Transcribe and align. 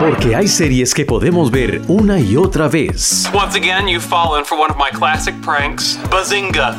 Porque 0.00 0.34
hay 0.34 0.48
series 0.48 0.92
que 0.92 1.04
podemos 1.04 1.50
ver 1.50 1.82
una 1.86 2.18
y 2.18 2.36
otra 2.36 2.68
vez. 2.68 3.30
Once 3.32 3.56
again, 3.56 3.86
you've 3.86 4.00
fallen 4.02 4.44
for 4.44 4.58
one 4.58 4.70
of 4.70 4.76
my 4.76 4.90
classic 4.90 5.34
pranks. 5.42 5.98
Bazinga. 6.10 6.74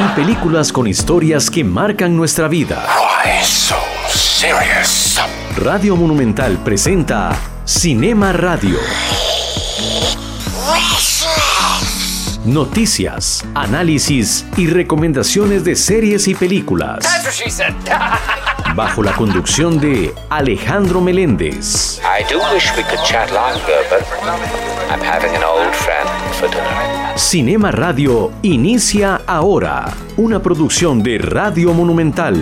Y 0.00 0.08
películas 0.14 0.72
con 0.72 0.86
historias 0.86 1.50
que 1.50 1.62
marcan 1.62 2.16
nuestra 2.16 2.48
vida. 2.48 2.86
Why 2.98 3.42
so 3.44 3.76
serious? 4.08 5.20
Radio 5.56 5.96
Monumental 5.96 6.58
presenta 6.64 7.38
Cinema 7.64 8.32
Radio. 8.32 8.78
Noticias, 12.44 13.42
análisis 13.54 14.44
y 14.58 14.66
recomendaciones 14.66 15.64
de 15.64 15.74
series 15.74 16.28
y 16.28 16.34
películas. 16.34 17.02
Bajo 18.74 19.02
la 19.02 19.12
conducción 19.12 19.80
de 19.80 20.12
Alejandro 20.28 21.00
Meléndez. 21.00 22.02
Cinema 27.16 27.70
Radio 27.70 28.30
inicia 28.42 29.22
ahora. 29.26 29.94
Una 30.18 30.42
producción 30.42 31.02
de 31.02 31.16
Radio 31.16 31.72
Monumental. 31.72 32.36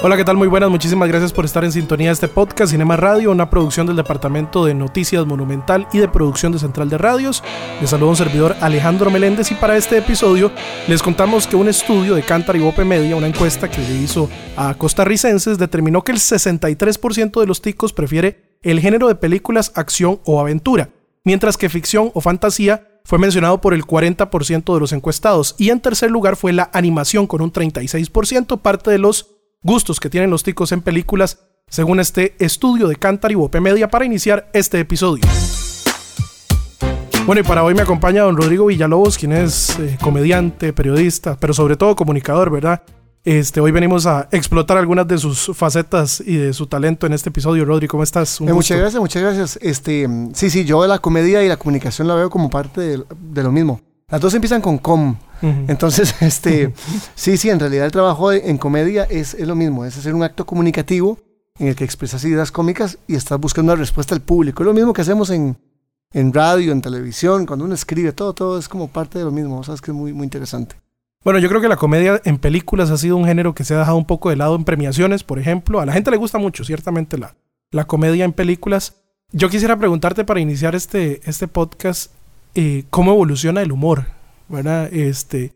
Hola, 0.00 0.16
¿qué 0.16 0.24
tal? 0.24 0.36
Muy 0.36 0.46
buenas, 0.46 0.70
muchísimas 0.70 1.08
gracias 1.08 1.32
por 1.32 1.44
estar 1.44 1.64
en 1.64 1.72
sintonía 1.72 2.10
de 2.10 2.12
este 2.12 2.28
podcast 2.28 2.70
Cinema 2.70 2.96
Radio, 2.96 3.32
una 3.32 3.50
producción 3.50 3.84
del 3.88 3.96
Departamento 3.96 4.64
de 4.64 4.72
Noticias 4.72 5.26
Monumental 5.26 5.88
y 5.92 5.98
de 5.98 6.06
Producción 6.06 6.52
de 6.52 6.60
Central 6.60 6.88
de 6.88 6.98
Radios. 6.98 7.42
Les 7.80 7.90
saluda 7.90 8.10
un 8.10 8.16
servidor 8.16 8.54
Alejandro 8.60 9.10
Meléndez 9.10 9.50
y 9.50 9.56
para 9.56 9.76
este 9.76 9.98
episodio 9.98 10.52
les 10.86 11.02
contamos 11.02 11.48
que 11.48 11.56
un 11.56 11.66
estudio 11.66 12.14
de 12.14 12.22
Cantar 12.22 12.54
y 12.54 12.60
Bope 12.60 12.84
Media, 12.84 13.16
una 13.16 13.26
encuesta 13.26 13.68
que 13.68 13.80
hizo 13.80 14.30
a 14.56 14.72
costarricenses, 14.74 15.58
determinó 15.58 16.04
que 16.04 16.12
el 16.12 16.18
63% 16.18 17.40
de 17.40 17.46
los 17.48 17.60
ticos 17.60 17.92
prefiere 17.92 18.56
el 18.62 18.78
género 18.78 19.08
de 19.08 19.16
películas 19.16 19.72
acción 19.74 20.20
o 20.24 20.38
aventura, 20.40 20.90
mientras 21.24 21.56
que 21.56 21.68
ficción 21.68 22.12
o 22.14 22.20
fantasía 22.20 23.00
fue 23.02 23.18
mencionado 23.18 23.60
por 23.60 23.74
el 23.74 23.84
40% 23.84 24.74
de 24.74 24.80
los 24.80 24.92
encuestados 24.92 25.56
y 25.58 25.70
en 25.70 25.80
tercer 25.80 26.12
lugar 26.12 26.36
fue 26.36 26.52
la 26.52 26.70
animación 26.72 27.26
con 27.26 27.40
un 27.40 27.52
36%, 27.52 28.60
parte 28.60 28.92
de 28.92 28.98
los 28.98 29.37
gustos 29.62 29.98
que 30.00 30.08
tienen 30.10 30.30
los 30.30 30.42
ticos 30.42 30.72
en 30.72 30.82
películas, 30.82 31.40
según 31.68 32.00
este 32.00 32.34
estudio 32.38 32.88
de 32.88 32.96
Cantar 32.96 33.32
y 33.32 33.34
Bope 33.34 33.60
Media 33.60 33.88
para 33.88 34.04
iniciar 34.04 34.48
este 34.52 34.80
episodio. 34.80 35.24
Bueno, 37.26 37.40
y 37.40 37.44
para 37.44 37.62
hoy 37.62 37.74
me 37.74 37.82
acompaña 37.82 38.22
don 38.22 38.36
Rodrigo 38.36 38.66
Villalobos, 38.66 39.18
quien 39.18 39.32
es 39.32 39.78
eh, 39.78 39.98
comediante, 40.00 40.72
periodista, 40.72 41.36
pero 41.38 41.52
sobre 41.52 41.76
todo 41.76 41.94
comunicador, 41.94 42.50
¿verdad? 42.50 42.82
Este, 43.24 43.60
hoy 43.60 43.70
venimos 43.70 44.06
a 44.06 44.28
explotar 44.32 44.78
algunas 44.78 45.06
de 45.06 45.18
sus 45.18 45.50
facetas 45.54 46.22
y 46.24 46.36
de 46.36 46.54
su 46.54 46.66
talento 46.68 47.06
en 47.06 47.12
este 47.12 47.28
episodio. 47.28 47.66
Rodrigo, 47.66 47.90
¿cómo 47.90 48.02
estás? 48.02 48.40
Eh, 48.40 48.44
muchas 48.44 48.78
gracias, 48.78 49.00
muchas 49.00 49.22
gracias. 49.22 49.58
Este, 49.60 50.08
sí, 50.32 50.48
sí, 50.48 50.64
yo 50.64 50.86
la 50.86 51.00
comedia 51.00 51.42
y 51.44 51.48
la 51.48 51.58
comunicación 51.58 52.08
la 52.08 52.14
veo 52.14 52.30
como 52.30 52.48
parte 52.48 52.80
de, 52.80 53.04
de 53.20 53.42
lo 53.42 53.52
mismo. 53.52 53.82
Las 54.08 54.22
dos 54.22 54.32
empiezan 54.32 54.62
con 54.62 54.78
com. 54.78 55.16
Entonces, 55.42 56.14
este, 56.22 56.72
sí, 57.14 57.36
sí, 57.36 57.50
en 57.50 57.60
realidad 57.60 57.86
el 57.86 57.92
trabajo 57.92 58.30
de- 58.30 58.48
en 58.50 58.58
comedia 58.58 59.04
es, 59.04 59.34
es 59.34 59.46
lo 59.46 59.54
mismo, 59.54 59.84
es 59.84 59.96
hacer 59.96 60.14
un 60.14 60.22
acto 60.22 60.44
comunicativo 60.46 61.18
en 61.58 61.68
el 61.68 61.74
que 61.76 61.84
expresas 61.84 62.24
ideas 62.24 62.52
cómicas 62.52 62.98
y 63.08 63.14
estás 63.16 63.38
buscando 63.40 63.72
una 63.72 63.80
respuesta 63.80 64.14
al 64.14 64.20
público. 64.20 64.62
Es 64.62 64.66
lo 64.66 64.74
mismo 64.74 64.92
que 64.92 65.02
hacemos 65.02 65.30
en, 65.30 65.56
en 66.12 66.32
radio, 66.32 66.72
en 66.72 66.80
televisión, 66.80 67.46
cuando 67.46 67.64
uno 67.64 67.74
escribe, 67.74 68.12
todo, 68.12 68.32
todo 68.32 68.58
es 68.58 68.68
como 68.68 68.88
parte 68.88 69.18
de 69.18 69.24
lo 69.24 69.30
mismo. 69.32 69.62
Sabes 69.64 69.80
que 69.80 69.90
es 69.90 69.96
muy, 69.96 70.12
muy 70.12 70.24
interesante. 70.24 70.76
Bueno, 71.24 71.40
yo 71.40 71.48
creo 71.48 71.60
que 71.60 71.68
la 71.68 71.76
comedia 71.76 72.20
en 72.24 72.38
películas 72.38 72.90
ha 72.90 72.96
sido 72.96 73.16
un 73.16 73.24
género 73.26 73.52
que 73.54 73.64
se 73.64 73.74
ha 73.74 73.78
dejado 73.80 73.96
un 73.96 74.06
poco 74.06 74.30
de 74.30 74.36
lado 74.36 74.54
en 74.54 74.64
premiaciones, 74.64 75.24
por 75.24 75.38
ejemplo. 75.40 75.80
A 75.80 75.86
la 75.86 75.92
gente 75.92 76.12
le 76.12 76.16
gusta 76.16 76.38
mucho, 76.38 76.62
ciertamente, 76.64 77.18
la, 77.18 77.34
la 77.72 77.86
comedia 77.86 78.24
en 78.24 78.32
películas. 78.32 78.94
Yo 79.32 79.50
quisiera 79.50 79.76
preguntarte 79.76 80.24
para 80.24 80.38
iniciar 80.40 80.76
este, 80.76 81.20
este 81.28 81.48
podcast, 81.48 82.12
eh, 82.54 82.84
¿cómo 82.88 83.10
evoluciona 83.12 83.62
el 83.62 83.72
humor? 83.72 84.06
¿Verdad? 84.48 84.92
Este, 84.92 85.54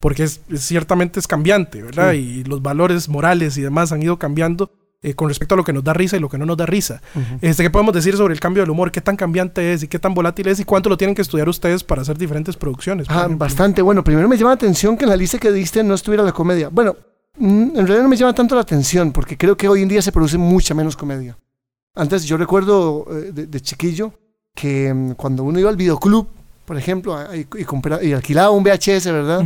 porque 0.00 0.24
es, 0.24 0.40
es- 0.50 0.62
ciertamente 0.62 1.18
es 1.20 1.26
cambiante, 1.26 1.82
¿verdad? 1.82 2.12
Sí. 2.12 2.18
Y 2.18 2.44
los 2.44 2.60
valores 2.62 3.08
morales 3.08 3.56
y 3.56 3.62
demás 3.62 3.90
han 3.92 4.02
ido 4.02 4.18
cambiando 4.18 4.70
eh, 5.02 5.14
con 5.14 5.28
respecto 5.28 5.54
a 5.54 5.58
lo 5.58 5.64
que 5.64 5.72
nos 5.74 5.84
da 5.84 5.92
risa 5.92 6.16
y 6.16 6.20
lo 6.20 6.28
que 6.30 6.38
no 6.38 6.46
nos 6.46 6.56
da 6.56 6.64
risa. 6.66 7.02
este, 7.42 7.62
¿Qué 7.62 7.70
podemos 7.70 7.92
decir 7.94 8.16
sobre 8.16 8.32
el 8.34 8.40
cambio 8.40 8.62
del 8.62 8.70
humor? 8.70 8.90
¿Qué 8.90 9.00
tan 9.02 9.16
cambiante 9.16 9.72
es 9.74 9.82
y 9.82 9.88
qué 9.88 9.98
tan 9.98 10.14
volátil 10.14 10.48
es 10.48 10.60
y 10.60 10.64
cuánto 10.64 10.88
lo 10.88 10.96
tienen 10.96 11.14
que 11.14 11.20
estudiar 11.22 11.48
ustedes 11.48 11.84
para 11.84 12.02
hacer 12.02 12.16
diferentes 12.16 12.56
producciones? 12.56 13.06
Ah, 13.10 13.28
bastante. 13.30 13.82
Bueno, 13.82 14.02
primero 14.02 14.28
me 14.28 14.36
llama 14.38 14.50
la 14.50 14.54
atención 14.56 14.96
que 14.96 15.04
en 15.04 15.10
la 15.10 15.16
lista 15.16 15.38
que 15.38 15.52
diste 15.52 15.82
no 15.84 15.94
estuviera 15.94 16.22
la 16.24 16.32
comedia. 16.32 16.68
Bueno, 16.70 16.96
mm, 17.38 17.62
en 17.70 17.74
realidad 17.86 18.02
no 18.02 18.08
me 18.08 18.16
llama 18.16 18.34
tanto 18.34 18.54
la 18.54 18.62
atención 18.62 19.12
porque 19.12 19.36
creo 19.36 19.56
que 19.58 19.68
hoy 19.68 19.82
en 19.82 19.88
día 19.88 20.00
se 20.00 20.10
produce 20.12 20.38
mucha 20.38 20.74
menos 20.74 20.96
comedia. 20.96 21.36
Antes 21.94 22.24
yo 22.24 22.36
recuerdo 22.38 23.06
eh, 23.10 23.30
de, 23.32 23.46
de 23.46 23.60
chiquillo 23.60 24.12
que 24.54 24.92
mm, 24.92 25.10
cuando 25.12 25.44
uno 25.44 25.58
iba 25.58 25.68
al 25.68 25.76
videoclub, 25.76 26.28
por 26.64 26.76
ejemplo, 26.78 27.16
y, 27.34 27.40
y 27.40 27.64
compra- 27.64 28.02
y 28.02 28.12
alquilaba 28.12 28.50
un 28.50 28.62
VHS, 28.64 29.06
¿verdad? 29.06 29.42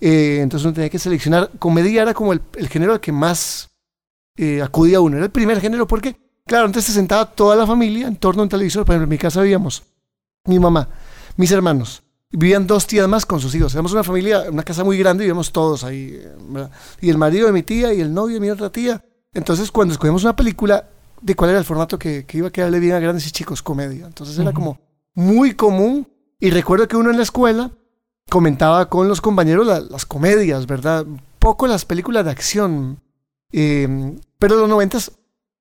Eh, 0.00 0.38
entonces 0.42 0.64
uno 0.64 0.74
tenía 0.74 0.90
que 0.90 0.98
seleccionar. 0.98 1.50
Comedia 1.58 2.02
era 2.02 2.14
como 2.14 2.32
el, 2.32 2.40
el 2.56 2.68
género 2.68 2.92
al 2.92 3.00
que 3.00 3.12
más 3.12 3.70
eh, 4.36 4.62
acudía 4.62 5.00
uno. 5.00 5.16
Era 5.16 5.26
el 5.26 5.30
primer 5.32 5.60
género 5.60 5.86
porque, 5.86 6.16
claro, 6.46 6.66
antes 6.66 6.84
se 6.84 6.92
sentaba 6.92 7.26
toda 7.30 7.54
la 7.56 7.66
familia 7.66 8.06
en 8.08 8.16
torno 8.16 8.42
a 8.42 8.44
un 8.44 8.48
televisor. 8.48 8.84
Por 8.84 8.94
ejemplo, 8.94 9.04
en 9.04 9.10
mi 9.10 9.18
casa 9.18 9.42
vivíamos 9.42 9.82
mi 10.46 10.58
mamá, 10.58 10.88
mis 11.36 11.50
hermanos. 11.52 12.02
Vivían 12.34 12.66
dos 12.66 12.86
tías 12.86 13.06
más 13.06 13.26
con 13.26 13.40
sus 13.40 13.54
hijos. 13.54 13.74
Éramos 13.74 13.92
una 13.92 14.02
familia, 14.02 14.44
una 14.50 14.62
casa 14.62 14.82
muy 14.84 14.96
grande 14.96 15.24
y 15.24 15.26
vivíamos 15.26 15.52
todos 15.52 15.84
ahí. 15.84 16.18
¿verdad? 16.48 16.70
Y 17.02 17.10
el 17.10 17.18
marido 17.18 17.46
de 17.46 17.52
mi 17.52 17.62
tía 17.62 17.92
y 17.92 18.00
el 18.00 18.12
novio 18.14 18.34
de 18.36 18.40
mi 18.40 18.48
otra 18.48 18.70
tía. 18.70 19.04
Entonces, 19.34 19.70
cuando 19.70 19.92
escogíamos 19.92 20.24
una 20.24 20.34
película, 20.34 20.88
¿de 21.20 21.34
cuál 21.36 21.50
era 21.50 21.58
el 21.58 21.64
formato 21.66 21.98
que, 21.98 22.24
que 22.24 22.38
iba 22.38 22.48
a 22.48 22.50
quedarle 22.50 22.80
bien 22.80 22.94
a 22.94 23.00
grandes 23.00 23.26
y 23.26 23.30
chicos? 23.30 23.62
Comedia. 23.62 24.06
Entonces 24.06 24.38
era 24.38 24.52
como 24.54 24.78
muy 25.14 25.54
común. 25.54 26.08
Y 26.44 26.50
recuerdo 26.50 26.88
que 26.88 26.96
uno 26.96 27.10
en 27.10 27.18
la 27.18 27.22
escuela 27.22 27.70
comentaba 28.28 28.88
con 28.88 29.06
los 29.06 29.20
compañeros 29.20 29.64
la- 29.64 29.78
las 29.78 30.04
comedias, 30.04 30.66
¿verdad? 30.66 31.06
Poco 31.38 31.68
las 31.68 31.84
películas 31.84 32.24
de 32.24 32.32
acción. 32.32 33.00
Eh, 33.52 34.16
pero 34.40 34.56
los 34.56 34.68
noventas 34.68 35.12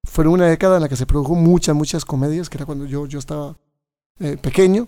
fueron 0.03 0.34
una 0.34 0.47
década 0.47 0.78
en 0.78 0.81
la 0.81 0.90
que 0.90 0.96
se 0.96 1.06
produjo 1.06 1.36
muchas, 1.36 1.75
muchas 1.75 2.03
comedias, 2.03 2.50
que 2.50 2.58
era 2.58 2.66
cuando 2.66 2.86
yo, 2.86 3.06
yo 3.06 3.19
estaba 3.19 3.56
eh, 4.19 4.38
pequeño. 4.42 4.88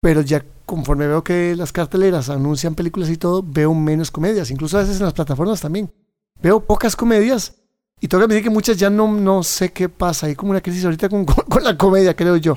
Pero 0.00 0.22
ya 0.22 0.42
conforme 0.64 1.06
veo 1.06 1.22
que 1.22 1.54
las 1.54 1.70
carteleras 1.70 2.30
anuncian 2.30 2.74
películas 2.74 3.10
y 3.10 3.18
todo, 3.18 3.42
veo 3.46 3.74
menos 3.74 4.10
comedias. 4.10 4.50
Incluso 4.50 4.78
a 4.78 4.80
veces 4.80 4.96
en 4.96 5.04
las 5.04 5.12
plataformas 5.12 5.60
también. 5.60 5.92
Veo 6.40 6.60
pocas 6.60 6.96
comedias. 6.96 7.56
Y 8.00 8.08
tengo 8.08 8.20
que 8.22 8.24
admitir 8.24 8.44
que 8.44 8.50
muchas 8.50 8.78
ya 8.78 8.88
no, 8.88 9.06
no 9.12 9.42
sé 9.42 9.70
qué 9.70 9.90
pasa. 9.90 10.26
Hay 10.28 10.34
como 10.34 10.52
una 10.52 10.62
crisis 10.62 10.84
ahorita 10.86 11.10
con- 11.10 11.26
con 11.26 11.62
la 11.62 11.76
comedia, 11.76 12.16
creo 12.16 12.36
yo. 12.36 12.56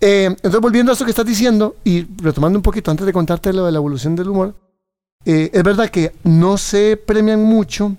Eh, 0.00 0.24
entonces, 0.24 0.60
volviendo 0.60 0.90
a 0.90 0.94
esto 0.94 1.04
que 1.04 1.10
estás 1.10 1.26
diciendo 1.26 1.76
y 1.84 2.06
retomando 2.22 2.58
un 2.58 2.62
poquito 2.62 2.90
antes 2.90 3.06
de 3.06 3.12
contarte 3.12 3.52
lo 3.52 3.66
de 3.66 3.72
la 3.72 3.78
evolución 3.78 4.16
del 4.16 4.30
humor, 4.30 4.54
eh, 5.24 5.50
es 5.52 5.62
verdad 5.62 5.90
que 5.90 6.14
no 6.24 6.56
se 6.56 6.96
premian 6.96 7.42
mucho, 7.42 7.96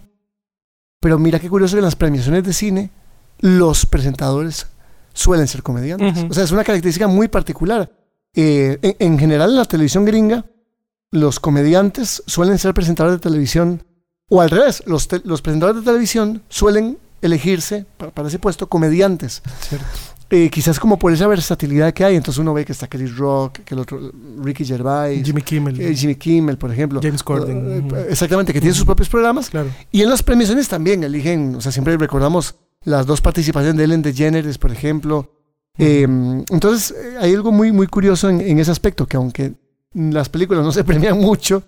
pero 1.00 1.19
mira 1.19 1.39
qué 1.39 1.50
curioso 1.50 1.75
que 1.75 1.79
en 1.79 1.85
las 1.85 1.95
premiaciones 1.95 2.44
de 2.44 2.53
cine 2.53 2.89
los 3.39 3.85
presentadores 3.85 4.67
suelen 5.13 5.47
ser 5.47 5.62
comediantes. 5.62 6.25
O 6.29 6.34
sea, 6.34 6.44
es 6.44 6.51
una 6.51 6.63
característica 6.63 7.07
muy 7.07 7.28
particular. 7.28 7.91
Eh, 8.33 8.79
en, 8.81 8.95
en 9.00 9.19
general, 9.19 9.51
en 9.51 9.57
la 9.57 9.66
televisión 9.66 10.06
gringa, 10.06 10.45
los 11.12 11.39
comediantes 11.39 12.23
suelen 12.25 12.57
ser 12.57 12.73
presentadores 12.73 13.19
de 13.19 13.29
televisión, 13.29 13.83
o 14.29 14.41
al 14.41 14.50
revés, 14.50 14.81
los, 14.85 15.07
presentadores 15.07 15.81
de 15.81 15.85
televisión 15.85 16.41
suelen 16.47 16.97
elegirse 17.22 17.85
para, 17.97 18.12
para 18.12 18.29
ese 18.29 18.39
puesto 18.39 18.68
comediantes. 18.68 19.44
Cierto. 19.59 19.85
Eh, 20.34 20.50
quizás 20.50 20.80
como 20.80 20.97
por 20.97 21.12
esa 21.12 21.28
versatilidad 21.28 21.94
que 21.94 22.06
hay, 22.06 22.16
entonces 22.16 22.40
uno 22.40 22.53
ve 22.53 22.64
que 22.64 22.72
está 22.72 22.88
Chris 22.88 23.18
Rock, 23.18 23.59
que 23.66 23.75
el 23.75 23.81
otro, 23.81 24.00
Ricky 24.42 24.64
Gervais, 24.64 25.22
Jimmy 25.25 25.42
Kimmel. 25.42 25.81
eh, 25.81 25.94
Jimmy 25.94 26.16
Kimmel, 26.16 26.58
por 26.58 26.72
ejemplo. 26.72 27.02
James 27.03 27.22
Corden. 27.22 27.92
Eh. 27.94 28.06
Exactamente, 28.09 28.53
que 28.53 28.62
tiene 28.62 28.74
sus 28.74 28.86
propios 28.86 29.09
programas. 29.09 29.50
Claro. 29.50 29.69
Y 29.92 30.01
en 30.01 30.10
las 30.10 30.24
premiaciones 30.24 30.69
también 30.69 31.04
eligen, 31.04 31.56
o 31.56 31.60
sea, 31.60 31.74
siempre 31.74 31.98
recordamos 31.98 32.56
las 32.86 33.06
dos 33.06 33.19
participaciones 33.19 33.75
de 33.75 33.83
Ellen 33.83 34.01
DeGeneres, 34.01 34.57
por 34.57 34.72
ejemplo. 34.72 35.36
Eh, 35.78 36.04
entonces, 36.04 36.95
hay 37.19 37.33
algo 37.33 37.51
muy, 37.51 37.74
muy 37.74 37.88
curioso 37.88 38.30
en, 38.30 38.39
en 38.39 38.57
ese 38.57 38.72
aspecto, 38.72 39.06
que 39.06 39.18
aunque 39.18 39.56
las 39.94 40.30
películas 40.30 40.63
no 40.63 40.72
se 40.72 40.83
premian 40.86 41.19
mucho, 41.19 41.63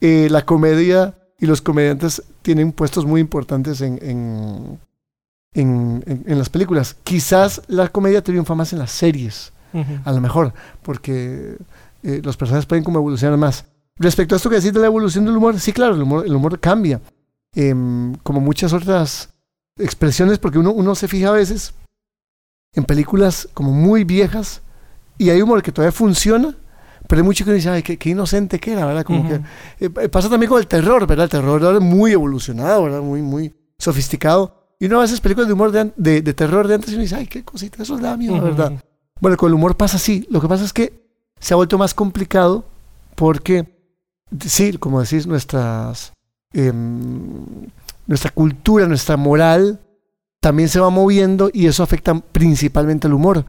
la 0.00 0.44
comedia 0.44 1.18
y 1.40 1.46
los 1.46 1.60
comediantes 1.60 2.22
tienen 2.42 2.70
puestos 2.70 3.04
muy 3.04 3.20
importantes 3.20 3.80
en, 3.80 3.98
en, 4.00 4.78
en- 5.60 6.02
en- 6.06 6.24
en 6.26 6.38
las 6.38 6.48
películas. 6.48 6.96
Quizás 7.04 7.62
la 7.66 7.88
comedia 7.88 8.22
triunfa 8.22 8.54
más 8.54 8.72
en 8.72 8.78
las 8.78 8.90
series, 8.92 9.52
a 10.04 10.12
lo 10.12 10.20
mejor, 10.20 10.52
porque 10.82 11.56
eh, 12.02 12.20
los 12.24 12.36
personajes 12.36 12.66
pueden 12.66 12.84
como 12.84 12.98
evolucionar 12.98 13.36
más. 13.38 13.64
Respecto 13.98 14.34
a 14.34 14.36
esto 14.36 14.48
que 14.48 14.56
decís 14.56 14.72
de 14.72 14.80
la 14.80 14.86
evolución 14.86 15.24
del 15.24 15.36
humor, 15.36 15.58
sí, 15.58 15.72
claro, 15.72 15.94
el 15.94 16.02
humor, 16.02 16.24
el 16.26 16.34
humor 16.34 16.58
cambia. 16.60 17.00
Em, 17.54 18.14
como 18.22 18.40
muchas 18.40 18.72
otras 18.72 19.30
expresiones, 19.78 20.38
porque 20.38 20.58
uno, 20.58 20.70
uno 20.72 20.94
se 20.94 21.08
fija 21.08 21.28
a 21.28 21.32
veces 21.32 21.74
en 22.74 22.84
películas 22.84 23.48
como 23.54 23.72
muy 23.72 24.04
viejas 24.04 24.60
y 25.18 25.30
hay 25.30 25.40
humor 25.42 25.62
que 25.62 25.72
todavía 25.72 25.92
funciona, 25.92 26.54
Pero 27.08 27.20
hay 27.20 27.24
mucho 27.24 27.44
que 27.44 27.50
uno 27.50 27.56
dice, 27.56 27.68
ay, 27.70 27.82
qué, 27.84 27.96
qué 27.98 28.10
inocente 28.10 28.58
que 28.58 28.72
era, 28.72 28.84
¿verdad? 28.84 29.04
Como 29.04 29.22
que 29.28 29.34
eh, 29.84 29.90
eh, 30.02 30.08
pasa 30.08 30.28
también 30.28 30.50
con 30.50 30.58
el 30.58 30.66
terror, 30.66 31.06
¿verdad? 31.06 31.24
El 31.24 31.30
terror 31.30 31.62
ahora 31.64 31.78
es 31.78 31.84
muy 31.84 32.10
evolucionado, 32.12 32.82
¿verdad? 32.84 33.00
Muy, 33.00 33.22
muy 33.22 33.54
sofisticado. 33.78 34.65
Y 34.78 34.86
uno 34.86 34.98
a 34.98 35.02
veces 35.02 35.20
películas 35.20 35.46
de 35.46 35.54
humor 35.54 35.72
de, 35.72 35.92
de, 35.96 36.22
de 36.22 36.34
terror 36.34 36.68
de 36.68 36.74
antes 36.74 36.90
y 36.90 36.94
uno 36.94 37.02
dice, 37.02 37.16
ay, 37.16 37.26
qué 37.26 37.42
cosita, 37.42 37.82
eso 37.82 37.96
da 37.98 38.16
miedo, 38.16 38.40
¿verdad? 38.40 38.72
Bueno, 39.20 39.36
con 39.36 39.48
el 39.48 39.54
humor 39.54 39.76
pasa 39.76 39.96
así. 39.96 40.26
Lo 40.30 40.40
que 40.40 40.48
pasa 40.48 40.64
es 40.64 40.72
que 40.72 41.06
se 41.40 41.54
ha 41.54 41.56
vuelto 41.56 41.78
más 41.78 41.94
complicado 41.94 42.64
porque, 43.14 43.66
sí, 44.46 44.76
como 44.78 45.00
decís, 45.00 45.26
nuestras, 45.26 46.12
em, 46.52 47.66
nuestra 48.06 48.30
cultura, 48.30 48.86
nuestra 48.86 49.16
moral 49.16 49.80
también 50.40 50.68
se 50.68 50.80
va 50.80 50.90
moviendo 50.90 51.50
y 51.52 51.66
eso 51.66 51.82
afecta 51.82 52.14
principalmente 52.14 53.06
al 53.06 53.14
humor. 53.14 53.46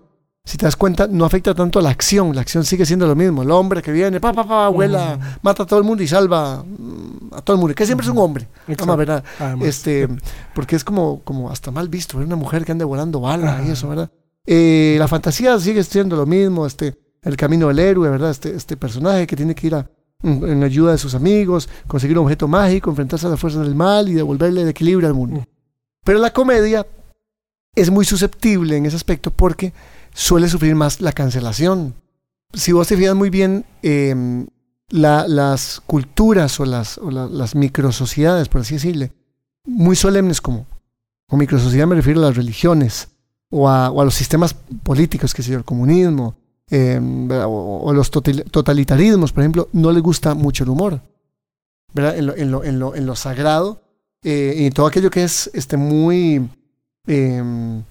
Si 0.48 0.58
te 0.58 0.66
das 0.66 0.78
cuenta, 0.78 1.08
no 1.08 1.26
afecta 1.26 1.54
tanto 1.54 1.78
a 1.78 1.82
la 1.82 1.90
acción. 1.90 2.34
La 2.34 2.40
acción 2.40 2.64
sigue 2.64 2.86
siendo 2.86 3.06
lo 3.06 3.18
mismo. 3.18 3.44
El 3.44 3.52
hombre 3.52 3.82
que 3.82 3.92
viene, 3.92 4.22
pa, 4.22 4.32
pa, 4.32 4.48
pa, 4.48 4.68
abuela, 4.68 5.38
mata 5.42 5.64
a 5.64 5.66
todo 5.66 5.78
el 5.78 5.84
mundo 5.84 6.04
y 6.04 6.08
salva 6.08 6.64
mm, 6.64 7.34
a 7.34 7.42
todo 7.42 7.56
el 7.56 7.60
mundo. 7.60 7.76
Que 7.76 7.86
siempre 7.86 8.06
es 8.06 8.12
un 8.14 8.18
hombre. 8.18 8.48
Vamos, 8.80 8.96
¿verdad? 8.96 9.22
Además. 9.40 9.68
Este, 9.68 10.08
porque 10.56 10.78
es 10.78 10.86
como, 10.86 11.20
como 11.26 11.52
hasta 11.52 11.70
mal 11.70 11.90
visto, 11.90 12.18
una 12.18 12.38
mujer 12.38 12.64
que 12.64 12.72
anda 12.72 12.86
volando 12.86 13.20
bala 13.20 13.62
y 13.68 13.72
eso, 13.72 13.90
¿verdad? 13.90 14.10
Eh, 14.46 14.96
la 14.98 15.10
fantasía 15.10 15.60
sigue 15.60 15.84
siendo 15.84 16.16
lo 16.16 16.26
mismo, 16.26 16.66
este, 16.66 16.98
el 17.24 17.36
camino 17.36 17.68
del 17.68 17.80
héroe, 17.80 18.10
¿verdad? 18.10 18.32
Este, 18.32 18.56
este 18.56 18.78
personaje 18.78 19.28
que 19.28 19.36
tiene 19.36 19.54
que 19.54 19.68
ir 19.68 19.76
a, 19.76 19.92
en, 20.24 20.48
en 20.48 20.64
ayuda 20.64 20.94
de 20.94 20.98
sus 20.98 21.14
amigos, 21.14 21.68
conseguir 21.88 22.18
un 22.18 22.24
objeto 22.24 22.48
mágico, 22.48 22.90
enfrentarse 22.90 23.28
a 23.28 23.32
las 23.32 23.40
fuerzas 23.40 23.64
del 23.64 23.76
mal 23.76 24.08
y 24.08 24.14
devolverle 24.14 24.62
el 24.62 24.70
equilibrio 24.70 25.10
al 25.10 25.14
mundo. 25.14 25.46
Pero 26.06 26.20
la 26.20 26.32
comedia 26.32 26.88
es 27.76 27.92
muy 27.92 28.06
susceptible 28.06 28.78
en 28.78 28.86
ese 28.86 28.96
aspecto 28.96 29.30
porque 29.30 29.74
suele 30.14 30.48
sufrir 30.50 30.76
más 30.76 31.02
la 31.02 31.12
cancelación. 31.12 31.94
Si 32.54 32.72
vos 32.72 32.88
te 32.88 32.98
fijas 32.98 33.16
muy 33.16 33.30
bien, 33.30 33.66
la- 34.90 35.28
las 35.28 35.82
culturas 35.86 36.60
o 36.60 36.66
las, 36.66 37.00
microsociedades, 37.56 38.48
por 38.50 38.62
así 38.62 38.76
decirle, 38.76 39.12
muy 39.66 39.96
solemnes 39.96 40.40
como, 40.42 40.66
con 41.28 41.40
microsociedad 41.40 41.88
me 41.88 41.96
refiero 41.96 42.22
a 42.22 42.28
las 42.28 42.38
religiones 42.38 43.10
o 43.50 43.70
a, 43.70 43.90
los 44.04 44.14
sistemas 44.16 44.54
políticos, 44.84 45.34
que 45.34 45.44
sé 45.44 45.52
yo, 45.52 45.58
el 45.58 45.66
comunismo 45.66 46.36
eh, 46.70 47.00
o, 47.46 47.92
los 47.94 48.12
total- 48.12 48.44
totalitarismos, 48.50 49.32
por 49.32 49.44
ejemplo, 49.44 49.70
no 49.74 49.92
les 49.92 50.04
gusta 50.04 50.34
mucho 50.36 50.64
el 50.64 50.70
humor. 50.70 51.02
En, 51.96 52.26
lo, 52.52 52.64
en, 52.64 52.80
sagrado 53.16 53.82
eh, 54.24 54.54
y 54.58 54.70
todo 54.72 54.86
aquello 54.88 55.10
que 55.10 55.24
es 55.24 55.50
este, 55.54 55.78
muy, 55.78 56.48
eh, 57.08 57.82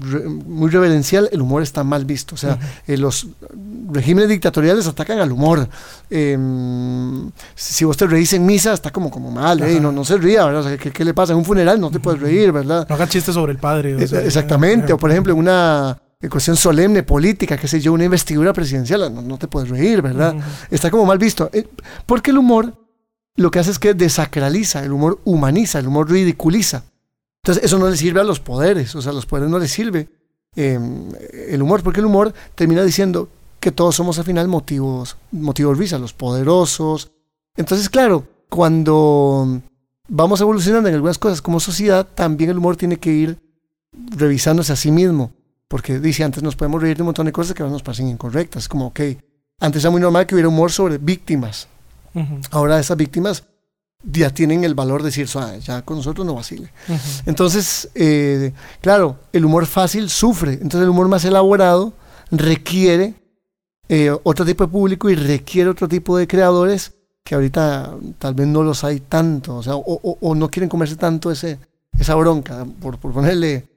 re- 0.00 0.28
muy 0.28 0.70
reverencial, 0.70 1.28
el 1.32 1.40
humor 1.40 1.62
está 1.62 1.84
mal 1.84 2.04
visto. 2.04 2.34
O 2.34 2.38
sea, 2.38 2.58
eh, 2.86 2.96
los 2.96 3.26
regímenes 3.90 4.28
dictatoriales 4.28 4.86
atacan 4.86 5.18
al 5.18 5.32
humor. 5.32 5.68
Eh, 6.10 6.36
si 7.54 7.84
vos 7.84 7.96
te 7.96 8.06
reís 8.06 8.32
en 8.32 8.44
misa, 8.46 8.72
está 8.72 8.90
como, 8.90 9.10
como 9.10 9.30
mal, 9.30 9.60
no, 9.80 9.92
no 9.92 10.04
se 10.04 10.16
ría, 10.18 10.44
¿verdad? 10.44 10.60
O 10.62 10.64
sea, 10.68 10.76
¿qué, 10.78 10.90
qué 10.90 11.04
le 11.04 11.14
pasa? 11.14 11.32
En 11.32 11.38
un 11.38 11.44
funeral 11.44 11.80
no 11.80 11.90
te 11.90 12.00
puedes 12.00 12.20
reír, 12.20 12.52
¿verdad? 12.52 12.86
No 12.88 12.94
hagan 12.94 13.08
chistes 13.08 13.34
sobre 13.34 13.52
el 13.52 13.58
padre. 13.58 13.94
o 13.94 14.06
sea, 14.06 14.20
Exactamente, 14.22 14.90
eh, 14.92 14.94
o 14.94 14.98
por 14.98 15.10
ejemplo, 15.10 15.32
en 15.32 15.38
una 15.38 15.98
cuestión 16.30 16.56
solemne, 16.56 17.02
política, 17.02 17.56
qué 17.56 17.66
sé 17.66 17.80
yo, 17.80 17.92
una 17.92 18.04
investidura 18.04 18.52
presidencial, 18.52 19.12
no, 19.12 19.22
no 19.22 19.38
te 19.38 19.48
puedes 19.48 19.68
reír, 19.68 20.02
¿verdad? 20.02 20.36
Está 20.70 20.90
como 20.90 21.04
mal 21.04 21.18
visto. 21.18 21.50
Eh, 21.52 21.66
Porque 22.06 22.30
el 22.30 22.38
humor 22.38 22.74
lo 23.36 23.50
que 23.50 23.58
hace 23.58 23.70
es 23.70 23.78
que 23.78 23.94
desacraliza, 23.94 24.84
el 24.84 24.92
humor 24.92 25.20
humaniza, 25.24 25.78
el 25.78 25.86
humor 25.88 26.10
ridiculiza. 26.10 26.84
Entonces, 27.42 27.64
eso 27.64 27.78
no 27.78 27.90
le 27.90 27.96
sirve 27.96 28.20
a 28.20 28.24
los 28.24 28.38
poderes, 28.38 28.94
o 28.94 29.02
sea, 29.02 29.10
a 29.10 29.14
los 29.14 29.26
poderes 29.26 29.50
no 29.50 29.58
les 29.58 29.72
sirve 29.72 30.08
eh, 30.54 30.78
el 31.48 31.60
humor, 31.60 31.82
porque 31.82 31.98
el 31.98 32.06
humor 32.06 32.32
termina 32.54 32.84
diciendo 32.84 33.28
que 33.58 33.72
todos 33.72 33.96
somos 33.96 34.16
al 34.18 34.24
final 34.24 34.46
motivos, 34.46 35.16
motivos 35.32 35.76
risa, 35.76 35.98
los 35.98 36.12
poderosos. 36.12 37.10
Entonces, 37.56 37.88
claro, 37.88 38.26
cuando 38.48 39.60
vamos 40.08 40.40
evolucionando 40.40 40.88
en 40.88 40.94
algunas 40.94 41.18
cosas 41.18 41.42
como 41.42 41.58
sociedad, 41.58 42.06
también 42.14 42.50
el 42.50 42.58
humor 42.58 42.76
tiene 42.76 42.98
que 42.98 43.10
ir 43.10 43.38
revisándose 43.92 44.72
a 44.72 44.76
sí 44.76 44.92
mismo. 44.92 45.32
Porque 45.66 45.98
dice, 45.98 46.22
antes 46.22 46.42
nos 46.42 46.54
podemos 46.54 46.82
reír 46.82 46.96
de 46.96 47.02
un 47.02 47.06
montón 47.06 47.26
de 47.26 47.32
cosas 47.32 47.54
que 47.54 47.62
ahora 47.62 47.72
nos 47.72 47.82
parecen 47.82 48.08
incorrectas. 48.08 48.68
Como, 48.68 48.86
ok, 48.88 49.00
antes 49.58 49.82
era 49.82 49.90
muy 49.90 50.00
normal 50.00 50.26
que 50.26 50.34
hubiera 50.34 50.48
humor 50.48 50.70
sobre 50.70 50.98
víctimas. 50.98 51.66
Ahora 52.50 52.78
esas 52.78 52.96
víctimas 52.96 53.44
ya 54.04 54.30
tienen 54.30 54.64
el 54.64 54.74
valor 54.74 55.02
de 55.02 55.06
decir, 55.08 55.28
"Suave, 55.28 55.60
ya 55.60 55.82
con 55.82 55.96
nosotros 55.98 56.26
no 56.26 56.34
vacile. 56.34 56.70
Entonces, 57.26 57.88
eh, 57.94 58.52
claro, 58.80 59.16
el 59.32 59.44
humor 59.44 59.66
fácil 59.66 60.08
sufre. 60.10 60.54
Entonces 60.54 60.82
el 60.82 60.88
humor 60.90 61.08
más 61.08 61.24
elaborado 61.24 61.92
requiere 62.30 63.14
eh, 63.88 64.10
otro 64.22 64.44
tipo 64.46 64.64
de 64.64 64.72
público 64.72 65.10
y 65.10 65.14
requiere 65.14 65.68
otro 65.68 65.86
tipo 65.88 66.16
de 66.16 66.26
creadores 66.26 66.92
que 67.24 67.34
ahorita 67.34 67.94
tal 68.18 68.34
vez 68.34 68.46
no 68.46 68.62
los 68.62 68.84
hay 68.84 69.00
tanto, 69.00 69.56
o 69.56 69.62
sea, 69.62 69.76
o, 69.76 69.82
o- 70.02 70.18
o 70.20 70.34
no 70.34 70.48
quieren 70.50 70.68
comerse 70.68 70.96
tanto 70.96 71.30
ese, 71.30 71.58
esa 71.98 72.14
bronca, 72.14 72.64
por, 72.80 72.98
por 72.98 73.12
ponerle 73.12 73.68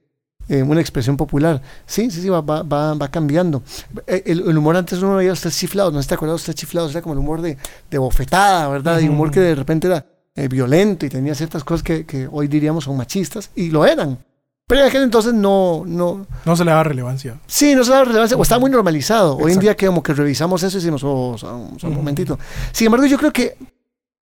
eh, 0.48 0.64
una 0.64 0.80
expresión 0.80 1.18
popular. 1.18 1.62
Sí, 1.86 2.10
sí, 2.12 2.22
sí, 2.22 2.30
va, 2.30 2.42
va, 2.42 2.64
va, 2.64 2.94
va 2.94 3.08
cambiando. 3.10 3.62
El, 4.08 4.48
el 4.48 4.58
humor 4.58 4.78
antes 4.78 5.00
uno 5.00 5.16
veía 5.18 5.34
usted 5.34 5.52
chiflado, 5.52 5.92
no 5.92 6.02
se 6.02 6.08
te 6.08 6.14
acuerdas 6.16 6.40
usted 6.42 6.54
chiflado, 6.54 6.90
era 6.90 7.02
como 7.02 7.14
el 7.14 7.20
humor 7.20 7.42
de, 7.42 7.58
de 7.92 7.98
bofetada, 7.98 8.68
¿verdad? 8.70 9.00
Y 9.02 9.10
humor 9.10 9.32
que 9.32 9.40
de 9.42 9.56
repente 9.56 9.88
era 9.88 10.06
eh, 10.36 10.48
violento 10.48 11.06
y 11.06 11.10
tenía 11.10 11.34
ciertas 11.34 11.64
cosas 11.64 11.84
que, 11.84 12.06
que 12.06 12.28
hoy 12.30 12.48
diríamos 12.48 12.84
son 12.84 12.98
machistas, 12.98 13.52
y 13.56 13.70
lo 13.70 13.86
eran. 13.86 14.20
Pero 14.68 14.82
en 14.82 14.88
aquel 14.88 15.04
entonces 15.04 15.34
no, 15.34 15.84
no, 15.86 16.26
No 16.44 16.56
se 16.56 16.66
le 16.66 16.72
da 16.72 16.84
relevancia. 16.84 17.40
Sí, 17.46 17.76
no 17.76 17.84
se 17.84 17.92
da 17.92 18.04
relevancia, 18.04 18.36
o 18.36 18.42
está 18.42 18.58
muy 18.58 18.72
normalizado. 18.72 19.38
Hoy 19.38 19.54
en 19.54 19.60
día 19.60 19.76
que 19.76 19.86
como 19.86 20.02
que 20.02 20.14
revisamos 20.14 20.64
eso 20.64 20.78
y 20.78 20.82
decimos, 20.82 21.04
oh, 21.04 21.32
o 21.32 21.38
sea, 21.38 21.54
un, 21.54 21.96
momentito. 21.96 22.40
Sin 22.72 22.88
embargo, 22.88 23.06
yo 23.06 23.18
creo 23.18 23.32
que 23.32 23.58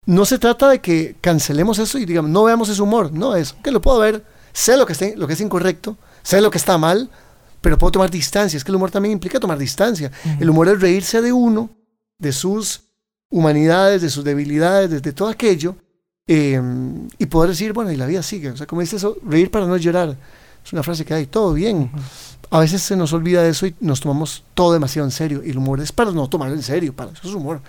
no 0.05 0.26
se 0.26 0.38
trata 0.38 0.69
de 0.69 0.81
que 0.81 1.17
cancelemos 1.23 1.79
eso 1.79 1.99
y 1.99 2.05
digamos, 2.05 2.31
no 2.31 2.44
veamos 2.44 2.69
ese 2.69 2.82
humor. 2.82 3.12
No, 3.12 3.35
es 3.35 3.55
que 3.55 3.70
lo 3.70 3.81
puedo 3.81 3.99
ver, 3.99 4.25
sé 4.52 4.76
lo 4.76 4.85
que, 4.85 4.93
está, 4.93 5.06
lo 5.17 5.26
que 5.26 5.32
es 5.32 5.41
incorrecto, 5.41 5.97
sé 6.23 6.43
lo 6.43 6.50
que 6.50 6.59
está 6.59 6.76
mal, 6.76 7.09
pero 7.62 7.79
puedo 7.79 7.93
tomar 7.93 8.11
distancia. 8.11 8.59
Es 8.59 8.64
que 8.64 8.70
el 8.70 8.76
humor 8.76 8.91
también 8.91 9.12
implica 9.12 9.41
tomar 9.41 9.56
distancia. 9.56 10.12
El 10.38 10.50
humor 10.50 10.69
es 10.69 10.79
reírse 10.79 11.23
de 11.23 11.32
uno, 11.32 11.70
de 12.19 12.32
sus 12.32 12.82
humanidades, 13.31 14.02
de 14.02 14.11
sus 14.11 14.23
debilidades, 14.23 14.91
de, 14.91 15.00
de 15.00 15.12
todo 15.14 15.29
aquello, 15.29 15.76
eh, 16.28 16.61
y 17.19 17.26
poder 17.26 17.50
decir, 17.50 17.73
bueno, 17.73 17.93
y 17.93 17.96
la 17.96 18.06
vida 18.06 18.23
sigue. 18.23 18.50
O 18.50 18.56
sea, 18.56 18.67
como 18.67 18.81
dice 18.81 18.96
eso, 18.96 19.17
reír 19.25 19.50
para 19.50 19.67
no 19.67 19.76
llorar. 19.76 20.17
Es 20.64 20.73
una 20.73 20.82
frase 20.82 21.05
que 21.05 21.14
hay, 21.14 21.26
todo 21.26 21.52
bien. 21.52 21.90
A 22.50 22.58
veces 22.58 22.82
se 22.82 22.96
nos 22.96 23.12
olvida 23.12 23.43
de 23.43 23.50
eso 23.50 23.67
y 23.67 23.75
nos 23.81 24.00
tomamos 24.00 24.43
todo 24.55 24.73
demasiado 24.73 25.06
en 25.06 25.12
serio. 25.12 25.43
Y 25.44 25.50
el 25.50 25.58
humor 25.58 25.81
es 25.81 25.93
para 25.93 26.11
no 26.11 26.28
tomarlo 26.28 26.55
en 26.55 26.62
serio, 26.62 26.93
para 26.93 27.12
eso 27.12 27.28
es 27.28 27.34
humor. 27.34 27.61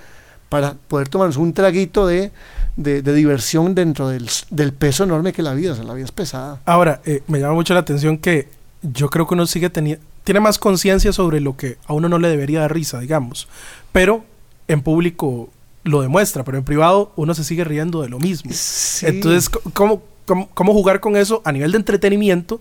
Para 0.49 0.73
poder 0.73 1.07
tomarnos 1.07 1.37
un 1.37 1.53
traguito 1.53 2.07
de, 2.07 2.31
de, 2.77 3.01
de 3.01 3.13
diversión 3.13 3.75
dentro 3.75 4.07
del, 4.07 4.27
del 4.49 4.73
peso 4.73 5.03
enorme 5.03 5.33
que 5.33 5.43
la 5.43 5.53
vida. 5.53 5.73
O 5.73 5.75
sea, 5.75 5.83
la 5.83 5.93
vida 5.93 6.05
es 6.05 6.11
pesada. 6.11 6.59
Ahora, 6.65 7.01
eh, 7.05 7.21
me 7.27 7.39
llama 7.39 7.53
mucho 7.53 7.75
la 7.75 7.81
atención 7.81 8.17
que 8.17 8.47
yo 8.81 9.09
creo 9.09 9.27
que 9.27 9.33
uno 9.35 9.45
sigue 9.45 9.69
teniendo, 9.69 10.03
tiene 10.23 10.39
más 10.39 10.57
conciencia 10.57 11.13
sobre 11.13 11.41
lo 11.41 11.55
que 11.55 11.77
a 11.85 11.93
uno 11.93 12.09
no 12.09 12.17
le 12.17 12.29
debería 12.29 12.61
dar 12.61 12.73
risa, 12.73 12.99
digamos. 12.99 13.47
Pero 13.91 14.25
en 14.67 14.81
público 14.81 15.49
lo 15.87 16.01
demuestra, 16.01 16.43
pero 16.43 16.57
en 16.57 16.63
privado 16.63 17.11
uno 17.15 17.33
se 17.33 17.43
sigue 17.43 17.63
riendo 17.63 18.01
de 18.01 18.09
lo 18.09 18.19
mismo. 18.19 18.51
Sí. 18.53 19.05
Entonces, 19.05 19.49
¿cómo, 19.73 20.01
cómo, 20.25 20.49
cómo 20.53 20.73
jugar 20.73 20.99
con 20.99 21.15
eso 21.15 21.41
a 21.45 21.51
nivel 21.51 21.71
de 21.71 21.77
entretenimiento? 21.77 22.59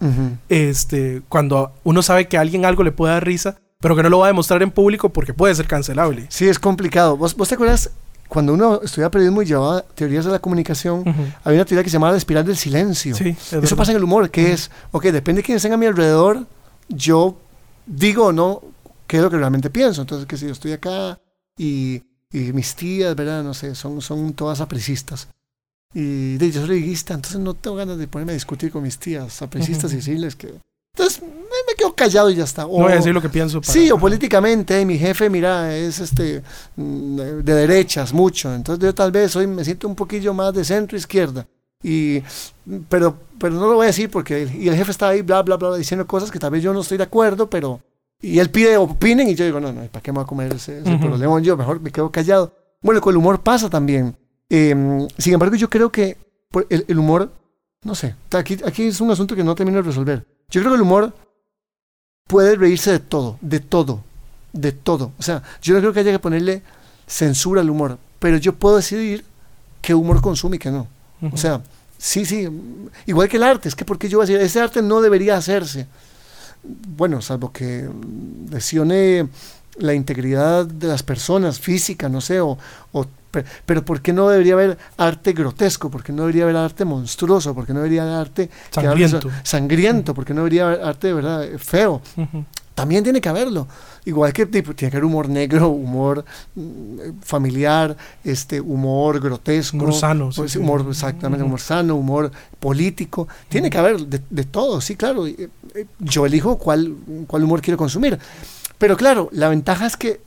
Este, 0.48 1.22
cuando 1.28 1.72
uno 1.84 2.02
sabe 2.02 2.28
que 2.28 2.38
a 2.38 2.40
alguien 2.40 2.64
algo 2.64 2.82
le 2.82 2.92
puede 2.92 3.12
dar 3.14 3.24
risa, 3.24 3.58
pero 3.80 3.94
que 3.94 4.02
no 4.02 4.08
lo 4.08 4.18
va 4.18 4.26
a 4.26 4.28
demostrar 4.28 4.62
en 4.62 4.70
público 4.70 5.10
porque 5.10 5.34
puede 5.34 5.54
ser 5.54 5.66
cancelable. 5.66 6.26
Sí, 6.28 6.48
es 6.48 6.58
complicado. 6.58 7.16
¿Vos, 7.16 7.36
vos 7.36 7.48
te 7.48 7.54
acuerdas 7.54 7.90
cuando 8.28 8.54
uno 8.54 8.80
estudiaba 8.82 9.10
periodismo 9.10 9.42
y 9.42 9.46
llevaba 9.46 9.82
teorías 9.94 10.24
de 10.24 10.32
la 10.32 10.38
comunicación? 10.38 11.04
Había 11.44 11.60
una 11.60 11.64
teoría 11.64 11.84
que 11.84 11.90
se 11.90 11.94
llamaba 11.94 12.12
la 12.12 12.18
espiral 12.18 12.44
del 12.44 12.56
silencio. 12.56 13.14
Sí, 13.14 13.28
es 13.28 13.52
Eso 13.52 13.60
verdad. 13.60 13.76
pasa 13.76 13.92
en 13.92 13.98
el 13.98 14.04
humor, 14.04 14.30
que 14.30 14.52
es, 14.52 14.70
ok, 14.92 15.04
depende 15.06 15.42
de 15.42 15.46
quién 15.46 15.56
estén 15.56 15.72
a 15.72 15.76
mi 15.76 15.86
alrededor, 15.86 16.46
yo 16.88 17.36
digo 17.86 18.26
o 18.26 18.32
no 18.32 18.62
qué 19.06 19.18
es 19.18 19.22
lo 19.22 19.30
que 19.30 19.36
realmente 19.36 19.70
pienso. 19.70 20.00
Entonces, 20.00 20.26
que 20.26 20.36
si 20.36 20.46
yo 20.46 20.52
estoy 20.52 20.72
acá 20.72 21.20
y, 21.56 22.02
y 22.32 22.52
mis 22.52 22.74
tías, 22.74 23.14
¿verdad? 23.16 23.42
No 23.42 23.54
sé, 23.54 23.74
son, 23.74 24.00
son 24.00 24.32
todas 24.34 24.60
apresistas. 24.60 25.28
Y 25.94 26.36
de, 26.36 26.50
yo 26.50 26.66
soy 26.66 26.80
liguista, 26.80 27.14
entonces 27.14 27.40
no 27.40 27.54
tengo 27.54 27.76
ganas 27.76 27.96
de 27.98 28.06
ponerme 28.08 28.32
a 28.32 28.34
discutir 28.34 28.70
con 28.70 28.82
mis 28.82 28.98
tías 28.98 29.40
apresistas 29.42 29.92
y 29.92 29.96
decirles 29.96 30.36
que... 30.36 30.54
Entonces, 30.94 31.22
me, 31.22 31.28
me 31.28 31.74
quedo 31.76 31.94
callado 31.94 32.30
y 32.30 32.34
ya 32.36 32.44
está. 32.44 32.62
No 32.62 32.68
voy 32.68 32.92
a 32.92 32.96
decir 32.96 33.12
lo 33.14 33.20
que 33.22 33.28
pienso. 33.28 33.60
para- 33.60 33.72
Sí, 33.72 33.90
o 33.90 33.98
políticamente, 33.98 34.80
eh, 34.80 34.84
mi 34.86 34.98
jefe, 34.98 35.28
mira, 35.30 35.74
es 35.76 35.98
este 36.00 36.42
mm, 36.76 37.16
de 37.16 37.54
derechas 37.54 38.12
mucho, 38.14 38.54
entonces 38.54 38.82
yo 38.82 38.94
tal 38.94 39.12
vez 39.12 39.36
hoy 39.36 39.46
me 39.46 39.62
siento 39.64 39.86
un 39.88 39.94
poquillo 39.94 40.32
más 40.34 40.54
de 40.54 40.64
centro 40.64 40.96
izquierda. 40.96 41.46
Y, 41.82 42.22
pero, 42.88 43.16
pero 43.38 43.54
no 43.54 43.66
lo 43.68 43.74
voy 43.74 43.84
a 43.84 43.88
decir 43.88 44.10
porque 44.10 44.42
el, 44.42 44.54
y 44.56 44.68
el 44.68 44.74
jefe 44.74 44.90
está 44.90 45.08
ahí, 45.08 45.20
bla, 45.22 45.42
bla, 45.42 45.56
bla, 45.56 45.76
diciendo 45.76 46.06
cosas 46.06 46.30
que 46.30 46.38
tal 46.38 46.50
vez 46.50 46.62
yo 46.62 46.72
no 46.72 46.80
estoy 46.80 46.96
de 46.98 47.04
acuerdo, 47.04 47.48
pero. 47.48 47.80
Y 48.20 48.38
él 48.38 48.50
pide 48.50 48.76
opinen 48.76 49.28
y 49.28 49.34
yo 49.34 49.44
digo, 49.44 49.60
no, 49.60 49.72
no, 49.72 49.82
¿para 49.86 50.02
qué 50.02 50.10
me 50.10 50.16
voy 50.16 50.24
a 50.24 50.26
comer 50.26 50.54
ese, 50.54 50.80
ese 50.80 50.94
Ujú. 50.94 51.00
problema 51.08 51.40
yo? 51.40 51.56
Mejor 51.56 51.80
me 51.80 51.90
quedo 51.90 52.10
callado. 52.10 52.52
Bueno, 52.82 53.00
con 53.00 53.12
el 53.12 53.18
humor 53.18 53.40
pasa 53.42 53.68
también. 53.68 54.16
Eh, 54.48 55.06
sin 55.18 55.34
embargo, 55.34 55.56
yo 55.56 55.68
creo 55.68 55.90
que 55.90 56.16
por 56.50 56.66
el, 56.70 56.84
el 56.88 56.98
humor, 56.98 57.30
no 57.84 57.94
sé, 57.94 58.14
aquí, 58.32 58.56
aquí 58.64 58.84
es 58.86 59.00
un 59.00 59.10
asunto 59.10 59.34
que 59.36 59.44
no 59.44 59.54
termino 59.54 59.76
de 59.78 59.82
resolver. 59.82 60.24
Yo 60.48 60.60
creo 60.60 60.72
que 60.72 60.76
el 60.76 60.82
humor 60.82 61.12
puede 62.26 62.56
reírse 62.56 62.90
de 62.92 62.98
todo, 63.00 63.38
de 63.40 63.60
todo. 63.60 64.02
de 64.52 64.72
todo. 64.72 65.12
O 65.18 65.22
sea, 65.22 65.42
yo 65.62 65.74
no 65.74 65.80
creo 65.80 65.92
que 65.92 66.00
haya 66.00 66.12
que 66.12 66.18
ponerle 66.18 66.62
censura 67.06 67.60
al 67.60 67.68
humor, 67.70 67.98
pero 68.18 68.36
yo 68.38 68.54
puedo 68.54 68.76
decidir 68.76 69.24
qué 69.82 69.94
humor 69.94 70.20
consume 70.22 70.56
y 70.56 70.58
qué 70.58 70.70
no. 70.70 70.88
O 71.32 71.36
sea, 71.36 71.62
sí, 71.98 72.24
sí, 72.24 72.48
igual 73.06 73.28
que 73.28 73.36
el 73.36 73.42
arte, 73.42 73.68
es 73.68 73.74
que 73.74 73.84
porque 73.84 74.08
yo 74.08 74.18
voy 74.18 74.24
a 74.24 74.28
decir, 74.28 74.40
ese 74.44 74.60
arte 74.60 74.80
no 74.82 75.00
debería 75.02 75.36
hacerse. 75.36 75.86
Bueno, 76.96 77.20
salvo 77.22 77.52
que 77.52 77.88
lesione 78.50 79.28
la 79.78 79.94
integridad 79.94 80.66
de 80.66 80.88
las 80.88 81.02
personas, 81.02 81.60
física, 81.60 82.08
no 82.08 82.20
sé, 82.20 82.40
o, 82.40 82.56
o 82.92 83.06
pero 83.66 83.84
¿por 83.84 84.00
qué 84.00 84.12
no 84.12 84.28
debería 84.28 84.54
haber 84.54 84.78
arte 84.96 85.32
grotesco? 85.32 85.90
¿Por 85.90 86.02
qué 86.02 86.12
no 86.12 86.22
debería 86.22 86.44
haber 86.44 86.56
arte 86.56 86.84
monstruoso? 86.84 87.54
¿Por 87.54 87.66
qué 87.66 87.72
no 87.72 87.80
debería 87.80 88.02
haber 88.02 88.14
arte 88.14 88.50
sangriento? 88.70 89.30
sangriento? 89.42 90.14
¿Por 90.14 90.24
qué 90.24 90.32
no 90.32 90.40
debería 90.40 90.68
haber 90.68 90.82
arte 90.82 91.08
de 91.08 91.12
verdad 91.12 91.46
feo? 91.58 92.00
También 92.76 93.02
tiene 93.02 93.22
que 93.22 93.30
haberlo. 93.30 93.66
Igual 94.04 94.34
que 94.34 94.44
tipo, 94.44 94.74
tiene 94.74 94.90
que 94.90 94.98
haber 94.98 95.06
humor 95.06 95.30
negro, 95.30 95.70
humor 95.70 96.26
mm, 96.54 97.22
familiar, 97.22 97.96
este, 98.22 98.60
humor 98.60 99.18
grotesco. 99.18 99.78
Humor 99.78 99.94
sano. 99.94 100.30
Pues, 100.36 100.56
humor, 100.56 100.84
exactamente, 100.86 101.42
humor 101.42 101.58
sano, 101.58 101.96
humor 101.96 102.30
político. 102.60 103.28
Tiene 103.48 103.70
que 103.70 103.78
haber 103.78 104.00
de, 104.00 104.20
de, 104.28 104.44
todo, 104.44 104.82
sí, 104.82 104.94
claro. 104.94 105.26
Eh, 105.26 105.48
yo 106.00 106.26
elijo 106.26 106.58
cuál, 106.58 106.94
cuál 107.26 107.44
humor 107.44 107.62
quiero 107.62 107.78
consumir. 107.78 108.18
Pero 108.76 108.98
claro, 108.98 109.30
la 109.32 109.48
ventaja 109.48 109.86
es 109.86 109.96
que 109.96 110.20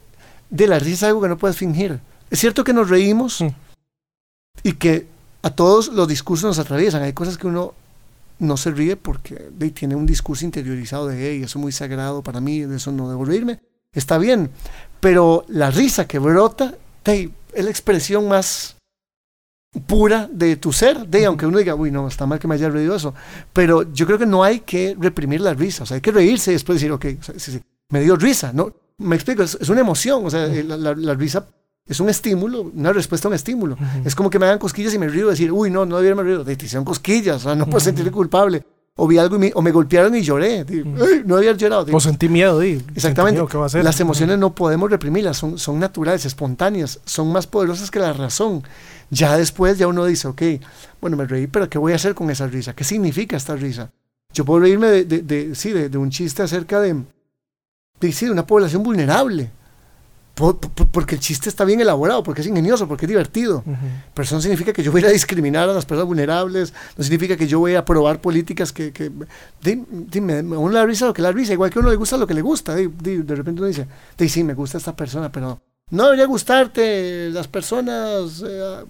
de 0.49 0.65
la 0.65 0.79
risa 0.79 1.05
es 1.05 1.09
algo 1.09 1.21
que 1.21 1.29
no 1.29 1.37
puedes 1.37 1.55
fingir. 1.55 1.99
Es 2.31 2.39
cierto 2.39 2.63
que 2.63 2.73
nos 2.73 2.89
reímos 2.89 3.43
y 4.63 4.73
que 4.73 5.05
a 5.43 5.51
todos 5.51 5.89
los 5.89 6.07
discursos 6.07 6.47
nos 6.47 6.57
atraviesan. 6.57 7.03
Hay 7.03 7.13
cosas 7.13 7.37
que 7.37 7.45
uno 7.45 7.75
no 8.39 8.57
se 8.57 8.71
ríe 8.71 8.95
porque 8.95 9.51
tiene 9.73 9.95
un 9.95 10.05
discurso 10.05 10.45
interiorizado 10.45 11.07
de, 11.07 11.29
hey, 11.29 11.41
eso 11.43 11.59
es 11.59 11.61
muy 11.61 11.71
sagrado 11.71 12.23
para 12.23 12.39
mí, 12.39 12.61
de 12.61 12.77
eso 12.77 12.91
no 12.91 13.09
debo 13.09 13.25
reírme. 13.25 13.59
Está 13.93 14.17
bien, 14.17 14.49
pero 14.99 15.45
la 15.47 15.71
risa 15.71 16.07
que 16.07 16.19
brota 16.19 16.75
es 17.05 17.63
la 17.63 17.69
expresión 17.69 18.27
más 18.27 18.75
pura 19.85 20.27
de 20.31 20.55
tu 20.55 20.73
ser, 20.73 21.07
de 21.07 21.25
aunque 21.25 21.45
uno 21.45 21.57
diga, 21.59 21.75
uy, 21.75 21.91
no, 21.91 22.07
está 22.07 22.25
mal 22.25 22.39
que 22.39 22.47
me 22.47 22.55
haya 22.55 22.69
reído 22.69 22.95
eso, 22.95 23.13
pero 23.53 23.91
yo 23.93 24.05
creo 24.05 24.17
que 24.17 24.25
no 24.25 24.43
hay 24.43 24.61
que 24.61 24.95
reprimir 24.99 25.41
la 25.41 25.53
risa, 25.53 25.83
o 25.83 25.85
sea, 25.85 25.95
hay 25.95 26.01
que 26.01 26.11
reírse 26.11 26.51
y 26.51 26.53
después 26.53 26.79
decir, 26.79 26.91
ok, 26.91 27.05
sí, 27.37 27.51
sí, 27.51 27.61
me 27.89 28.01
dio 28.01 28.15
risa, 28.15 28.51
¿no? 28.51 28.73
Me 28.97 29.15
explico, 29.15 29.43
es, 29.43 29.57
es 29.59 29.69
una 29.69 29.81
emoción, 29.81 30.25
o 30.25 30.29
sea, 30.29 30.47
la, 30.47 30.75
la, 30.75 30.95
la, 30.95 31.13
risa 31.13 31.47
es 31.89 31.99
un 31.99 32.07
estímulo, 32.07 32.71
una 32.73 32.93
respuesta 32.93 33.27
a 33.27 33.29
un 33.29 33.35
estímulo. 33.35 33.75
Uh 33.75 33.83
-huh. 33.83 34.05
Es 34.05 34.15
como 34.15 34.29
que 34.29 34.39
me 34.39 34.45
hagan 34.45 34.59
cosquillas 34.59 34.93
y 34.93 34.99
me 34.99 35.09
río 35.09 35.27
decir, 35.27 35.51
uy, 35.51 35.69
no, 35.71 35.85
no 35.85 35.97
debiera 35.97 36.13
haber 36.13 36.27
reído, 36.27 36.45
te 36.45 36.53
hicieron 36.53 36.85
cosquillas, 36.85 37.37
o 37.37 37.39
sea, 37.39 37.55
no 37.55 37.65
puedo 37.65 37.77
uh 37.77 37.81
-huh. 37.81 37.83
sentirme 37.83 38.11
culpable. 38.11 38.63
O 39.01 39.07
vi 39.07 39.17
algo 39.17 39.37
y 39.37 39.39
me, 39.39 39.51
o 39.55 39.61
me 39.61 39.71
golpearon 39.71 40.13
y 40.13 40.21
lloré. 40.21 40.65
Digo, 40.65 40.91
no 41.25 41.37
había 41.37 41.53
llorado. 41.53 41.87
O 41.93 41.99
sentí 42.01 42.27
miedo. 42.27 42.59
Digo, 42.59 42.81
exactamente. 42.93 43.41
Las 43.81 43.99
emociones 44.01 44.37
no 44.37 44.53
podemos 44.53 44.91
reprimirlas, 44.91 45.37
son, 45.37 45.57
son 45.57 45.79
naturales, 45.79 46.25
espontáneas, 46.25 46.99
son 47.05 47.31
más 47.31 47.47
poderosas 47.47 47.89
que 47.91 47.99
la 47.99 48.11
razón. 48.11 48.61
Ya 49.09 49.37
después 49.37 49.77
ya 49.77 49.87
uno 49.87 50.05
dice, 50.05 50.27
ok, 50.27 50.41
bueno, 50.99 51.15
me 51.15 51.25
reí, 51.25 51.47
pero 51.47 51.69
¿qué 51.69 51.77
voy 51.77 51.93
a 51.93 51.95
hacer 51.95 52.13
con 52.13 52.29
esa 52.29 52.45
risa? 52.47 52.73
¿Qué 52.73 52.83
significa 52.83 53.37
esta 53.37 53.55
risa? 53.55 53.89
Yo 54.33 54.43
puedo 54.43 54.59
reírme 54.59 54.87
de, 54.89 55.55
sí, 55.55 55.71
de, 55.71 55.87
de, 55.87 55.97
un 55.97 56.09
chiste 56.09 56.43
acerca 56.43 56.81
de, 56.81 57.01
de, 58.01 58.11
sí, 58.11 58.25
de 58.25 58.31
una 58.31 58.45
población 58.45 58.83
vulnerable. 58.83 59.49
Por, 60.39 60.57
por, 60.57 60.87
porque 60.87 61.15
el 61.15 61.21
chiste 61.21 61.49
está 61.49 61.65
bien 61.65 61.81
elaborado, 61.81 62.23
porque 62.23 62.39
es 62.39 62.47
ingenioso, 62.47 62.87
porque 62.87 63.05
es 63.05 63.09
divertido. 63.09 63.61
Uh 63.65 63.71
-huh. 63.71 64.03
Pero 64.13 64.23
eso 64.23 64.35
no 64.35 64.41
significa 64.41 64.71
que 64.71 64.81
yo 64.81 64.89
voy 64.89 65.03
a 65.03 65.09
discriminar 65.09 65.67
a 65.67 65.73
las 65.73 65.85
personas 65.85 66.07
vulnerables, 66.07 66.73
no 66.95 67.03
significa 67.03 67.35
que 67.35 67.45
yo 67.45 67.59
voy 67.59 67.75
a 67.75 67.79
aprobar 67.79 68.21
políticas 68.21 68.71
que, 68.71 68.93
que 68.93 69.11
de, 69.61 69.83
de, 69.89 70.21
me, 70.21 70.41
me 70.41 70.55
uno 70.55 70.71
la 70.71 70.85
risa 70.85 71.07
lo 71.07 71.13
que 71.13 71.21
la 71.21 71.33
risa, 71.33 71.51
igual 71.51 71.69
que 71.69 71.79
a 71.79 71.81
uno 71.81 71.89
le 71.89 71.97
gusta 71.97 72.15
lo 72.15 72.25
que 72.25 72.33
le 72.33 72.41
gusta. 72.41 72.73
De, 72.73 72.87
de 72.87 73.35
repente 73.35 73.59
uno 73.59 73.67
dice, 73.67 73.85
sí, 74.29 74.43
me 74.45 74.53
gusta 74.53 74.77
esta 74.77 74.95
persona, 74.95 75.29
pero 75.29 75.61
no 75.91 76.03
debería 76.05 76.25
gustarte 76.25 77.29
las 77.31 77.49
personas 77.49 78.41
eh, 78.47 78.85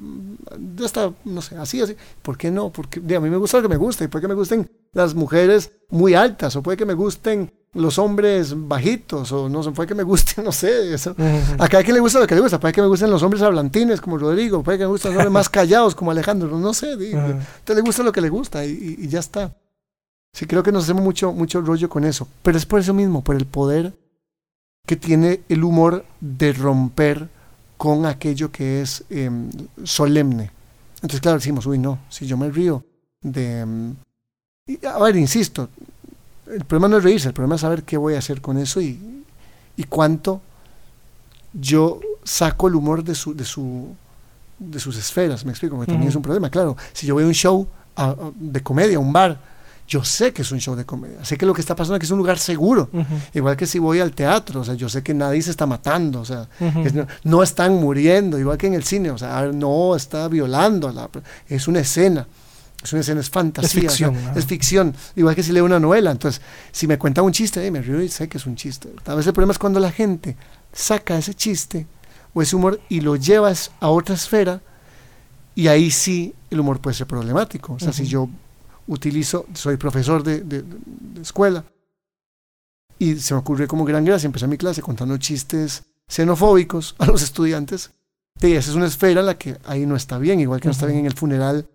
de 0.56 0.86
esta, 0.86 1.12
no 1.26 1.42
sé, 1.42 1.56
así, 1.58 1.82
así. 1.82 1.96
¿Por 2.22 2.38
qué 2.38 2.52
no? 2.52 2.72
Porque 2.72 3.00
a 3.00 3.20
mí 3.20 3.30
me 3.30 3.38
gusta 3.38 3.58
lo 3.58 3.64
que 3.64 3.70
me 3.70 3.78
gusta 3.78 4.04
y 4.04 4.08
puede 4.08 4.22
que 4.22 4.28
me 4.28 4.36
gusten 4.36 4.70
las 4.94 5.16
mujeres 5.16 5.72
muy 5.90 6.14
altas 6.14 6.56
o 6.56 6.62
puede 6.62 6.78
que 6.78 6.86
me 6.86 6.94
gusten 6.94 7.52
los 7.74 8.00
hombres 8.00 8.54
bajitos 8.56 9.32
o 9.32 9.48
no 9.48 9.62
sé, 9.62 9.72
puede 9.72 9.88
que 9.88 9.96
me 9.96 10.04
gusten, 10.04 10.44
no 10.46 10.52
sé. 10.52 10.94
Eso. 10.94 11.16
Acá 11.58 11.80
hay 11.80 11.84
quien 11.84 11.96
le 11.96 12.02
gusta 12.02 12.20
lo 12.20 12.28
que 12.28 12.36
le 12.36 12.42
gusta, 12.42 12.60
puede 12.60 12.74
que 12.74 12.82
me 12.82 12.88
gusten 12.88 13.10
los 13.12 13.22
hombres 13.24 13.42
hablantines 13.42 14.02
como 14.02 14.18
Rodrigo, 14.18 14.64
puede 14.64 14.78
que 14.78 14.84
me 14.86 14.90
gusten 14.90 15.12
los 15.12 15.18
hombres 15.18 15.32
más 15.32 15.50
callados 15.50 15.96
como 15.96 16.12
Alejandro, 16.12 16.58
no 16.58 16.74
sé. 16.74 16.98
-huh. 16.98 17.14
Entonces 17.14 17.76
le 17.76 17.82
gusta 17.82 18.04
lo 18.04 18.12
que 18.12 18.22
le 18.22 18.30
gusta 18.30 18.66
y, 18.66 18.98
y, 19.00 19.08
ya 19.08 19.20
está. 19.20 19.56
Sí, 20.34 20.46
creo 20.46 20.62
que 20.64 20.72
nos 20.72 20.84
hacemos 20.84 21.04
mucho, 21.04 21.32
mucho 21.34 21.62
rollo 21.62 21.90
con 21.90 22.06
eso, 22.06 22.28
pero 22.44 22.58
es 22.58 22.66
por 22.66 22.80
eso 22.80 22.94
mismo, 22.94 23.24
por 23.24 23.36
el 23.36 23.46
poder 23.46 23.94
que 24.86 24.96
tiene 24.96 25.42
el 25.50 25.64
humor 25.64 26.06
de 26.20 26.54
romper 26.54 27.30
con 27.78 28.06
aquello 28.06 28.52
que 28.52 28.82
es 28.82 29.06
eh, 29.10 29.30
solemne. 29.84 30.52
Entonces, 30.96 31.22
claro, 31.22 31.38
decimos, 31.38 31.66
uy, 31.66 31.78
no, 31.78 32.00
si 32.10 32.28
yo 32.28 32.38
me 32.38 32.50
río 32.50 32.84
de... 33.22 33.94
Y, 34.68 34.86
a 34.86 35.00
ver, 35.00 35.16
insisto, 35.16 35.70
el 36.50 36.66
problema 36.66 36.88
no 36.88 36.98
es 36.98 37.04
reírse, 37.04 37.28
el 37.28 37.34
problema 37.34 37.56
es 37.56 37.62
saber 37.62 37.84
qué 37.84 37.98
voy 37.98 38.16
a 38.16 38.20
hacer 38.20 38.42
con 38.42 38.58
eso 38.58 38.82
y, 38.82 39.24
y 39.78 39.84
cuánto 39.84 40.42
yo 41.54 42.00
saco 42.24 42.68
el 42.68 42.76
humor 42.76 43.04
de, 43.04 43.16
su, 43.16 43.34
de, 43.36 43.46
su, 43.46 43.96
de 44.60 44.80
sus 44.80 44.98
esferas, 44.98 45.46
me 45.46 45.52
explico, 45.52 45.80
que 45.80 45.86
también 45.86 46.04
uh 46.04 46.06
-huh. 46.06 46.10
es 46.10 46.16
un 46.16 46.22
problema. 46.22 46.50
Claro, 46.50 46.76
si 46.94 47.08
yo 47.08 47.14
voy 47.16 47.24
a 47.24 47.28
un 47.28 47.34
show 47.34 47.68
a, 47.96 48.10
a, 48.10 48.16
de 48.36 48.62
comedia, 48.62 49.00
un 49.00 49.12
bar, 49.12 49.40
yo 49.88 50.04
sé 50.04 50.32
que 50.32 50.44
es 50.44 50.52
un 50.52 50.60
show 50.60 50.76
de 50.76 50.86
comedia, 50.86 51.26
sé 51.26 51.36
que 51.38 51.48
lo 51.48 51.54
que 51.54 51.62
está 51.62 51.76
pasando 51.76 51.96
es 51.96 52.00
que 52.02 52.06
es 52.06 52.12
un 52.12 52.20
lugar 52.20 52.38
seguro, 52.38 52.90
uh 52.94 53.00
-huh. 53.00 53.06
igual 53.34 53.58
que 53.58 53.66
si 53.66 53.80
voy 53.80 54.00
al 54.00 54.12
teatro, 54.12 54.62
o 54.62 54.64
sea, 54.64 54.76
yo 54.76 54.88
sé 54.88 55.02
que 55.02 55.16
nadie 55.16 55.42
se 55.42 55.50
está 55.50 55.66
matando, 55.66 56.22
o 56.22 56.26
sea, 56.26 56.48
uh 56.60 56.66
-huh. 56.66 56.86
es, 56.86 56.94
no, 56.94 57.08
no, 57.24 57.42
están 57.42 57.74
muriendo, 57.76 58.38
igual 58.38 58.58
que 58.58 58.68
en 58.68 58.76
el 58.76 58.84
cine, 58.84 59.10
o 59.10 59.18
sea, 59.18 59.48
no 59.52 59.96
está 59.96 60.28
violando, 60.28 60.92
la, 60.92 61.10
es 61.48 61.68
una 61.68 61.80
escena, 61.80 62.28
es 62.84 62.94
una 62.94 63.02
escena, 63.02 63.20
es 63.22 63.30
fantasía, 63.30 63.82
es 63.82 63.88
ficción, 63.88 64.16
o 64.16 64.20
sea, 64.20 64.34
es 64.36 64.46
ficción, 64.46 64.96
igual 65.16 65.36
que 65.36 65.44
si 65.44 65.52
leo 65.52 65.66
una 65.66 65.80
novela, 65.80 66.12
entonces, 66.12 66.42
si 66.72 66.88
me 66.88 66.98
cuenta 66.98 67.22
un 67.22 67.32
chiste, 67.32 67.66
eh, 67.66 67.72
me 67.72 67.82
río 67.82 68.02
y 68.02 68.10
sé 68.10 68.30
que 68.30 68.38
es 68.38 68.46
un 68.46 68.56
chiste, 68.56 68.90
tal 69.04 69.18
vez 69.18 69.28
el 69.28 69.34
problema 69.34 69.52
es 69.52 69.60
cuando 69.60 69.80
la 69.80 69.92
gente 69.92 70.38
saca 70.72 71.18
ese 71.18 71.34
chiste 71.34 71.88
o 72.34 72.42
ese 72.42 72.56
humor 72.56 72.80
y 72.90 73.02
lo 73.02 73.16
llevas 73.16 73.72
a 73.80 73.90
otra 73.90 74.16
esfera, 74.16 74.62
y 75.56 75.68
ahí 75.68 75.92
sí 75.92 76.34
el 76.50 76.60
humor 76.62 76.80
puede 76.80 76.96
ser 76.96 77.08
problemático, 77.08 77.74
o 77.74 77.80
sea, 77.80 77.92
si 77.92 78.06
yo 78.06 78.30
utilizo, 78.88 79.46
soy 79.54 79.78
profesor 79.78 80.24
de, 80.24 80.42
de, 80.42 80.64
de, 80.64 81.22
escuela 81.22 81.64
y 82.98 83.16
se 83.16 83.34
me 83.34 83.40
ocurrió 83.40 83.68
como 83.68 83.86
gran 83.86 84.04
gracia, 84.04 84.28
empecé 84.28 84.48
mi 84.48 84.58
clase 84.58 84.82
contando 84.82 85.18
chistes 85.18 85.84
xenofóbicos 86.10 86.96
a 86.98 87.06
los 87.06 87.22
estudiantes. 87.22 87.92
Y 88.42 88.54
esa 88.54 88.72
es 88.72 88.76
una 88.76 88.88
esfera 88.88 89.22
en 89.22 89.26
la 89.26 89.38
que 89.38 89.58
ahí 89.66 89.86
no 89.86 89.96
está 89.96 90.18
bien, 90.18 90.40
igual 90.40 90.60
que 90.60 90.68
no 90.68 90.72
está 90.72 90.86
bien 90.86 91.00
en 91.00 91.06
el 91.06 91.14
funeral. 91.14 91.70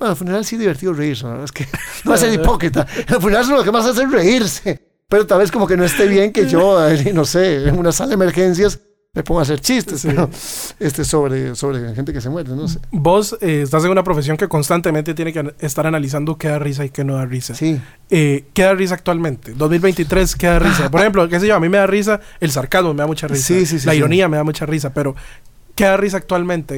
Bueno, 0.00 0.12
el 0.12 0.16
funeral 0.16 0.44
sí 0.46 0.56
es 0.56 0.60
divertido 0.60 0.94
reírse, 0.94 1.24
la 1.24 1.30
verdad 1.30 1.44
es 1.44 1.52
que 1.52 1.68
no 2.04 2.14
a 2.14 2.16
ser 2.16 2.32
hipócrita. 2.32 2.86
El 3.06 3.20
funeral 3.20 3.42
es 3.42 3.48
lo 3.50 3.62
que 3.62 3.70
más 3.70 3.86
hace 3.86 4.02
es 4.02 4.10
reírse. 4.10 4.88
Pero 5.10 5.26
tal 5.26 5.40
vez 5.40 5.50
como 5.50 5.66
que 5.66 5.76
no 5.76 5.84
esté 5.84 6.06
bien 6.06 6.32
que 6.32 6.48
yo, 6.48 6.78
no 7.12 7.24
sé, 7.26 7.68
en 7.68 7.78
una 7.78 7.92
sala 7.92 8.08
de 8.08 8.14
emergencias 8.14 8.80
me 9.12 9.24
pongo 9.24 9.40
a 9.40 9.42
hacer 9.42 9.60
chistes, 9.60 10.02
sí. 10.02 10.08
pero 10.08 10.30
este, 10.78 11.04
sobre, 11.04 11.56
sobre 11.56 11.94
gente 11.96 12.12
que 12.12 12.20
se 12.20 12.30
muere, 12.30 12.50
no 12.50 12.68
sé. 12.68 12.78
Vos 12.92 13.36
eh, 13.40 13.62
estás 13.62 13.84
en 13.84 13.90
una 13.90 14.04
profesión 14.04 14.36
que 14.36 14.46
constantemente 14.46 15.14
tiene 15.14 15.32
que 15.32 15.52
estar 15.58 15.84
analizando 15.84 16.38
qué 16.38 16.46
da 16.46 16.60
risa 16.60 16.84
y 16.84 16.90
qué 16.90 17.02
no 17.02 17.16
da 17.16 17.26
risa. 17.26 17.54
Sí. 17.54 17.80
Eh, 18.08 18.44
¿Qué 18.54 18.62
da 18.62 18.72
risa 18.72 18.94
actualmente? 18.94 19.52
2023, 19.52 20.36
¿qué 20.36 20.46
da 20.46 20.60
risa? 20.60 20.90
Por 20.92 21.00
ejemplo, 21.00 21.28
qué 21.28 21.40
sé 21.40 21.48
yo, 21.48 21.56
a 21.56 21.60
mí 21.60 21.68
me 21.68 21.78
da 21.78 21.88
risa 21.88 22.20
el 22.38 22.52
sarcasmo, 22.52 22.94
me 22.94 23.00
da 23.00 23.08
mucha 23.08 23.26
risa. 23.26 23.44
Sí, 23.44 23.66
sí, 23.66 23.80
sí, 23.80 23.86
la 23.86 23.96
ironía 23.96 24.28
me 24.28 24.36
da 24.36 24.44
mucha 24.44 24.64
risa, 24.64 24.94
pero 24.94 25.16
¿qué 25.80 25.86
da 25.86 25.96
risa 25.96 26.18
actualmente? 26.18 26.74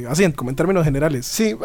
Eh, 0.00 0.06
así, 0.08 0.30
como 0.32 0.50
en 0.50 0.56
términos 0.56 0.84
generales. 0.84 1.24
Sí, 1.24 1.56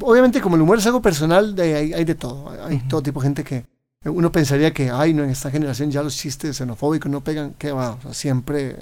obviamente 0.00 0.42
como 0.42 0.56
el 0.56 0.62
humor 0.62 0.76
es 0.76 0.84
algo 0.86 1.00
personal, 1.00 1.54
de, 1.54 1.74
hay, 1.74 1.92
hay 1.94 2.04
de 2.04 2.14
todo. 2.14 2.50
Hay 2.50 2.76
uh 2.76 2.78
-huh. 2.78 2.88
todo 2.88 3.02
tipo 3.02 3.20
de 3.20 3.24
gente 3.24 3.44
que 3.44 3.64
uno 4.04 4.30
pensaría 4.30 4.70
que, 4.74 4.90
ay, 4.90 5.14
no, 5.14 5.24
en 5.24 5.30
esta 5.30 5.50
generación 5.50 5.90
ya 5.90 6.02
los 6.02 6.14
chistes 6.14 6.58
xenofóbicos 6.58 7.10
no 7.10 7.22
pegan, 7.22 7.54
que 7.54 7.72
va, 7.72 7.92
o 7.92 8.00
sea, 8.02 8.12
siempre 8.12 8.76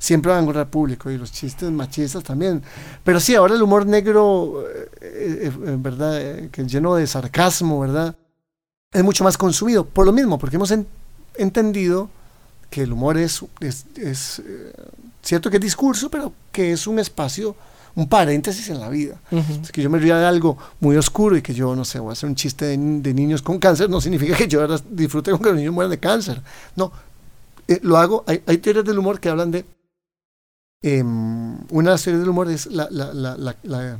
siempre 0.00 0.30
van 0.30 0.40
a 0.40 0.42
encontrar 0.42 0.68
público 0.70 1.08
y 1.10 1.18
los 1.18 1.30
chistes 1.30 1.70
machistas 1.70 2.24
también. 2.24 2.62
Pero 3.04 3.20
sí, 3.20 3.36
ahora 3.36 3.54
el 3.54 3.62
humor 3.62 3.86
negro, 3.86 4.64
eh, 4.70 4.88
eh, 5.00 5.52
¿verdad? 5.78 6.20
Eh, 6.20 6.48
que 6.50 6.64
lleno 6.64 6.96
de 6.96 7.06
sarcasmo, 7.06 7.80
¿verdad? 7.80 8.16
Es 8.92 9.04
mucho 9.04 9.22
más 9.22 9.36
consumido. 9.36 9.84
Por 9.84 10.04
lo 10.04 10.12
mismo, 10.12 10.38
porque 10.38 10.56
hemos 10.56 10.70
en, 10.72 10.86
entendido 11.36 12.10
que 12.70 12.82
el 12.82 12.92
humor 12.92 13.18
es, 13.18 13.44
es, 13.60 13.86
es 13.96 14.40
eh, 14.40 14.72
cierto 15.28 15.50
que 15.50 15.58
es 15.58 15.62
discurso, 15.62 16.10
pero 16.10 16.32
que 16.50 16.72
es 16.72 16.86
un 16.86 16.98
espacio, 16.98 17.54
un 17.94 18.08
paréntesis 18.08 18.68
en 18.70 18.80
la 18.80 18.88
vida. 18.88 19.20
Uh 19.30 19.36
-huh. 19.38 19.62
Es 19.62 19.70
que 19.72 19.82
yo 19.82 19.90
me 19.90 19.98
ría 19.98 20.16
de 20.18 20.26
algo 20.26 20.56
muy 20.80 20.96
oscuro 20.96 21.36
y 21.36 21.42
que 21.42 21.54
yo, 21.54 21.74
no 21.76 21.84
sé, 21.84 21.98
voy 22.00 22.10
a 22.10 22.12
hacer 22.12 22.28
un 22.28 22.34
chiste 22.34 22.64
de, 22.64 22.76
de 22.76 23.14
niños 23.14 23.42
con 23.42 23.58
cáncer, 23.58 23.88
no 23.88 24.00
significa 24.00 24.36
que 24.36 24.48
yo 24.48 24.60
ahora 24.60 24.78
disfrute 24.90 25.30
con 25.30 25.40
que 25.40 25.48
los 25.50 25.56
niños 25.56 25.74
mueran 25.74 25.90
de 25.90 25.98
cáncer. 25.98 26.42
No, 26.76 26.90
eh, 27.66 27.80
lo 27.82 27.96
hago, 27.96 28.24
hay, 28.26 28.42
hay 28.46 28.58
teorías 28.58 28.84
del 28.84 28.98
humor 28.98 29.18
que 29.20 29.28
hablan 29.28 29.50
de 29.50 29.64
Eh, 30.80 31.02
una 31.70 31.98
serie 31.98 32.20
del 32.20 32.28
humor 32.28 32.48
es 32.48 32.66
la, 32.66 32.86
la, 32.88 33.12
la, 33.12 33.78
eh, 33.84 33.96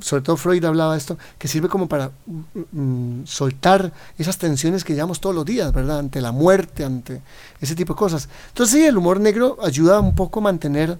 sobre 0.00 0.22
todo 0.22 0.36
Freud 0.36 0.64
hablaba 0.64 0.92
de 0.92 0.98
esto, 0.98 1.18
que 1.38 1.48
sirve 1.48 1.68
como 1.68 1.88
para 1.88 2.10
mm, 2.26 2.80
mm, 2.80 3.26
soltar 3.26 3.92
esas 4.18 4.38
tensiones 4.38 4.84
que 4.84 4.94
llevamos 4.94 5.20
todos 5.20 5.34
los 5.34 5.44
días, 5.44 5.72
¿verdad? 5.72 6.00
Ante 6.00 6.20
la 6.20 6.32
muerte, 6.32 6.84
ante 6.84 7.22
ese 7.60 7.74
tipo 7.74 7.94
de 7.94 7.98
cosas. 7.98 8.28
Entonces 8.48 8.78
sí, 8.78 8.86
el 8.86 8.96
humor 8.96 9.20
negro 9.20 9.58
ayuda 9.62 10.00
un 10.00 10.14
poco 10.14 10.40
a 10.40 10.42
mantener 10.42 10.98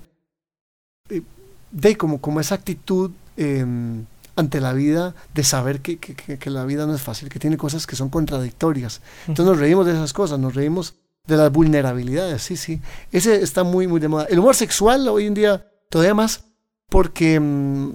eh, 1.10 1.22
de 1.70 1.96
como, 1.96 2.20
como 2.20 2.40
esa 2.40 2.54
actitud 2.54 3.10
em, 3.36 4.04
ante 4.36 4.60
la 4.60 4.72
vida 4.72 5.14
de 5.34 5.42
saber 5.42 5.80
que, 5.80 5.98
que, 5.98 6.14
que, 6.14 6.50
la 6.50 6.64
vida 6.64 6.86
no 6.86 6.94
es 6.94 7.02
fácil, 7.02 7.28
que 7.28 7.40
tiene 7.40 7.56
cosas 7.56 7.86
que 7.86 7.96
son 7.96 8.08
contradictorias. 8.08 9.00
Entonces 9.26 9.46
nos 9.46 9.58
reímos 9.58 9.84
de 9.86 9.92
esas 9.92 10.12
cosas, 10.12 10.38
nos 10.38 10.54
reímos 10.54 10.94
de 11.26 11.36
las 11.36 11.52
vulnerabilidades, 11.52 12.42
sí, 12.42 12.56
sí. 12.56 12.80
Ese 13.12 13.42
está 13.42 13.64
muy, 13.64 13.86
muy 13.86 14.00
de 14.00 14.08
moda. 14.08 14.26
El 14.30 14.38
humor 14.38 14.54
sexual 14.54 15.08
hoy 15.08 15.26
en 15.26 15.34
día 15.34 15.66
todavía 15.90 16.14
más 16.14 16.44
porque 16.88 17.38
mm, 17.38 17.90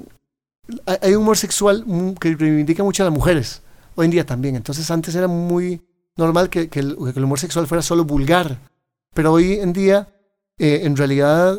hay 1.01 1.15
humor 1.15 1.38
sexual 1.38 1.86
que 2.20 2.36
reivindica 2.36 2.84
mucho 2.84 3.03
a 3.03 3.05
las 3.05 3.13
mujeres, 3.13 3.62
hoy 3.96 4.05
en 4.05 4.12
día 4.12 4.25
también. 4.25 4.55
Entonces 4.55 4.89
antes 4.91 5.13
era 5.15 5.27
muy 5.27 5.82
normal 6.15 6.50
que, 6.50 6.70
que, 6.70 6.79
el, 6.79 6.96
que 6.96 7.20
el, 7.20 7.24
humor 7.25 7.39
sexual 7.39 7.67
fuera 7.67 7.82
solo 7.82 8.05
vulgar, 8.05 8.60
pero 9.13 9.34
hoy 9.34 9.53
en 9.53 9.74
día 9.74 10.10
eh, 10.58 10.82
en 10.84 10.96
realidad 10.96 11.58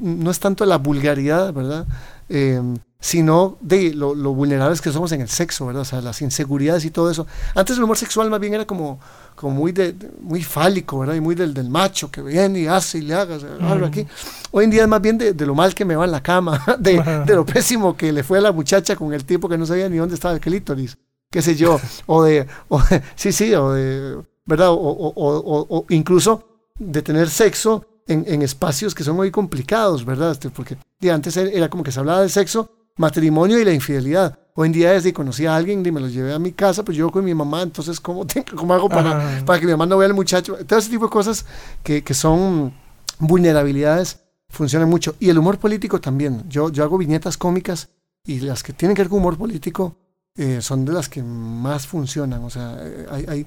no 0.00 0.30
es 0.30 0.38
tanto 0.38 0.64
la 0.64 0.78
vulgaridad, 0.78 1.52
¿verdad? 1.52 1.86
Eh, 2.34 2.62
sino 2.98 3.58
de 3.60 3.92
lo, 3.92 4.14
lo, 4.14 4.32
vulnerables 4.32 4.80
que 4.80 4.92
somos 4.92 5.10
en 5.12 5.20
el 5.20 5.28
sexo, 5.28 5.66
¿verdad? 5.66 5.82
O 5.82 5.84
sea, 5.84 6.00
las 6.00 6.22
inseguridades 6.22 6.84
y 6.84 6.90
todo 6.90 7.10
eso. 7.10 7.26
Antes 7.54 7.76
el 7.76 7.82
humor 7.82 7.98
sexual 7.98 8.30
más 8.30 8.38
bien 8.38 8.54
era 8.54 8.64
como, 8.64 9.00
como 9.34 9.52
muy, 9.54 9.72
de, 9.72 9.94
muy 10.20 10.42
fálico, 10.42 11.00
¿verdad? 11.00 11.16
Y 11.16 11.20
muy 11.20 11.34
del, 11.34 11.52
del 11.52 11.68
macho 11.68 12.10
que 12.12 12.22
viene 12.22 12.60
y 12.60 12.66
hace 12.68 12.98
y 12.98 13.02
le 13.02 13.14
haga 13.14 13.36
algo 13.68 13.86
aquí. 13.86 14.06
Hoy 14.52 14.64
en 14.64 14.70
día 14.70 14.82
es 14.82 14.88
más 14.88 15.02
bien 15.02 15.18
de, 15.18 15.34
de, 15.34 15.46
lo 15.46 15.54
mal 15.54 15.74
que 15.74 15.84
me 15.84 15.96
va 15.96 16.04
en 16.04 16.12
la 16.12 16.22
cama, 16.22 16.64
de, 16.78 17.02
de, 17.26 17.34
lo 17.34 17.44
pésimo 17.44 17.96
que 17.96 18.12
le 18.12 18.22
fue 18.22 18.38
a 18.38 18.40
la 18.40 18.52
muchacha 18.52 18.96
con 18.96 19.12
el 19.12 19.24
tipo 19.24 19.48
que 19.48 19.58
no 19.58 19.66
sabía 19.66 19.88
ni 19.88 19.96
dónde 19.96 20.14
estaba 20.14 20.32
el 20.32 20.40
clítoris, 20.40 20.96
qué 21.28 21.42
sé 21.42 21.54
yo, 21.54 21.80
o 22.06 22.22
de, 22.22 22.46
o 22.68 22.80
sí, 23.16 23.32
sí, 23.32 23.52
o 23.52 23.72
de, 23.72 24.22
¿verdad? 24.46 24.70
O, 24.70 24.76
o, 24.76 25.66
o 25.68 25.86
incluso 25.90 26.70
de 26.78 27.02
tener 27.02 27.28
sexo 27.28 27.91
en, 28.06 28.24
en, 28.26 28.42
espacios 28.42 28.94
que 28.94 29.04
son 29.04 29.16
muy 29.16 29.30
complicados, 29.30 30.04
¿verdad? 30.04 30.32
Este, 30.32 30.50
porque 30.50 30.76
antes 31.10 31.36
era 31.36 31.68
como 31.68 31.82
que 31.82 31.92
se 31.92 32.00
hablaba 32.00 32.22
de 32.22 32.28
sexo 32.28 32.70
matrimonio 32.96 33.58
y 33.58 33.64
la 33.64 33.72
infidelidad. 33.72 34.38
Hoy 34.54 34.66
en 34.66 34.72
día 34.72 34.92
desde 34.92 35.12
conocí 35.12 35.46
a 35.46 35.56
alguien 35.56 35.84
y 35.84 35.90
me 35.90 36.00
lo 36.00 36.08
llevé 36.08 36.34
a 36.34 36.38
mi 36.38 36.52
casa, 36.52 36.84
pues 36.84 36.96
yo 36.96 37.10
con 37.10 37.24
mi 37.24 37.34
mamá, 37.34 37.62
entonces 37.62 38.00
¿cómo, 38.00 38.26
tengo, 38.26 38.46
cómo 38.54 38.74
hago 38.74 38.88
para, 38.88 39.42
para 39.44 39.58
que 39.58 39.66
mi 39.66 39.72
mamá 39.72 39.86
no 39.86 39.98
vea 39.98 40.08
al 40.08 40.14
muchacho? 40.14 40.56
Todo 40.66 40.78
ese 40.78 40.90
tipo 40.90 41.06
de 41.06 41.10
cosas 41.10 41.46
que, 41.82 42.02
que 42.04 42.14
son 42.14 42.74
vulnerabilidades 43.18 44.20
funcionan 44.48 44.88
mucho. 44.88 45.16
Y 45.18 45.30
el 45.30 45.38
humor 45.38 45.58
político 45.58 46.00
también. 46.00 46.44
Yo, 46.48 46.70
yo 46.70 46.84
hago 46.84 46.98
viñetas 46.98 47.36
cómicas 47.36 47.88
y 48.24 48.40
las 48.40 48.62
que 48.62 48.72
tienen 48.72 48.94
que 48.94 49.02
ver 49.02 49.08
con 49.08 49.18
humor 49.18 49.38
político 49.38 49.96
eh, 50.36 50.62
son 50.62 50.84
de 50.84 50.92
las 50.92 51.08
que 51.08 51.22
más 51.22 51.86
funcionan. 51.86 52.42
O 52.44 52.50
sea, 52.50 52.78
hay, 53.10 53.24
hay, 53.28 53.46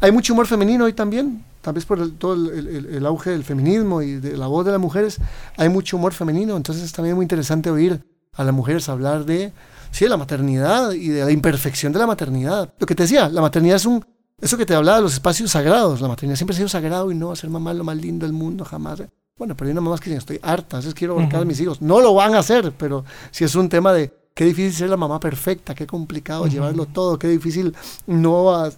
hay 0.00 0.12
mucho 0.12 0.32
humor 0.32 0.46
femenino 0.46 0.84
hoy 0.84 0.92
también, 0.92 1.44
tal 1.62 1.74
vez 1.74 1.84
por 1.84 2.00
el, 2.00 2.14
todo 2.14 2.34
el, 2.34 2.68
el, 2.68 2.86
el, 2.86 3.06
auge 3.06 3.30
del 3.30 3.44
feminismo 3.44 4.02
y 4.02 4.16
de 4.16 4.36
la 4.36 4.46
voz 4.46 4.64
de 4.64 4.72
las 4.72 4.80
mujeres, 4.80 5.18
hay 5.56 5.68
mucho 5.68 5.96
humor 5.96 6.12
femenino, 6.12 6.56
entonces 6.56 6.84
es 6.84 6.92
también 6.92 7.14
muy 7.14 7.24
interesante 7.24 7.70
oír 7.70 8.04
a 8.34 8.44
las 8.44 8.54
mujeres 8.54 8.88
hablar 8.88 9.24
de, 9.24 9.52
sí, 9.90 10.04
de 10.04 10.08
la 10.08 10.16
maternidad 10.16 10.92
y 10.92 11.08
de 11.08 11.24
la 11.24 11.30
imperfección 11.30 11.92
de 11.92 11.98
la 11.98 12.06
maternidad. 12.06 12.72
Lo 12.78 12.86
que 12.86 12.94
te 12.94 13.04
decía, 13.04 13.28
la 13.28 13.40
maternidad 13.40 13.76
es 13.76 13.86
un, 13.86 14.04
eso 14.40 14.58
que 14.58 14.66
te 14.66 14.74
hablaba 14.74 14.98
de 14.98 15.04
los 15.04 15.14
espacios 15.14 15.50
sagrados, 15.50 16.00
la 16.00 16.08
maternidad 16.08 16.36
siempre 16.36 16.54
ha 16.54 16.58
sido 16.58 16.68
sagrado 16.68 17.10
y 17.10 17.14
no 17.14 17.28
va 17.28 17.32
a 17.32 17.36
ser 17.36 17.50
mamá 17.50 17.72
lo 17.72 17.84
más 17.84 17.96
lindo 17.96 18.26
del 18.26 18.32
mundo 18.32 18.64
jamás. 18.64 19.02
Bueno, 19.38 19.54
pero 19.54 19.68
hay 19.68 19.72
una 19.72 19.80
mamá 19.80 19.98
que 19.98 20.14
estoy 20.14 20.40
harta, 20.42 20.78
veces 20.78 20.94
quiero 20.94 21.14
abarcar 21.14 21.36
uh 21.36 21.38
-huh. 21.40 21.42
a 21.42 21.46
mis 21.46 21.60
hijos. 21.60 21.82
No 21.82 22.00
lo 22.00 22.14
van 22.14 22.34
a 22.34 22.38
hacer, 22.38 22.72
pero 22.72 23.04
si 23.30 23.44
es 23.44 23.54
un 23.54 23.68
tema 23.68 23.92
de 23.92 24.12
qué 24.36 24.44
difícil 24.44 24.72
ser 24.74 24.90
la 24.90 24.98
mamá 24.98 25.18
perfecta, 25.18 25.74
qué 25.74 25.86
complicado 25.86 26.42
uh 26.42 26.46
-huh. 26.46 26.50
llevarlo 26.50 26.84
todo, 26.84 27.18
qué 27.18 27.26
difícil 27.26 27.74
no 28.06 28.54
a, 28.54 28.66
a 28.66 28.72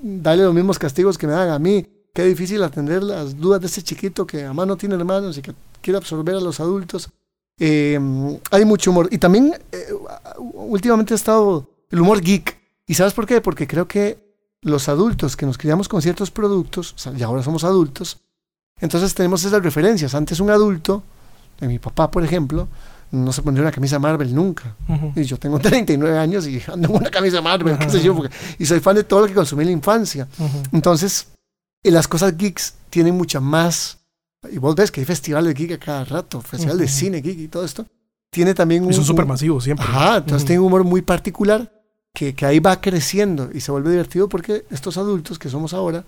darle 0.00 0.44
los 0.44 0.54
mismos 0.54 0.78
castigos 0.78 1.18
que 1.18 1.26
me 1.26 1.34
dan 1.34 1.50
a 1.50 1.58
mí, 1.58 1.86
qué 2.14 2.24
difícil 2.24 2.62
atender 2.62 3.02
las 3.02 3.36
dudas 3.36 3.60
de 3.60 3.66
ese 3.66 3.82
chiquito 3.82 4.26
que 4.26 4.44
además 4.44 4.66
no 4.66 4.76
tiene 4.78 4.94
hermanos 4.94 5.36
y 5.36 5.42
que 5.42 5.54
quiere 5.82 5.98
absorber 5.98 6.36
a 6.36 6.40
los 6.40 6.60
adultos. 6.60 7.10
Eh, 7.58 8.00
hay 8.50 8.64
mucho 8.64 8.90
humor. 8.90 9.08
Y 9.10 9.18
también 9.18 9.54
eh, 9.70 9.86
últimamente 10.38 11.12
ha 11.12 11.16
estado 11.16 11.68
el 11.90 12.00
humor 12.00 12.22
geek. 12.22 12.58
¿Y 12.86 12.94
sabes 12.94 13.12
por 13.12 13.26
qué? 13.26 13.42
Porque 13.42 13.66
creo 13.66 13.86
que 13.86 14.18
los 14.62 14.88
adultos 14.88 15.36
que 15.36 15.44
nos 15.44 15.58
criamos 15.58 15.88
con 15.88 16.00
ciertos 16.00 16.30
productos, 16.30 16.94
o 16.94 16.98
sea, 16.98 17.12
y 17.12 17.22
ahora 17.22 17.42
somos 17.42 17.64
adultos, 17.64 18.18
entonces 18.80 19.14
tenemos 19.14 19.44
esas 19.44 19.62
referencias. 19.62 20.14
Antes 20.14 20.40
un 20.40 20.50
adulto, 20.50 21.02
de 21.60 21.68
mi 21.68 21.78
papá 21.78 22.10
por 22.10 22.24
ejemplo, 22.24 22.66
no 23.12 23.32
se 23.32 23.42
pondría 23.42 23.62
una 23.62 23.72
camisa 23.72 23.98
Marvel 23.98 24.34
nunca. 24.34 24.74
Uh 24.88 24.92
-huh. 24.94 25.12
Y 25.16 25.24
yo 25.24 25.38
tengo 25.38 25.58
39 25.60 26.18
años 26.18 26.46
y 26.46 26.60
ando 26.66 26.88
en 26.88 26.96
una 26.96 27.10
camisa 27.10 27.40
Marvel, 27.40 27.74
uh 27.74 27.76
-huh. 27.76 27.86
qué 27.86 27.90
sé 27.90 28.02
yo, 28.02 28.16
porque, 28.16 28.34
y 28.58 28.66
soy 28.66 28.80
fan 28.80 28.96
de 28.96 29.04
todo 29.04 29.20
lo 29.20 29.26
que 29.28 29.34
consumí 29.34 29.62
en 29.62 29.68
la 29.68 29.72
infancia. 29.72 30.26
Uh 30.38 30.44
-huh. 30.44 30.68
Entonces, 30.72 31.28
las 31.84 32.08
cosas 32.08 32.36
geeks 32.36 32.74
tienen 32.90 33.16
mucha 33.16 33.38
más 33.38 33.98
y 34.50 34.58
vos 34.58 34.74
ves 34.74 34.90
que 34.90 35.00
hay 35.00 35.06
festivales 35.06 35.54
geek 35.54 35.72
a 35.72 35.78
cada 35.78 36.04
rato, 36.04 36.40
festival 36.40 36.78
de 36.78 36.88
cine 36.88 37.20
geek 37.20 37.38
y 37.38 37.48
todo 37.48 37.64
esto, 37.64 37.86
tiene 38.30 38.54
también 38.54 38.84
un... 38.84 38.90
Y 38.90 38.94
son 38.94 39.04
súper 39.04 39.26
masivos 39.26 39.64
siempre. 39.64 39.86
Ajá, 39.86 40.18
entonces 40.18 40.46
tiene 40.46 40.60
un 40.60 40.66
humor 40.66 40.84
muy 40.84 41.02
particular 41.02 41.70
que, 42.14 42.34
que, 42.34 42.46
ahí 42.46 42.58
va 42.58 42.80
creciendo 42.80 43.50
y 43.52 43.60
se 43.60 43.70
vuelve 43.70 43.90
divertido 43.90 44.28
porque 44.28 44.64
estos 44.70 44.96
adultos 44.96 45.38
que 45.38 45.48
somos 45.48 45.74
ahora, 45.74 46.04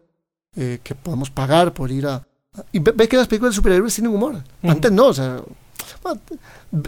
eh, 0.56 0.80
que 0.82 0.94
podemos 0.94 1.30
pagar 1.30 1.72
por 1.72 1.90
ir 1.90 2.06
a... 2.06 2.26
Y 2.72 2.78
ve, 2.78 2.92
ve, 2.92 3.08
que 3.08 3.16
las 3.16 3.28
películas 3.28 3.52
de 3.52 3.56
superhéroes 3.56 3.94
tienen 3.94 4.14
humor. 4.14 4.42
Antes 4.62 4.90
no, 4.90 5.06
o 5.06 5.14
sea... 5.14 5.40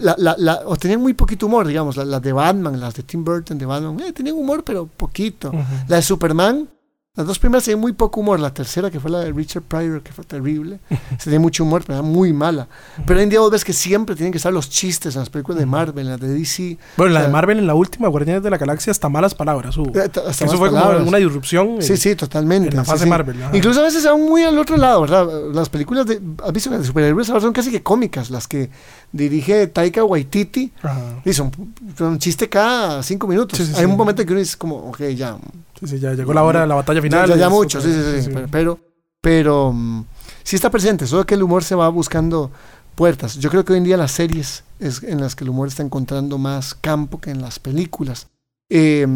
La, 0.03 0.15
la, 0.19 0.35
la, 0.39 0.61
o 0.67 0.77
tenían 0.77 1.01
muy 1.01 1.15
poquito 1.15 1.47
humor, 1.47 1.67
digamos, 1.67 1.97
las 1.97 2.07
la 2.07 2.21
de 2.21 2.33
Batman, 2.33 2.81
las 2.81 2.95
de 2.95 3.03
Tim 3.03 3.25
Burton 3.25 3.59
de 3.59 3.67
Batman, 3.67 4.01
eh, 4.01 4.13
tenían 4.13 4.37
humor, 4.37 4.65
pero 4.65 4.87
poquito. 4.87 5.53
La 5.89 5.97
de 5.97 6.03
Superman, 6.03 6.69
las 7.17 7.27
dos 7.27 7.39
primeras 7.39 7.65
tenían 7.65 7.81
muy 7.81 7.93
poco 7.93 8.21
humor. 8.21 8.39
La 8.39 8.53
tercera, 8.53 8.91
que 8.91 9.01
fue 9.01 9.11
la 9.11 9.21
de 9.21 9.33
Richard 9.33 9.63
Pryor, 9.63 10.03
que 10.03 10.13
fue 10.13 10.25
terrible, 10.25 10.81
se 11.19 11.25
tenía 11.25 11.41
mucho 11.41 11.65
humor, 11.65 11.83
pero 11.87 12.01
era 12.01 12.03
muy 12.03 12.35
mala. 12.35 12.69
Pero 13.07 13.19
hoy 13.19 13.25
en 13.25 13.31
día 13.31 13.41
vos 13.41 13.51
ves 13.51 13.65
que 13.65 13.73
siempre 13.73 14.15
tienen 14.15 14.33
que 14.33 14.37
estar 14.37 14.53
los 14.53 14.69
chistes 14.69 15.15
en 15.15 15.21
las 15.21 15.31
películas 15.31 15.59
de 15.59 15.67
Marvel, 15.67 16.05
en 16.05 16.13
las 16.13 16.21
de 16.21 16.29
DC. 16.29 16.77
Bueno, 16.99 17.15
la 17.15 17.23
de 17.23 17.29
Marvel 17.29 17.59
en 17.59 17.67
la 17.67 17.75
última, 17.75 18.09
Guardianes 18.09 18.43
de 18.43 18.51
la 18.51 18.59
Galaxia, 18.59 18.91
hasta 18.91 19.09
malas 19.09 19.35
palabras 19.35 19.77
hubo. 19.79 19.89
Hasta 19.99 20.31
Eso 20.31 20.45
malas 20.45 20.59
fue 20.59 20.71
palabras. 20.71 20.99
como 20.99 21.09
una 21.09 21.19
disrupción. 21.19 21.77
Sí, 21.81 21.97
sí, 21.97 22.15
totalmente. 22.15 22.69
En 22.69 22.77
la 22.77 22.85
fase 22.85 22.99
sí, 22.99 23.05
sí. 23.05 23.11
Marvel. 23.11 23.43
Ajá. 23.43 23.57
Incluso 23.57 23.81
a 23.81 23.85
veces 23.85 24.03
se 24.03 24.11
van 24.11 24.21
muy 24.21 24.43
al 24.43 24.59
otro 24.59 24.77
lado, 24.77 25.01
¿verdad? 25.01 25.27
Las 25.55 25.71
películas 25.71 26.05
de, 26.05 26.21
¿has 26.45 26.53
visto? 26.53 26.69
Las 26.71 26.81
de 26.81 26.87
superhéroes 26.87 27.31
ahora 27.31 27.41
son 27.41 27.55
casi 27.55 27.71
que 27.71 27.83
cómicas, 27.83 28.29
las 28.29 28.47
que 28.47 28.69
dirige 29.13 29.67
Taika 29.69 30.05
Waititi. 30.05 30.73
Ajá. 30.83 31.01
Y 31.25 31.33
son, 31.33 31.51
son 31.97 32.09
un 32.09 32.19
chiste 32.19 32.49
cada 32.51 33.03
cinco 33.03 33.27
minutos. 33.27 33.59
Sí, 33.59 33.73
Hay 33.75 33.87
un 33.87 33.97
momento 33.97 34.21
en 34.21 34.29
que 34.29 34.35
uno 34.35 34.41
dice 34.41 34.59
como, 34.59 34.77
ok, 34.89 35.01
ya, 35.15 35.39
Sí, 35.81 35.87
sí, 35.87 35.99
ya 35.99 36.15
llegó 36.15 36.33
la 36.33 36.43
hora 36.43 36.63
de 36.63 36.67
la 36.67 36.75
batalla 36.75 37.03
final. 37.03 37.29
Ya, 37.29 37.35
ya, 37.35 37.41
ya 37.41 37.49
mucho, 37.49 37.81
sí, 37.81 37.93
sí, 37.93 38.23
sí, 38.23 38.31
Pero, 38.51 38.79
pero, 39.21 39.69
um, 39.69 40.05
sí 40.43 40.57
está 40.57 40.71
presente, 40.71 41.07
solo 41.07 41.25
que 41.27 41.35
el 41.35 41.43
humor 41.43 41.65
se 41.65 41.75
va 41.75 41.89
buscando 41.89 42.51
puertas. 42.95 43.39
Yo 43.39 43.51
creo 43.51 43.65
que 43.65 43.73
hoy 43.73 43.79
en 43.79 43.85
día 43.85 43.97
las 43.97 44.13
series 44.13 44.65
es 44.81 45.03
en 45.03 45.21
las 45.21 45.37
que 45.37 45.45
el 45.45 45.51
humor 45.51 45.69
está 45.69 45.83
encontrando 45.83 46.39
más 46.39 46.75
campo 46.75 47.21
que 47.21 47.31
en 47.31 47.43
las 47.43 47.59
películas. 47.59 48.29
Eh, 48.69 49.07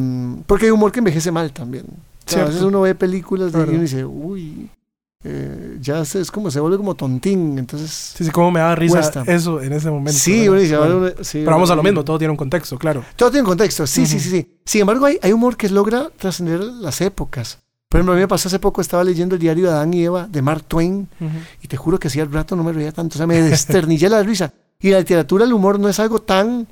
porque 0.47 0.67
hay 0.67 0.71
humor 0.71 0.93
que 0.93 1.01
envejece 1.01 1.33
mal 1.33 1.53
también. 1.53 1.87
O 2.27 2.31
sea, 2.31 2.45
a 2.45 2.47
veces 2.47 2.63
uno 2.63 2.83
ve 2.83 2.95
películas 2.95 3.53
de 3.53 3.59
y 3.59 3.63
uno 3.63 3.81
dice, 3.81 4.05
uy, 4.05 4.71
eh, 5.23 5.77
ya 5.81 6.01
es, 6.01 6.31
como 6.31 6.51
se 6.51 6.61
vuelve 6.61 6.79
como 6.79 6.95
tontín, 6.95 7.59
entonces... 7.59 7.91
Sí, 8.17 8.25
sí, 8.25 8.31
como 8.31 8.51
me 8.51 8.61
da 8.61 8.75
risa 8.75 8.95
cuesta. 8.95 9.23
eso 9.27 9.61
en 9.61 9.73
ese 9.75 9.91
momento. 9.91 10.19
Sí, 10.19 10.49
bueno, 10.49 10.99
bueno, 10.99 11.15
sí, 11.21 11.41
Pero 11.41 11.51
vamos 11.51 11.71
a 11.71 11.75
lo 11.75 11.83
mismo, 11.83 12.03
todo 12.05 12.17
tiene 12.19 12.31
un 12.31 12.39
contexto, 12.39 12.79
claro. 12.79 13.05
Todo 13.17 13.31
tiene 13.31 13.43
un 13.43 13.49
contexto, 13.49 13.87
sí, 13.87 14.01
uh 14.01 14.05
-huh. 14.05 14.07
sí, 14.07 14.21
sí, 14.21 14.31
sí. 14.31 14.61
Sin 14.65 14.81
embargo, 14.81 15.05
hay, 15.05 15.19
hay 15.23 15.33
humor 15.33 15.57
que 15.59 15.69
logra 15.69 16.09
trascender 16.17 16.61
las 16.61 17.01
épocas. 17.03 17.59
Por 17.91 17.99
ejemplo, 17.99 18.13
a 18.13 18.17
mí 18.17 18.23
me 18.23 18.29
pasó 18.29 18.49
hace 18.49 18.59
poco, 18.59 18.81
estaba 18.81 19.05
leyendo 19.05 19.35
el 19.35 19.41
diario 19.41 19.67
de 19.67 19.73
Adán 19.73 19.93
y 19.93 20.05
Eva 20.05 20.27
de 20.27 20.41
Mark 20.41 20.65
Twain, 20.65 21.09
uh 21.21 21.25
-huh. 21.25 21.31
y 21.61 21.69
te 21.69 21.77
juro 21.77 21.99
que 21.99 22.09
hacía 22.09 22.23
el 22.23 22.33
rato 22.33 22.57
no 22.57 22.65
me 22.65 22.73
reía 22.73 22.93
tanto, 22.93 23.17
o 23.17 23.19
sea, 23.19 23.27
me 23.27 23.43
desternillé 23.43 24.09
la 24.09 24.23
risa. 24.23 24.55
Y 24.79 24.91
la 24.91 25.01
literatura 25.01 25.45
el 25.45 25.53
humor 25.53 25.79
no 25.79 25.89
es 25.89 26.01
algo 26.01 26.23
tan, 26.23 26.67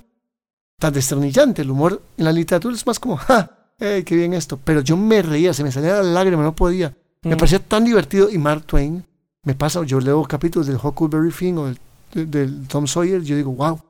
tan 0.79 0.95
desternillante, 0.95 1.61
el 1.61 1.71
humor 1.71 2.01
en 2.17 2.25
la 2.25 2.33
literatura 2.33 2.75
es 2.75 2.87
más 2.87 2.99
como, 2.99 3.19
¡ja! 3.19 3.51
¡Ey, 3.79 4.05
qué 4.05 4.17
bien 4.17 4.33
esto! 4.33 4.59
Pero 4.65 4.81
yo 4.81 4.97
me 4.97 5.21
reía, 5.21 5.53
se 5.53 5.63
me 5.63 5.71
salía 5.71 5.97
la 5.97 6.03
lágrima, 6.03 6.43
no 6.43 6.55
podía. 6.55 6.97
Me 7.23 7.35
-huh. 7.35 7.37
parecía 7.37 7.59
tan 7.59 7.85
divertido, 7.85 8.31
y 8.31 8.39
Mark 8.39 8.65
Twain 8.65 9.05
me 9.45 9.55
pasa, 9.55 9.83
yo 9.85 10.01
leo 10.01 10.23
capítulos 10.25 10.67
del 10.67 10.77
Huckleberry 10.77 11.31
Finn 11.31 11.59
o 11.59 11.67
del, 11.67 11.79
del, 12.13 12.31
del 12.31 12.69
Tom 12.69 12.87
Sawyer, 12.87 13.23
yo 13.23 13.37
digo, 13.37 13.53
wow. 13.53 13.81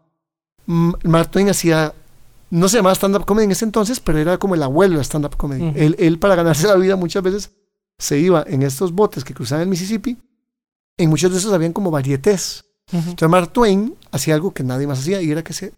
Mark 1.04 1.30
Twain 1.30 1.48
hacía, 1.48 1.94
no 2.50 2.68
se 2.68 2.76
llamaba 2.76 2.94
stand-up 2.94 3.24
comedy 3.24 3.46
en 3.46 3.52
ese 3.52 3.64
entonces, 3.64 4.00
pero 4.00 4.18
era 4.18 4.38
como 4.38 4.54
el 4.54 4.62
abuelo 4.62 4.98
de 4.98 5.04
stand-up 5.04 5.36
comedy. 5.36 5.62
Uh 5.62 5.72
-huh. 5.72 5.76
él, 5.76 5.96
él, 5.98 6.18
para 6.18 6.34
ganarse 6.34 6.66
la 6.66 6.76
vida, 6.76 6.96
muchas 6.96 7.22
veces 7.22 7.50
se 7.98 8.18
iba 8.18 8.44
en 8.46 8.62
estos 8.62 8.92
botes 8.92 9.24
que 9.24 9.34
cruzaban 9.34 9.62
el 9.62 9.68
Mississippi. 9.68 10.16
En 10.96 11.10
muchos 11.10 11.32
de 11.32 11.38
esos 11.38 11.52
habían 11.52 11.72
como 11.72 11.90
varietés. 11.90 12.64
Uh 12.92 12.96
-huh. 12.96 13.10
Entonces, 13.10 13.28
Mark 13.28 13.52
Twain 13.52 13.94
hacía 14.12 14.34
algo 14.34 14.52
que 14.52 14.62
nadie 14.62 14.86
más 14.86 15.00
hacía 15.00 15.20
y 15.22 15.30
era 15.30 15.42
que 15.42 15.52
se 15.52 15.72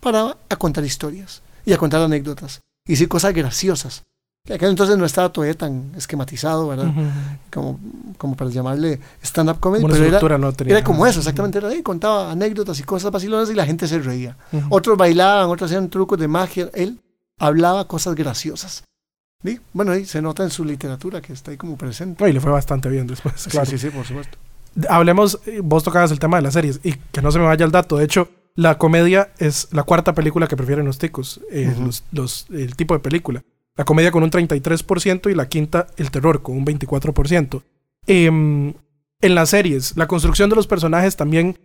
paraba 0.00 0.36
a 0.48 0.56
contar 0.56 0.84
historias 0.84 1.42
y 1.64 1.72
a 1.72 1.78
contar 1.78 2.00
anécdotas 2.02 2.60
y 2.86 2.92
decir 2.92 3.08
cosas 3.08 3.34
graciosas. 3.34 4.04
Que 4.44 4.54
aquel 4.54 4.70
entonces 4.70 4.96
no 4.96 5.04
estaba 5.04 5.28
todavía 5.30 5.54
tan 5.56 5.92
esquematizado, 5.96 6.68
¿verdad? 6.68 6.86
Ujú. 6.88 7.02
como, 7.52 7.80
como 8.16 8.36
para 8.36 8.50
llamarle 8.50 8.98
stand-up 9.22 9.60
comedy, 9.60 9.84
Una 9.84 9.94
pero 9.94 10.26
era, 10.26 10.38
no 10.38 10.52
tenía. 10.52 10.76
era 10.78 10.84
como 10.84 11.06
eso, 11.06 11.18
exactamente, 11.20 11.58
era 11.58 11.68
ahí, 11.68 11.82
contaba 11.82 12.30
anécdotas 12.32 12.78
y 12.80 12.82
cosas 12.84 13.10
vacilonas 13.12 13.50
y 13.50 13.54
la 13.54 13.66
gente 13.66 13.86
se 13.86 13.98
reía. 13.98 14.36
Ujú. 14.52 14.66
Otros 14.70 14.96
bailaban, 14.96 15.48
otros 15.50 15.70
hacían 15.70 15.90
trucos 15.90 16.18
de 16.18 16.26
magia, 16.28 16.70
él 16.74 17.00
hablaba 17.38 17.86
cosas 17.86 18.14
graciosas. 18.14 18.84
¿Sí? 19.44 19.58
Bueno, 19.72 19.92
ahí 19.92 20.04
se 20.04 20.20
nota 20.20 20.42
en 20.42 20.50
su 20.50 20.64
literatura 20.64 21.20
que 21.22 21.32
está 21.32 21.50
ahí 21.50 21.56
como 21.56 21.76
presente. 21.76 22.28
Y 22.28 22.32
le 22.32 22.40
fue 22.40 22.50
bastante 22.50 22.88
bien 22.88 23.06
después, 23.06 23.46
claro. 23.48 23.66
Sí, 23.66 23.78
sí, 23.78 23.88
sí, 23.88 23.94
por 23.96 24.04
supuesto. 24.06 24.36
Hablemos, 24.88 25.38
eh, 25.46 25.60
vos 25.62 25.82
tocabas 25.82 26.10
el 26.10 26.18
tema 26.18 26.36
de 26.36 26.42
las 26.42 26.52
series 26.54 26.80
y 26.82 26.92
que 26.94 27.22
no 27.22 27.30
se 27.32 27.38
me 27.38 27.44
vaya 27.46 27.64
el 27.64 27.72
dato. 27.72 27.96
De 27.96 28.04
hecho, 28.04 28.28
la 28.54 28.76
comedia 28.78 29.30
es 29.38 29.68
la 29.72 29.82
cuarta 29.82 30.12
película 30.14 30.46
que 30.46 30.56
prefieren 30.56 30.84
los 30.86 30.98
ticos, 30.98 31.40
eh, 31.50 31.70
Ujú. 31.74 31.86
los, 31.86 32.04
los- 32.12 32.46
el 32.50 32.76
tipo 32.76 32.94
de 32.94 33.00
película. 33.00 33.42
La 33.80 33.84
comedia 33.86 34.10
con 34.10 34.22
un 34.22 34.30
33% 34.30 35.30
y 35.30 35.34
la 35.34 35.48
quinta, 35.48 35.86
el 35.96 36.10
terror, 36.10 36.42
con 36.42 36.54
un 36.54 36.66
24%. 36.66 37.62
Em, 38.06 38.74
en 39.22 39.34
las 39.34 39.48
series, 39.48 39.96
la 39.96 40.06
construcción 40.06 40.50
de 40.50 40.56
los 40.56 40.66
personajes 40.66 41.16
también 41.16 41.58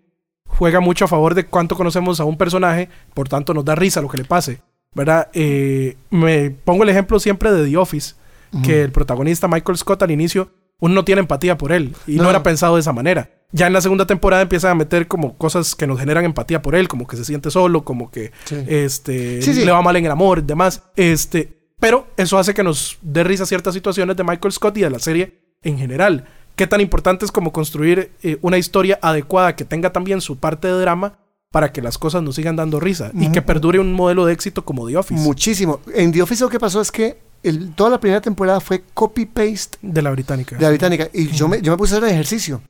juega 0.47 0.79
mucho 0.79 1.03
a 1.03 1.07
favor 1.09 1.35
de 1.35 1.45
cuánto 1.45 1.75
conocemos 1.75 2.21
a 2.21 2.23
un 2.23 2.37
personaje, 2.37 2.87
por 3.13 3.27
tanto 3.27 3.53
nos 3.53 3.65
da 3.65 3.75
risa 3.75 3.99
lo 4.01 4.07
que 4.07 4.15
le 4.17 4.23
pase. 4.23 4.61
¿Verdad? 4.93 5.27
Eh, 5.33 5.97
me 6.09 6.51
pongo 6.51 6.83
el 6.83 6.89
ejemplo 6.89 7.19
siempre 7.19 7.51
de 7.51 7.69
The 7.69 7.75
Office, 7.75 8.15
que 8.63 8.83
el 8.83 8.93
protagonista 8.93 9.49
Michael 9.49 9.77
Scott 9.77 10.01
al 10.03 10.11
inicio, 10.11 10.51
uno 10.79 10.95
no 10.95 11.03
tiene 11.03 11.19
empatía 11.19 11.57
por 11.57 11.73
él 11.73 11.93
y 12.07 12.15
no, 12.15 12.23
No. 12.23 12.29
era 12.29 12.43
pensado 12.43 12.75
de 12.75 12.79
esa 12.79 12.93
manera. 12.93 13.29
Ya 13.51 13.67
en 13.67 13.73
la 13.73 13.81
segunda 13.81 14.07
temporada 14.07 14.41
empiezan 14.43 14.71
a 14.71 14.75
meter 14.75 15.09
como 15.09 15.37
cosas 15.37 15.75
que 15.75 15.85
nos 15.85 15.99
generan 15.99 16.23
empatía 16.23 16.61
por 16.61 16.75
él, 16.75 16.87
como 16.87 17.07
que 17.07 17.17
se 17.17 17.25
siente 17.25 17.51
solo, 17.51 17.83
como 17.83 18.09
que 18.09 18.31
Sí. 18.45 18.55
este 18.69 19.41
Sí, 19.41 19.53
sí. 19.53 19.65
le 19.65 19.73
va 19.73 19.81
mal 19.81 19.97
en 19.97 20.05
el 20.05 20.11
amor 20.11 20.39
y 20.39 20.43
demás. 20.43 20.81
Este, 20.95 21.64
pero 21.85 22.07
eso 22.17 22.37
hace 22.39 22.53
que 22.55 22.63
nos 22.63 22.97
dé 23.03 23.23
risa 23.23 23.45
ciertas 23.45 23.73
situaciones 23.75 24.15
de 24.17 24.23
Michael 24.23 24.51
Scott 24.51 24.75
y 24.77 24.81
de 24.81 24.89
la 24.89 24.97
serie 24.99 25.39
en 25.61 25.77
general. 25.77 26.25
Qué 26.55 26.65
tan 26.65 26.81
importante 26.81 27.25
es 27.25 27.31
como 27.31 27.51
construir 27.51 28.11
eh, 28.23 28.37
una 28.41 28.57
historia 28.57 28.97
adecuada 29.03 29.55
que 29.55 29.65
tenga 29.65 29.93
también 29.93 30.19
su 30.21 30.37
parte 30.37 30.67
de 30.67 30.73
drama 30.79 31.19
para 31.51 31.71
que 31.71 31.81
las 31.83 31.97
cosas 31.99 32.23
nos 32.23 32.35
sigan 32.35 32.55
dando 32.55 32.79
risa 32.79 33.11
y 33.13 33.31
que 33.31 33.41
perdure 33.41 33.79
un 33.79 33.93
modelo 33.93 34.25
de 34.25 34.33
éxito 34.33 34.65
como 34.65 34.87
The 34.87 34.97
Office 34.97 35.21
Muchísimo. 35.21 35.79
En 35.93 36.11
The 36.11 36.21
Office 36.23 36.43
lo 36.43 36.49
que 36.49 36.59
pasó 36.59 36.81
es 36.81 36.91
que 36.91 37.19
el- 37.43 37.73
toda 37.75 37.91
la 37.91 37.99
primera 37.99 38.19
temporada 38.19 38.59
fue 38.61 38.83
copy-paste 38.93 39.77
de 39.81 40.01
la 40.01 40.09
británica. 40.09 40.55
de 40.55 40.61
la 40.63 40.69
británica. 40.69 41.07
Y 41.13 41.27
yo 41.27 41.47
me, 41.47 41.61
yo 41.61 41.71
me 41.71 41.77
puse 41.77 41.93
a 41.93 41.97
hacer 41.99 42.09
ejercicio. 42.09 42.61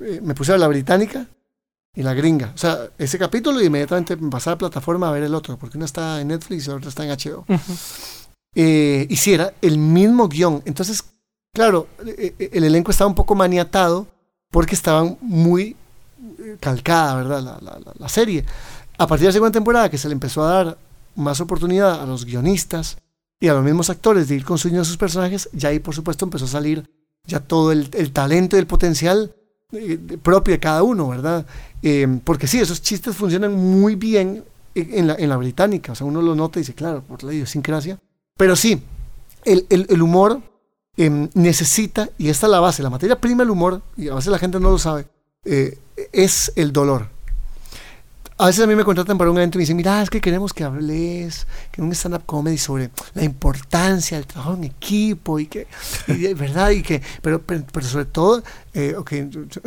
Eh, 0.00 0.20
me 0.24 0.34
puse 0.34 0.50
a 0.50 0.54
ver 0.54 0.60
la 0.60 0.68
británica 0.68 1.26
y 1.94 2.02
la 2.02 2.12
gringa. 2.14 2.50
O 2.54 2.58
sea, 2.58 2.78
ese 2.98 3.16
capítulo 3.18 3.62
y 3.62 3.66
inmediatamente 3.66 4.16
me 4.16 4.28
pasaba 4.30 4.52
a 4.52 4.54
la 4.56 4.58
plataforma 4.58 5.08
a 5.08 5.12
ver 5.12 5.22
el 5.22 5.34
otro, 5.34 5.56
porque 5.56 5.78
uno 5.78 5.84
está 5.86 6.20
en 6.20 6.28
Netflix 6.28 6.66
y 6.66 6.70
el 6.70 6.76
otro 6.76 6.88
está 6.90 7.04
en 7.04 7.10
HBO. 7.12 7.44
Sí, 8.56 9.32
era 9.32 9.52
el 9.62 9.78
mismo 9.78 10.28
guion. 10.28 10.62
Entonces, 10.64 11.04
claro, 11.52 11.88
eh, 12.06 12.34
eh, 12.38 12.50
el 12.52 12.64
elenco 12.64 12.90
estaba 12.90 13.08
un 13.08 13.14
poco 13.14 13.34
maniatado 13.34 14.06
porque 14.50 14.74
estaban 14.74 15.18
muy 15.20 15.76
eh, 16.38 16.56
calcada, 16.60 17.16
¿verdad? 17.16 17.60
La, 17.98 18.08
serie. 18.08 18.44
A 18.98 19.06
partir 19.06 19.24
de 19.24 19.28
la 19.28 19.32
segunda 19.32 19.52
temporada, 19.52 19.90
que 19.90 19.98
se 19.98 20.08
le 20.08 20.14
empezó 20.14 20.42
a 20.44 20.52
dar 20.52 20.78
más 21.14 21.40
oportunidad 21.40 22.00
a 22.00 22.06
los 22.06 22.24
guionistas 22.24 22.98
y 23.40 23.48
a 23.48 23.54
los 23.54 23.64
mismos 23.64 23.90
actores 23.90 24.28
de 24.28 24.36
ir 24.36 24.44
construyendo 24.44 24.84
sus 24.84 24.96
personajes, 24.96 25.48
ya 25.52 25.68
ahí, 25.68 25.78
por 25.78 25.94
supuesto, 25.94 26.24
empezó 26.24 26.46
a 26.46 26.48
salir 26.48 26.88
ya 27.24 27.40
todo 27.40 27.72
el, 27.72 27.90
talento 28.12 28.56
y 28.56 28.60
el 28.60 28.66
potencial 28.66 29.34
eh, 29.72 29.98
propio 30.22 30.52
de 30.52 30.60
cada 30.60 30.82
uno, 30.82 31.08
¿verdad? 31.08 31.44
Eh, 31.82 32.20
porque 32.24 32.46
sí, 32.46 32.60
esos 32.60 32.80
chistes 32.80 33.14
funcionan 33.16 33.54
muy 33.54 33.94
bien 33.94 34.44
en 34.74 34.94
en 34.94 35.06
la, 35.06 35.14
en 35.16 35.28
la 35.28 35.36
británica. 35.36 35.92
O 35.92 35.94
sea, 35.94 36.06
uno 36.06 36.22
lo 36.22 36.34
nota 36.34 36.58
y 36.58 36.62
dice, 36.62 36.74
claro, 36.74 37.02
por 37.02 37.22
la 37.24 37.32
idiosincrasia. 37.32 37.98
Pero 38.36 38.56
sí, 38.56 38.82
el, 39.44 39.66
el- 39.70 40.02
humor 40.02 40.40
em, 40.96 41.28
necesita, 41.34 42.08
y 42.18 42.28
esta 42.28 42.46
es 42.46 42.50
la 42.50 42.60
base, 42.60 42.82
la 42.82 42.90
materia 42.90 43.20
prima 43.20 43.42
del 43.42 43.50
humor, 43.50 43.82
y 43.96 44.08
a 44.08 44.14
veces 44.14 44.30
la 44.30 44.38
gente 44.38 44.60
no 44.60 44.70
lo 44.70 44.78
sabe, 44.78 45.06
eh, 45.44 45.78
es 46.12 46.52
el 46.56 46.72
dolor. 46.72 47.08
A 48.38 48.46
veces 48.46 48.62
a 48.62 48.66
mí 48.66 48.74
me 48.74 48.84
contratan 48.84 49.16
para 49.16 49.30
un 49.30 49.38
evento 49.38 49.56
y 49.56 49.60
me 49.60 49.62
dicen, 49.62 49.76
mira, 49.78 50.02
es 50.02 50.10
que 50.10 50.20
queremos 50.20 50.52
que 50.52 50.62
hables, 50.64 51.46
que 51.72 51.80
un 51.80 51.90
stand-up 51.92 52.24
comedy 52.26 52.58
sobre 52.58 52.90
la 53.14 53.24
importancia 53.24 54.18
del 54.18 54.26
trabajo 54.26 54.52
en 54.54 54.64
equipo 54.64 55.38
y 55.38 55.46
que, 55.46 55.66
y 56.08 56.34
verdad, 56.34 56.68
y 56.70 56.82
que, 56.82 57.00
pero, 57.22 57.40
pero, 57.40 57.64
pero 57.72 57.86
sobre 57.86 58.04
todo, 58.04 58.42
eh, 58.74 58.94
ok, 58.98 59.10
yo- 59.30 59.44
yo- 59.44 59.60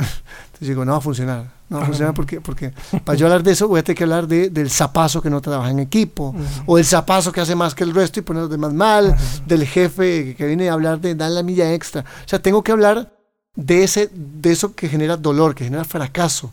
digo, 0.59 0.85
no 0.85 0.91
va 0.91 0.99
a 0.99 1.01
funcionar, 1.01 1.51
no 1.69 1.77
va 1.77 1.83
a 1.83 1.85
funcionar 1.85 2.13
porque, 2.13 2.41
porque 2.41 2.73
para 3.03 3.17
yo 3.17 3.27
hablar 3.27 3.43
de 3.43 3.51
eso 3.51 3.67
voy 3.67 3.79
a 3.79 3.83
tener 3.83 3.97
que 3.97 4.03
hablar 4.03 4.27
de, 4.27 4.49
del 4.49 4.69
zapazo 4.69 5.21
que 5.21 5.29
no 5.29 5.39
trabaja 5.39 5.69
en 5.69 5.79
equipo, 5.79 6.35
o 6.65 6.77
del 6.77 6.85
zapazo 6.85 7.31
que 7.31 7.41
hace 7.41 7.55
más 7.55 7.75
que 7.75 7.83
el 7.83 7.93
resto 7.93 8.19
y 8.19 8.23
pone 8.23 8.39
a 8.39 8.43
los 8.43 8.51
demás 8.51 8.73
mal, 8.73 9.15
del 9.45 9.65
jefe 9.65 10.35
que 10.35 10.45
viene 10.47 10.69
a 10.69 10.73
hablar 10.73 10.99
de 10.99 11.15
dar 11.15 11.31
la 11.31 11.43
milla 11.43 11.71
extra. 11.73 12.01
O 12.01 12.27
sea, 12.27 12.41
tengo 12.41 12.63
que 12.63 12.71
hablar 12.71 13.11
de, 13.55 13.83
ese, 13.83 14.09
de 14.13 14.51
eso 14.51 14.73
que 14.75 14.89
genera 14.89 15.15
dolor, 15.17 15.53
que 15.55 15.63
genera 15.65 15.85
fracaso. 15.85 16.51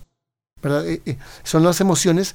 ¿verdad? 0.62 0.86
Eh, 0.86 1.00
eh, 1.06 1.16
son 1.44 1.62
las 1.64 1.80
emociones 1.80 2.34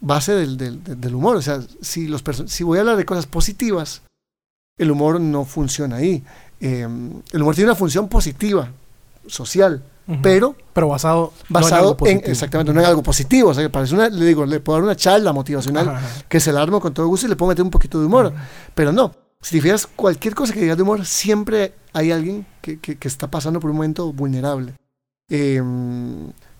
base 0.00 0.32
del, 0.32 0.56
del- 0.56 1.14
humor. 1.14 1.36
O 1.36 1.42
sea, 1.42 1.60
si, 1.80 2.06
los 2.08 2.22
si 2.46 2.64
voy 2.64 2.78
a 2.78 2.80
hablar 2.82 2.96
de 2.96 3.04
cosas 3.04 3.26
positivas, 3.26 4.02
el 4.78 4.90
humor 4.90 5.20
no 5.20 5.44
funciona 5.44 5.96
ahí. 5.96 6.22
Eh, 6.60 6.88
el 7.32 7.42
humor 7.42 7.54
tiene 7.54 7.70
una 7.70 7.76
función 7.78 8.08
positiva, 8.08 8.70
social, 9.26 9.82
Pero 10.22 10.56
pero 10.72 10.88
basado, 10.88 11.32
no 11.50 11.54
basado 11.60 11.80
algo 11.80 11.90
en, 11.92 11.96
positivo. 12.18 12.30
exactamente, 12.32 12.72
no 12.72 12.80
en 12.80 12.86
algo 12.86 13.02
positivo. 13.02 13.50
O 13.50 13.54
sea, 13.54 13.62
que 13.64 13.68
parece 13.70 13.94
una, 13.94 14.08
le 14.08 14.24
digo, 14.24 14.46
le 14.46 14.60
puedo 14.60 14.78
dar 14.78 14.84
una 14.84 14.96
charla 14.96 15.32
motivacional 15.32 15.88
Ajá, 15.88 15.98
ajá. 15.98 16.22
que 16.28 16.40
se 16.40 16.52
la 16.52 16.62
armo 16.62 16.80
con 16.80 16.94
todo 16.94 17.06
gusto 17.08 17.26
y 17.26 17.28
le 17.28 17.36
puedo 17.36 17.48
meter 17.50 17.62
un 17.64 17.70
poquito 17.70 18.00
de 18.00 18.06
humor. 18.06 18.32
Pero 18.74 18.90
no, 18.92 19.12
si 19.42 19.56
te 19.56 19.62
fijas, 19.62 19.86
cualquier 19.86 20.34
cosa 20.34 20.52
que 20.54 20.60
digas 20.60 20.76
de 20.76 20.82
humor, 20.82 21.04
siempre 21.04 21.74
hay 21.92 22.10
alguien 22.12 22.46
que, 22.62 22.78
que- 22.80 22.96
que 22.96 23.08
está 23.08 23.30
pasando 23.30 23.60
por 23.60 23.70
un 23.70 23.76
momento 23.76 24.12
vulnerable. 24.12 24.74
Eh, 25.28 25.62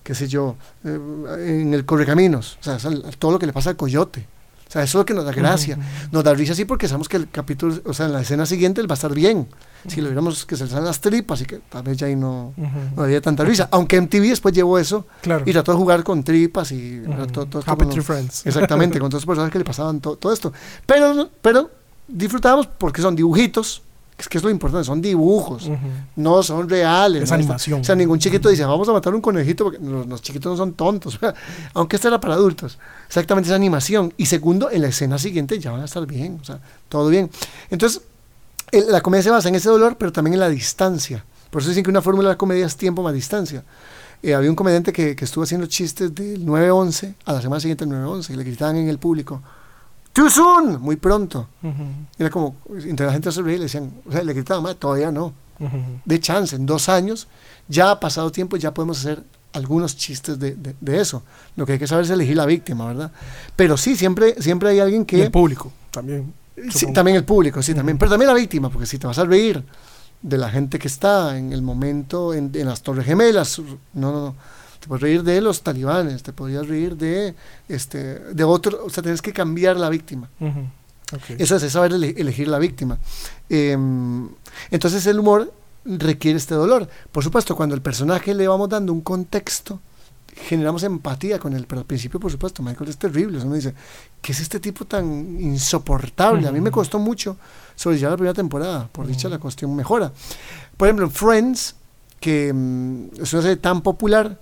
qué 0.03 0.13
sé 0.15 0.27
yo, 0.27 0.55
eh, 0.83 0.99
en 1.61 1.73
el 1.73 1.85
Correcaminos, 1.85 2.57
o 2.61 2.63
sea, 2.63 2.77
todo 3.17 3.31
lo 3.31 3.39
que 3.39 3.45
le 3.47 3.53
pasa 3.53 3.71
al 3.71 3.75
coyote. 3.77 4.27
O 4.67 4.71
sea, 4.71 4.83
eso 4.83 4.99
es 4.99 5.01
lo 5.01 5.05
que 5.05 5.15
nos 5.15 5.25
da 5.25 5.31
gracia. 5.31 5.79
Nos 6.11 6.23
da 6.23 6.31
risa 6.35 6.53
así 6.53 6.63
porque 6.65 6.87
sabemos 6.87 7.09
que 7.09 7.17
el 7.17 7.29
capítulo, 7.31 7.81
o 7.85 7.93
sea, 7.93 8.05
en 8.05 8.13
la 8.13 8.21
escena 8.21 8.45
siguiente 8.45 8.79
él 8.81 8.89
va 8.89 8.93
a 8.93 8.97
estar 9.01 9.13
bien. 9.15 9.47
Si 9.87 10.01
lo 10.01 10.07
viéramos 10.07 10.45
que 10.45 10.55
se 10.55 10.65
le 10.65 10.69
salen 10.69 10.85
las 10.85 10.99
tripas 10.99 11.41
y 11.41 11.45
que 11.45 11.59
tal 11.69 11.83
vez 11.83 11.97
ya 11.97 12.07
ahí 12.07 12.15
no, 12.15 12.53
Ujú. 12.57 12.67
no 12.95 13.01
daría 13.03 13.21
tanta 13.21 13.43
risa. 13.45 13.69
Aunque 13.71 13.97
MTV 14.01 14.29
después 14.29 14.53
llevó 14.53 14.77
eso 14.77 15.05
Claro. 15.21 15.43
y 15.45 15.51
trató 15.53 15.71
de 15.71 15.77
jugar 15.77 16.03
con 16.03 16.23
tripas 16.23 16.71
y 16.71 16.99
Ujú. 17.01 17.27
todo, 17.27 17.45
todo 17.45 17.59
esto 17.59 17.71
Happy 17.71 17.85
Tree 17.85 18.01
Friends. 18.01 18.45
Exactamente, 18.45 18.99
con 18.99 19.09
todos 19.09 19.23
los 19.23 19.27
personajes 19.27 19.51
que 19.53 19.59
le 19.59 19.65
pasaban 19.65 19.99
to- 20.01 20.15
todo 20.17 20.33
esto. 20.33 20.51
Pero, 20.85 21.29
pero 21.41 21.71
disfrutábamos 22.07 22.67
porque 22.67 23.01
son 23.01 23.15
dibujitos, 23.15 23.81
es 24.17 24.27
que 24.27 24.37
es 24.37 24.43
lo 24.43 24.49
importante, 24.49 24.83
son 24.83 25.01
dibujos, 25.01 25.67
Ujú. 25.67 25.77
no 26.17 26.43
son 26.43 26.67
reales. 26.67 27.23
Es 27.23 27.29
¿no? 27.29 27.35
animación. 27.35 27.79
O 27.79 27.83
sea, 27.85 27.95
ningún 27.95 28.19
chiquito 28.19 28.49
dice, 28.49 28.65
vamos 28.65 28.89
a 28.89 28.91
matar 28.91 29.15
un 29.15 29.21
conejito 29.21 29.63
porque 29.63 29.79
los, 29.79 30.05
los 30.07 30.21
chiquitos 30.21 30.51
no 30.51 30.57
son 30.57 30.73
tontos. 30.73 31.17
Aunque 31.73 31.95
esto 31.95 32.09
era 32.09 32.19
para 32.19 32.33
adultos. 32.33 32.77
Exactamente, 33.07 33.49
es 33.49 33.55
animación. 33.55 34.13
Y 34.17 34.25
segundo, 34.25 34.69
en 34.69 34.81
la 34.81 34.89
escena 34.89 35.17
siguiente 35.17 35.57
ya 35.57 35.71
van 35.71 35.81
a 35.81 35.85
estar 35.85 36.05
bien, 36.05 36.37
o 36.41 36.43
sea, 36.43 36.59
todo 36.89 37.07
bien. 37.07 37.29
Entonces, 37.69 38.01
la 38.71 39.01
comedia 39.01 39.23
se 39.23 39.29
basa 39.31 39.49
en 39.49 39.55
ese 39.55 39.69
dolor, 39.69 39.95
pero 39.97 40.11
también 40.11 40.33
en 40.35 40.39
la 40.39 40.49
distancia. 40.49 41.23
Por 41.49 41.61
eso 41.61 41.69
dicen 41.69 41.83
que 41.83 41.89
una 41.89 42.01
fórmula 42.01 42.29
de 42.29 42.33
la 42.33 42.37
comedia 42.37 42.65
es 42.65 42.75
tiempo 42.75 43.01
más 43.01 43.13
distancia. 43.13 43.63
Eh, 44.21 44.33
había 44.35 44.49
un 44.49 44.55
comediante 44.55 44.91
que, 44.93 45.15
que 45.15 45.25
estuvo 45.25 45.43
haciendo 45.43 45.65
chistes 45.67 46.13
del 46.13 46.45
9-11 46.45 47.15
a 47.25 47.33
la 47.33 47.41
semana 47.41 47.59
siguiente 47.59 47.85
del 47.85 47.93
9-11 47.95 48.29
y 48.31 48.35
le 48.35 48.43
gritaban 48.43 48.75
en 48.75 48.89
el 48.89 48.99
público, 48.99 49.41
¡Too 50.13 50.29
soon! 50.29 50.81
Muy 50.81 50.95
pronto. 50.97 51.47
Era 52.17 52.29
como, 52.29 52.55
entre 52.83 53.05
la 53.05 53.13
gente 53.13 53.31
se 53.31 53.41
reía 53.41 53.55
y 53.55 53.59
le 53.59 53.65
decían, 53.65 53.91
o 54.07 54.11
sea, 54.11 54.23
le 54.23 54.33
gritaban, 54.33 54.63
"Ma, 54.63 54.73
todavía 54.73 55.11
no. 55.11 55.33
De 56.05 56.19
chance, 56.19 56.55
en 56.55 56.65
dos 56.65 56.89
años, 56.89 57.27
ya 57.67 57.91
ha 57.91 57.99
pasado 57.99 58.31
tiempo, 58.31 58.57
ya 58.57 58.73
podemos 58.73 58.99
hacer 58.99 59.23
algunos 59.53 59.95
chistes 59.97 60.37
de, 60.39 60.55
de- 60.55 60.75
de 60.79 61.01
eso. 61.01 61.23
Lo 61.55 61.65
que 61.65 61.73
hay 61.73 61.79
que 61.79 61.87
saber 61.87 62.05
es 62.05 62.11
elegir 62.11 62.37
la 62.37 62.45
víctima, 62.45 62.85
¿verdad? 62.87 63.11
Pero 63.55 63.77
sí, 63.77 63.95
siempre, 63.95 64.35
siempre 64.41 64.69
hay 64.69 64.79
alguien 64.79 65.03
Y 65.03 65.05
que... 65.05 65.21
el 65.23 65.31
público 65.31 65.71
también. 65.91 66.33
Sí, 66.71 66.91
también 66.93 67.17
el 67.17 67.23
público, 67.23 67.61
sí, 67.61 67.73
también. 67.73 67.97
Pero 67.97 68.11
también 68.11 68.27
la 68.27 68.33
víctima, 68.33 68.69
porque 68.69 68.85
si 68.85 68.97
te 68.97 69.07
vas 69.07 69.17
a 69.19 69.25
reír 69.25 69.63
de 70.21 70.37
la 70.37 70.49
gente 70.49 70.77
que 70.79 70.87
está 70.87 71.37
en 71.37 71.53
el 71.53 71.61
momento 71.61 72.33
en, 72.33 72.51
en 72.53 72.67
las 72.67 72.81
Torres 72.81 73.05
Gemelas, 73.05 73.59
no, 73.93 74.11
no, 74.11 74.21
no. 74.21 74.35
Te 74.79 74.87
puedes 74.87 75.01
reír 75.01 75.23
de 75.23 75.41
los 75.41 75.61
talibanes, 75.61 76.23
te 76.23 76.31
podrías 76.31 76.65
reír 76.67 76.95
de, 76.95 77.35
este, 77.67 78.19
de 78.19 78.43
otro, 78.45 78.85
o 78.85 78.89
sea, 78.89 79.03
tienes 79.03 79.21
que 79.21 79.33
cambiar 79.33 79.75
la 79.75 79.89
víctima. 79.89 80.29
Eso 81.37 81.55
es, 81.57 81.63
es 81.63 81.73
saber 81.73 81.91
ele- 81.93 82.13
elegir 82.17 82.47
la 82.47 82.59
víctima. 82.59 82.97
Eh, 83.49 83.77
entonces 84.71 85.05
el 85.05 85.19
humor 85.19 85.53
requiere 85.85 86.37
este 86.37 86.55
dolor. 86.55 86.87
Por 87.11 87.23
supuesto, 87.23 87.55
cuando 87.55 87.75
el 87.75 87.81
personaje 87.81 88.33
le 88.33 88.47
vamos 88.47 88.69
dando 88.69 88.93
un 88.93 89.01
contexto, 89.01 89.79
generamos 90.47 90.83
empatía 90.83 91.39
con 91.39 91.53
él, 91.53 91.65
pero 91.67 91.81
al 91.81 91.85
principio, 91.85 92.19
por 92.19 92.31
supuesto, 92.31 92.63
Michael 92.63 92.89
es 92.89 92.97
terrible. 92.97 93.39
Uno 93.39 93.55
dice, 93.55 93.73
¿qué 94.21 94.31
es 94.31 94.39
este 94.39 94.59
tipo 94.59 94.85
tan 94.85 95.05
insoportable? 95.39 96.47
A 96.47 96.51
mí 96.51 96.61
me 96.61 96.71
costó 96.71 96.99
mucho 96.99 97.37
sobrellevar 97.75 98.11
la 98.11 98.17
primera 98.17 98.33
temporada. 98.33 98.89
Por 98.91 99.07
dicha, 99.07 99.29
la 99.29 99.37
cuestión 99.37 99.75
mejora. 99.75 100.11
Por 100.77 100.87
ejemplo, 100.87 101.05
en 101.05 101.11
Friends, 101.11 101.75
que 102.19 102.51
mm, 102.53 103.21
es 103.21 103.33
una 103.33 103.41
serie 103.41 103.57
tan 103.57 103.81
popular, 103.81 104.39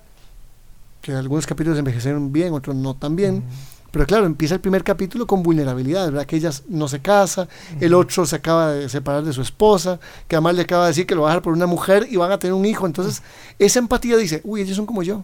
que 1.01 1.13
algunos 1.13 1.45
capítulos 1.45 1.77
envejecieron 1.79 2.31
bien, 2.31 2.53
otros 2.53 2.75
no 2.75 2.95
tan 2.95 3.15
bien, 3.15 3.43
Pero 3.89 4.05
claro, 4.05 4.25
empieza 4.25 4.53
el 4.53 4.59
primer 4.61 4.83
capítulo 4.83 5.25
con 5.25 5.41
vulnerabilidad, 5.41 6.05
¿verdad? 6.11 6.25
Que 6.25 6.35
ella 6.35 6.51
no 6.67 6.87
se 6.87 6.99
casa, 6.99 7.47
el 7.79 7.93
otro 7.93 8.25
se 8.25 8.35
acaba 8.35 8.73
de 8.73 8.89
separar 8.89 9.23
de 9.23 9.31
su 9.31 9.41
esposa, 9.41 9.99
que 10.27 10.35
además 10.35 10.55
le 10.55 10.63
acaba 10.63 10.83
de 10.83 10.89
decir 10.89 11.07
que 11.07 11.15
lo 11.15 11.21
va 11.21 11.29
a 11.29 11.31
dejar 11.31 11.41
por 11.41 11.53
una 11.53 11.65
mujer 11.65 12.05
y 12.09 12.17
van 12.17 12.31
a 12.31 12.37
tener 12.37 12.53
un 12.53 12.65
hijo. 12.65 12.85
Entonces, 12.85 13.23
esa 13.57 13.79
empatía 13.79 14.17
dice, 14.17 14.41
uy, 14.43 14.61
ellos 14.61 14.75
son 14.75 14.85
como 14.85 15.01
yo. 15.03 15.23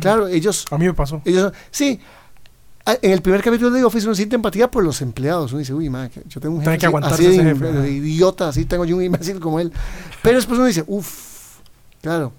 Claro, 0.00 0.26
ellos... 0.28 0.64
A 0.70 0.78
mí 0.78 0.86
me 0.86 0.94
pasó. 0.94 1.22
ellos 1.24 1.52
sí, 1.70 2.00
en 3.02 3.10
el 3.12 3.22
primer 3.22 3.42
capítulo 3.42 3.70
de 3.70 3.80
The 3.80 3.84
Office 3.84 4.06
uno 4.06 4.14
siente 4.14 4.36
empatía 4.36 4.70
por 4.70 4.84
los 4.84 5.00
empleados. 5.02 5.52
Uno 5.52 5.58
dice, 5.60 5.74
uy, 5.74 5.88
man, 5.90 6.10
yo 6.28 6.40
tengo 6.40 6.54
un 6.56 6.62
jefe 6.62 6.78
que 6.78 6.86
así- 6.86 7.26
de, 7.26 7.42
jefe, 7.42 7.72
de 7.72 7.90
idiota, 7.90 8.48
así 8.48 8.64
tengo 8.64 8.84
yo 8.84 8.96
un 8.96 9.02
imbécil 9.02 9.40
como 9.40 9.58
él. 9.60 9.72
Pero 10.22 10.36
después 10.36 10.58
uno 10.58 10.66
dice, 10.66 10.84
uff, 10.86 11.58
claro, 12.02 12.32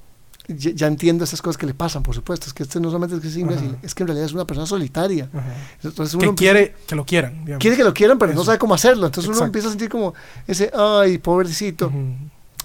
ya, 0.48 0.72
ya 0.72 0.88
entiendo 0.88 1.26
esas 1.26 1.42
cosas 1.42 1.58
que 1.58 1.66
le 1.66 1.74
pasan, 1.74 2.02
por 2.04 2.16
supuesto. 2.16 2.48
Es 2.48 2.54
que 2.54 2.64
este 2.64 2.80
no 2.80 2.88
solamente 2.90 3.16
es 3.18 3.22
que 3.22 3.28
es 3.28 3.36
imbécil, 3.38 3.70
Ajá. 3.72 3.80
es 3.84 3.94
que 3.94 4.04
en 4.04 4.08
realidad 4.08 4.26
es 4.28 4.34
una 4.34 4.46
persona 4.46 4.66
solitaria. 4.66 5.30
Ajá. 5.34 5.54
Entonces 5.84 6.14
uno 6.16 6.30
Que 6.32 6.36
quiere 6.36 6.76
que 6.88 6.96
lo 6.96 7.06
quieran. 7.06 7.44
digamos. 7.44 7.62
quiere 7.62 7.76
que 7.76 7.84
lo 7.84 7.94
quieran, 7.94 8.18
pero 8.18 8.34
no 8.34 8.44
sabe 8.46 8.58
cómo 8.58 8.74
hacerlo. 8.74 9.06
Entonces 9.08 9.30
uno 9.34 9.46
empieza 9.46 9.68
a 9.68 9.72
sentir 9.72 9.90
como 9.90 10.14
ese, 10.48 10.72
ay, 10.74 11.18
pobrecito. 11.18 11.92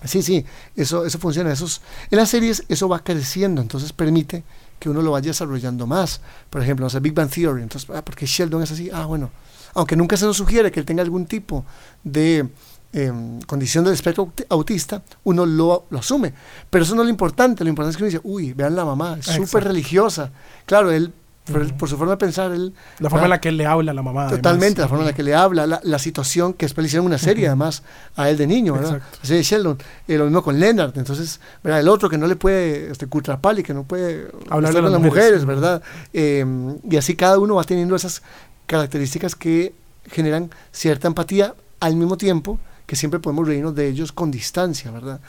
Sí, 0.04 0.22
sí, 0.22 0.44
eso, 0.76 1.04
eso 1.04 1.18
funciona. 1.18 1.52
Eso 1.52 1.64
es- 1.66 1.80
en 2.10 2.18
las 2.18 2.28
series 2.28 2.64
eso 2.68 2.88
va 2.88 3.00
creciendo, 3.00 3.60
entonces 3.62 3.92
permite 3.92 4.44
que 4.82 4.90
uno 4.90 5.00
lo 5.00 5.12
vaya 5.12 5.28
desarrollando 5.28 5.86
más. 5.86 6.20
Por 6.50 6.60
ejemplo, 6.60 6.84
no 6.84 6.90
sé, 6.90 6.98
Big 6.98 7.14
Bang 7.14 7.30
Theory. 7.30 7.62
Entonces, 7.62 7.88
ah, 7.94 8.02
porque 8.04 8.26
Sheldon 8.26 8.62
es 8.64 8.72
así, 8.72 8.90
ah, 8.92 9.06
bueno. 9.06 9.30
Aunque 9.74 9.94
nunca 9.96 10.16
se 10.16 10.26
nos 10.26 10.36
sugiere 10.36 10.70
que 10.72 10.80
él 10.80 10.86
tenga 10.86 11.02
algún 11.02 11.24
tipo 11.26 11.64
de 12.02 12.48
em, 12.92 13.40
condición 13.42 13.84
del 13.84 13.94
espectro 13.94 14.26
auti- 14.26 14.44
autista, 14.50 15.02
uno 15.24 15.46
lo, 15.46 15.86
lo 15.88 15.98
asume. 16.00 16.34
Pero 16.68 16.84
eso 16.84 16.94
no 16.96 17.02
es 17.02 17.06
lo 17.06 17.10
importante. 17.10 17.62
Lo 17.64 17.70
importante 17.70 17.92
es 17.92 17.96
que 17.96 18.02
uno 18.02 18.10
dice, 18.10 18.20
uy, 18.24 18.52
vean 18.52 18.74
la 18.74 18.84
mamá, 18.84 19.16
es 19.18 19.26
súper 19.26 19.64
religiosa. 19.64 20.30
Claro, 20.66 20.90
él, 20.90 21.12
por, 21.44 21.88
su 21.88 21.96
forma 21.96 22.12
de 22.12 22.18
pensar, 22.18 22.52
él 22.52 22.72
La 23.00 23.10
forma 23.10 23.24
en 23.24 23.30
la 23.30 23.40
que 23.40 23.48
él 23.48 23.56
le 23.56 23.66
habla 23.66 23.90
a 23.90 23.94
la 23.94 24.02
mamá. 24.02 24.28
Totalmente, 24.28 24.80
la 24.80 24.88
forma 24.88 25.02
en 25.02 25.08
la 25.08 25.14
que 25.14 25.24
le 25.24 25.34
habla, 25.34 25.66
la, 25.66 25.80
la 25.82 25.98
situación 25.98 26.52
que 26.54 26.66
después 26.66 26.82
le 26.82 26.86
hicieron 26.86 27.06
una 27.06 27.18
serie, 27.18 27.48
además, 27.48 27.82
a 28.14 28.30
él 28.30 28.36
de 28.36 28.46
niño, 28.46 28.74
¿verdad? 28.74 28.96
Exacto. 28.96 29.18
Serie 29.22 29.38
de 29.38 29.42
Sheldon. 29.42 29.78
Eh, 30.06 30.18
lo 30.18 30.24
mismo 30.24 30.42
con 30.42 30.60
Leonard. 30.60 30.96
Entonces, 30.96 31.40
¿verdad? 31.64 31.80
El 31.80 31.88
otro 31.88 32.08
que 32.08 32.16
no 32.16 32.26
le 32.26 32.36
puede, 32.36 32.92
este, 32.92 33.06
Kutrapali, 33.06 33.62
que 33.62 33.74
no 33.74 33.82
puede 33.82 34.28
a 34.48 34.54
con 34.54 34.62
las 34.62 34.74
las 34.74 34.82
mujeres, 34.84 35.00
mujeres. 35.00 35.44
¿verdad? 35.44 35.82
Eh, 36.12 36.46
y 36.88 36.96
así 36.96 37.16
cada 37.16 37.38
uno 37.38 37.56
va 37.56 37.64
teniendo 37.64 37.96
esas 37.96 38.22
características 38.66 39.34
que 39.34 39.74
generan 40.10 40.50
cierta 40.70 41.08
empatía 41.08 41.54
al 41.80 41.96
mismo 41.96 42.16
tiempo 42.16 42.58
que 42.86 42.96
siempre 42.96 43.20
podemos 43.20 43.46
reírnos 43.46 43.74
de 43.74 43.88
ellos 43.88 44.12
con 44.12 44.30
distancia, 44.30 44.90
¿verdad? 44.90 45.20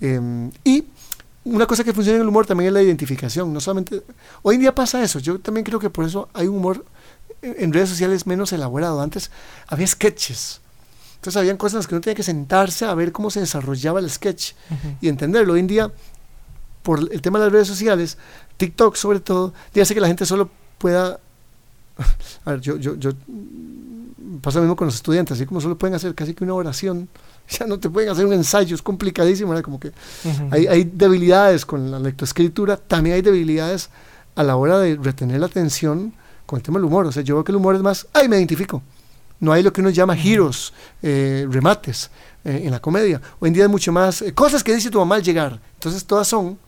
Eh, 0.00 0.50
y 0.64 0.84
una 1.44 1.66
cosa 1.66 1.82
que 1.84 1.92
funciona 1.92 2.16
en 2.16 2.22
el 2.22 2.28
humor 2.28 2.46
también 2.46 2.68
es 2.68 2.74
la 2.74 2.82
identificación. 2.82 3.52
No 3.52 3.60
solamente. 3.60 4.02
Hoy 4.42 4.56
en 4.56 4.60
día 4.60 4.74
pasa 4.74 5.02
eso. 5.02 5.18
Yo 5.18 5.38
también 5.40 5.64
creo 5.64 5.78
que 5.78 5.90
por 5.90 6.04
eso 6.04 6.28
hay 6.32 6.46
un 6.46 6.56
humor 6.56 6.84
en 7.42 7.72
redes 7.72 7.88
sociales 7.88 8.26
menos 8.26 8.52
elaborado. 8.52 9.00
Antes 9.00 9.30
había 9.66 9.86
sketches. 9.86 10.60
Entonces 11.16 11.38
habían 11.38 11.56
cosas 11.56 11.74
en 11.74 11.78
las 11.78 11.86
que 11.86 11.94
uno 11.94 12.00
tenía 12.00 12.16
que 12.16 12.22
sentarse 12.22 12.84
a 12.84 12.94
ver 12.94 13.12
cómo 13.12 13.30
se 13.30 13.40
desarrollaba 13.40 14.00
el 14.00 14.10
sketch 14.10 14.54
y 15.00 15.08
entenderlo. 15.08 15.52
Hoy 15.52 15.60
en 15.60 15.68
día, 15.68 15.92
por 16.82 16.98
el 17.12 17.22
tema 17.22 17.38
de 17.38 17.44
las 17.44 17.52
redes 17.52 17.68
sociales, 17.68 18.18
TikTok 18.56 18.96
sobre 18.96 19.20
todo, 19.20 19.54
ya 19.72 19.84
hace 19.84 19.94
que 19.94 20.00
la 20.00 20.08
gente 20.08 20.26
solo 20.26 20.50
pueda. 20.78 21.20
A 22.44 22.50
ver, 22.50 22.60
yo, 22.60 22.76
yo, 22.76 22.96
yo 22.96 23.12
pasa 24.40 24.58
lo 24.58 24.64
mismo 24.64 24.74
con 24.74 24.86
los 24.86 24.96
estudiantes, 24.96 25.36
así 25.36 25.46
como 25.46 25.60
solo 25.60 25.78
pueden 25.78 25.94
hacer 25.94 26.12
casi 26.14 26.34
que 26.34 26.42
una 26.42 26.54
oración, 26.54 27.08
ya 27.48 27.66
no 27.66 27.78
te 27.78 27.90
pueden 27.90 28.10
hacer 28.10 28.26
un 28.26 28.32
ensayo, 28.32 28.74
es 28.74 28.82
complicadísimo, 28.82 29.50
¿verdad? 29.50 29.64
como 29.64 29.78
que 29.78 29.92
hay, 30.50 30.66
hay 30.66 30.84
debilidades 30.84 31.66
con 31.66 31.90
la 31.90 31.98
lectoescritura, 31.98 32.76
también 32.76 33.16
hay 33.16 33.22
debilidades 33.22 33.90
a 34.34 34.42
la 34.42 34.56
hora 34.56 34.78
de 34.78 34.96
retener 34.96 35.40
la 35.40 35.46
atención 35.46 36.12
con 36.46 36.58
el 36.58 36.62
tema 36.62 36.78
del 36.78 36.86
humor. 36.86 37.06
O 37.06 37.12
sea, 37.12 37.22
yo 37.22 37.34
veo 37.36 37.44
que 37.44 37.52
el 37.52 37.56
humor 37.56 37.74
es 37.74 37.82
más, 37.82 38.06
ay, 38.12 38.28
me 38.28 38.36
identifico. 38.36 38.82
No 39.40 39.52
hay 39.52 39.62
lo 39.62 39.72
que 39.72 39.80
uno 39.80 39.90
llama 39.90 40.14
giros, 40.14 40.72
eh, 41.02 41.46
remates 41.50 42.10
eh, 42.44 42.62
en 42.64 42.70
la 42.70 42.80
comedia. 42.80 43.20
Hoy 43.40 43.48
en 43.48 43.54
día 43.54 43.64
es 43.64 43.70
mucho 43.70 43.92
más 43.92 44.22
eh, 44.22 44.32
cosas 44.32 44.62
que 44.62 44.74
dice 44.74 44.90
tu 44.90 44.98
mamá 44.98 45.16
al 45.16 45.22
llegar. 45.22 45.58
Entonces 45.74 46.04
todas 46.04 46.28
son, 46.28 46.58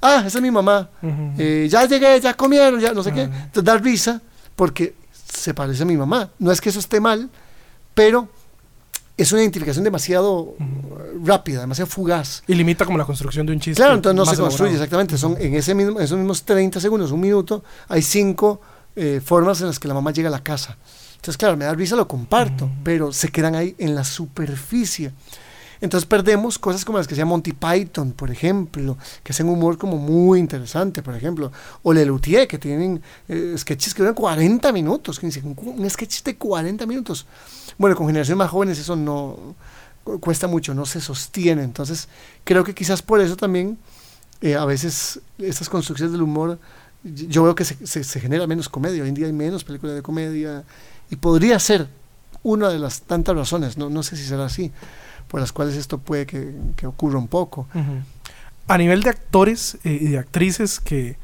ah, 0.00 0.24
esa 0.26 0.38
es 0.38 0.42
mi 0.42 0.50
mamá, 0.50 0.90
eh, 1.38 1.68
ya 1.70 1.84
llegué, 1.86 2.20
ya 2.20 2.34
comieron, 2.34 2.80
ya 2.80 2.92
no 2.92 3.02
sé 3.02 3.12
qué. 3.12 3.22
Entonces 3.22 3.64
da 3.64 3.78
risa 3.78 4.20
porque 4.56 4.94
se 5.12 5.54
parece 5.54 5.82
a 5.82 5.86
mi 5.86 5.96
mamá. 5.96 6.30
No 6.38 6.50
es 6.50 6.60
que 6.60 6.70
eso 6.70 6.80
esté 6.80 7.00
mal, 7.00 7.30
pero 7.94 8.28
es 9.18 9.32
una 9.32 9.42
identificación 9.42 9.84
demasiado 9.84 10.54
eh, 10.58 11.18
rápida, 11.24 11.60
demasiado 11.60 11.90
fugaz. 11.90 12.44
Y 12.46 12.54
limita 12.54 12.84
como 12.84 12.96
la 12.96 13.04
construcción 13.04 13.44
de 13.44 13.52
un 13.52 13.60
chiste. 13.60 13.82
Claro, 13.82 13.96
entonces 13.96 14.16
no 14.16 14.24
se 14.24 14.36
construye 14.36 14.70
elaborado. 14.70 14.84
exactamente. 14.84 15.18
Son 15.18 15.36
en 15.38 15.54
ese 15.54 15.74
mismo, 15.74 15.98
esos 15.98 16.16
mismos 16.16 16.44
30 16.44 16.80
segundos, 16.80 17.10
un 17.10 17.20
minuto, 17.20 17.64
hay 17.88 18.00
cinco 18.00 18.60
eh, 18.94 19.20
formas 19.22 19.60
en 19.60 19.66
las 19.66 19.78
que 19.78 19.88
la 19.88 19.94
mamá 19.94 20.12
llega 20.12 20.28
a 20.28 20.32
la 20.32 20.42
casa. 20.42 20.78
Entonces, 21.16 21.36
claro, 21.36 21.56
me 21.56 21.64
da 21.64 21.74
risa, 21.74 21.96
lo 21.96 22.06
comparto, 22.06 22.70
pero 22.84 23.12
se 23.12 23.28
quedan 23.28 23.56
ahí 23.56 23.74
en 23.78 23.96
la 23.96 24.04
superficie. 24.04 25.12
Entonces 25.80 26.06
perdemos 26.06 26.58
cosas 26.58 26.84
como 26.84 26.98
las 26.98 27.06
que 27.06 27.14
se 27.14 27.20
llama 27.20 27.30
Monty 27.30 27.52
Python, 27.52 28.12
por 28.12 28.30
ejemplo, 28.30 28.96
que 29.22 29.32
hacen 29.32 29.48
humor 29.48 29.78
como 29.78 29.96
muy 29.96 30.40
interesante, 30.40 31.02
por 31.02 31.14
ejemplo, 31.14 31.52
o 31.82 31.92
Lelutier, 31.92 32.48
que 32.48 32.58
tienen 32.58 33.00
eh, 33.28 33.54
sketches 33.56 33.94
que 33.94 34.02
duran 34.02 34.14
40 34.14 34.72
minutos, 34.72 35.18
que 35.20 35.26
dicen, 35.26 35.54
un, 35.56 35.88
sketch 35.90 36.22
de 36.24 36.36
40 36.36 36.84
minutos. 36.86 37.26
Bueno, 37.78 37.94
con 37.94 38.06
generaciones 38.06 38.38
más 38.38 38.50
jóvenes 38.50 38.78
eso 38.78 38.96
no 38.96 39.54
cu- 40.04 40.18
cuesta 40.20 40.48
mucho, 40.48 40.74
no 40.74 40.84
se 40.84 41.00
sostiene. 41.00 41.62
Entonces, 41.62 42.08
creo 42.44 42.64
que 42.64 42.74
quizás 42.74 43.00
por 43.02 43.20
eso 43.20 43.36
también 43.36 43.78
eh, 44.40 44.56
a 44.56 44.64
veces 44.64 45.20
estas 45.38 45.68
construcciones 45.68 46.12
del 46.12 46.22
humor, 46.22 46.58
yo 47.04 47.44
veo 47.44 47.54
que 47.54 47.64
se, 47.64 47.86
se- 47.86 48.02
se 48.04 48.18
genera 48.20 48.46
menos 48.48 48.68
comedia. 48.68 49.02
Hoy 49.04 49.08
en 49.10 49.14
día 49.14 49.26
hay 49.26 49.32
menos 49.32 49.62
películas 49.62 49.94
de 49.94 50.02
comedia 50.02 50.64
y 51.10 51.16
podría 51.16 51.58
ser 51.60 51.86
una 52.42 52.68
de 52.68 52.78
las 52.78 53.02
tantas 53.02 53.36
razones, 53.36 53.76
no, 53.76 53.90
no 53.90 54.02
sé 54.02 54.16
si 54.16 54.24
será 54.24 54.44
así, 54.46 54.70
por 55.28 55.40
las 55.40 55.52
cuales 55.52 55.76
esto 55.76 55.98
puede 55.98 56.26
que, 56.26 56.54
que 56.76 56.86
ocurra 56.86 57.18
un 57.18 57.28
poco. 57.28 57.68
A 58.66 58.78
nivel 58.78 59.02
de 59.02 59.10
actores 59.10 59.78
eh, 59.84 59.98
y 60.00 60.08
de 60.08 60.18
actrices 60.18 60.80
que 60.80 61.16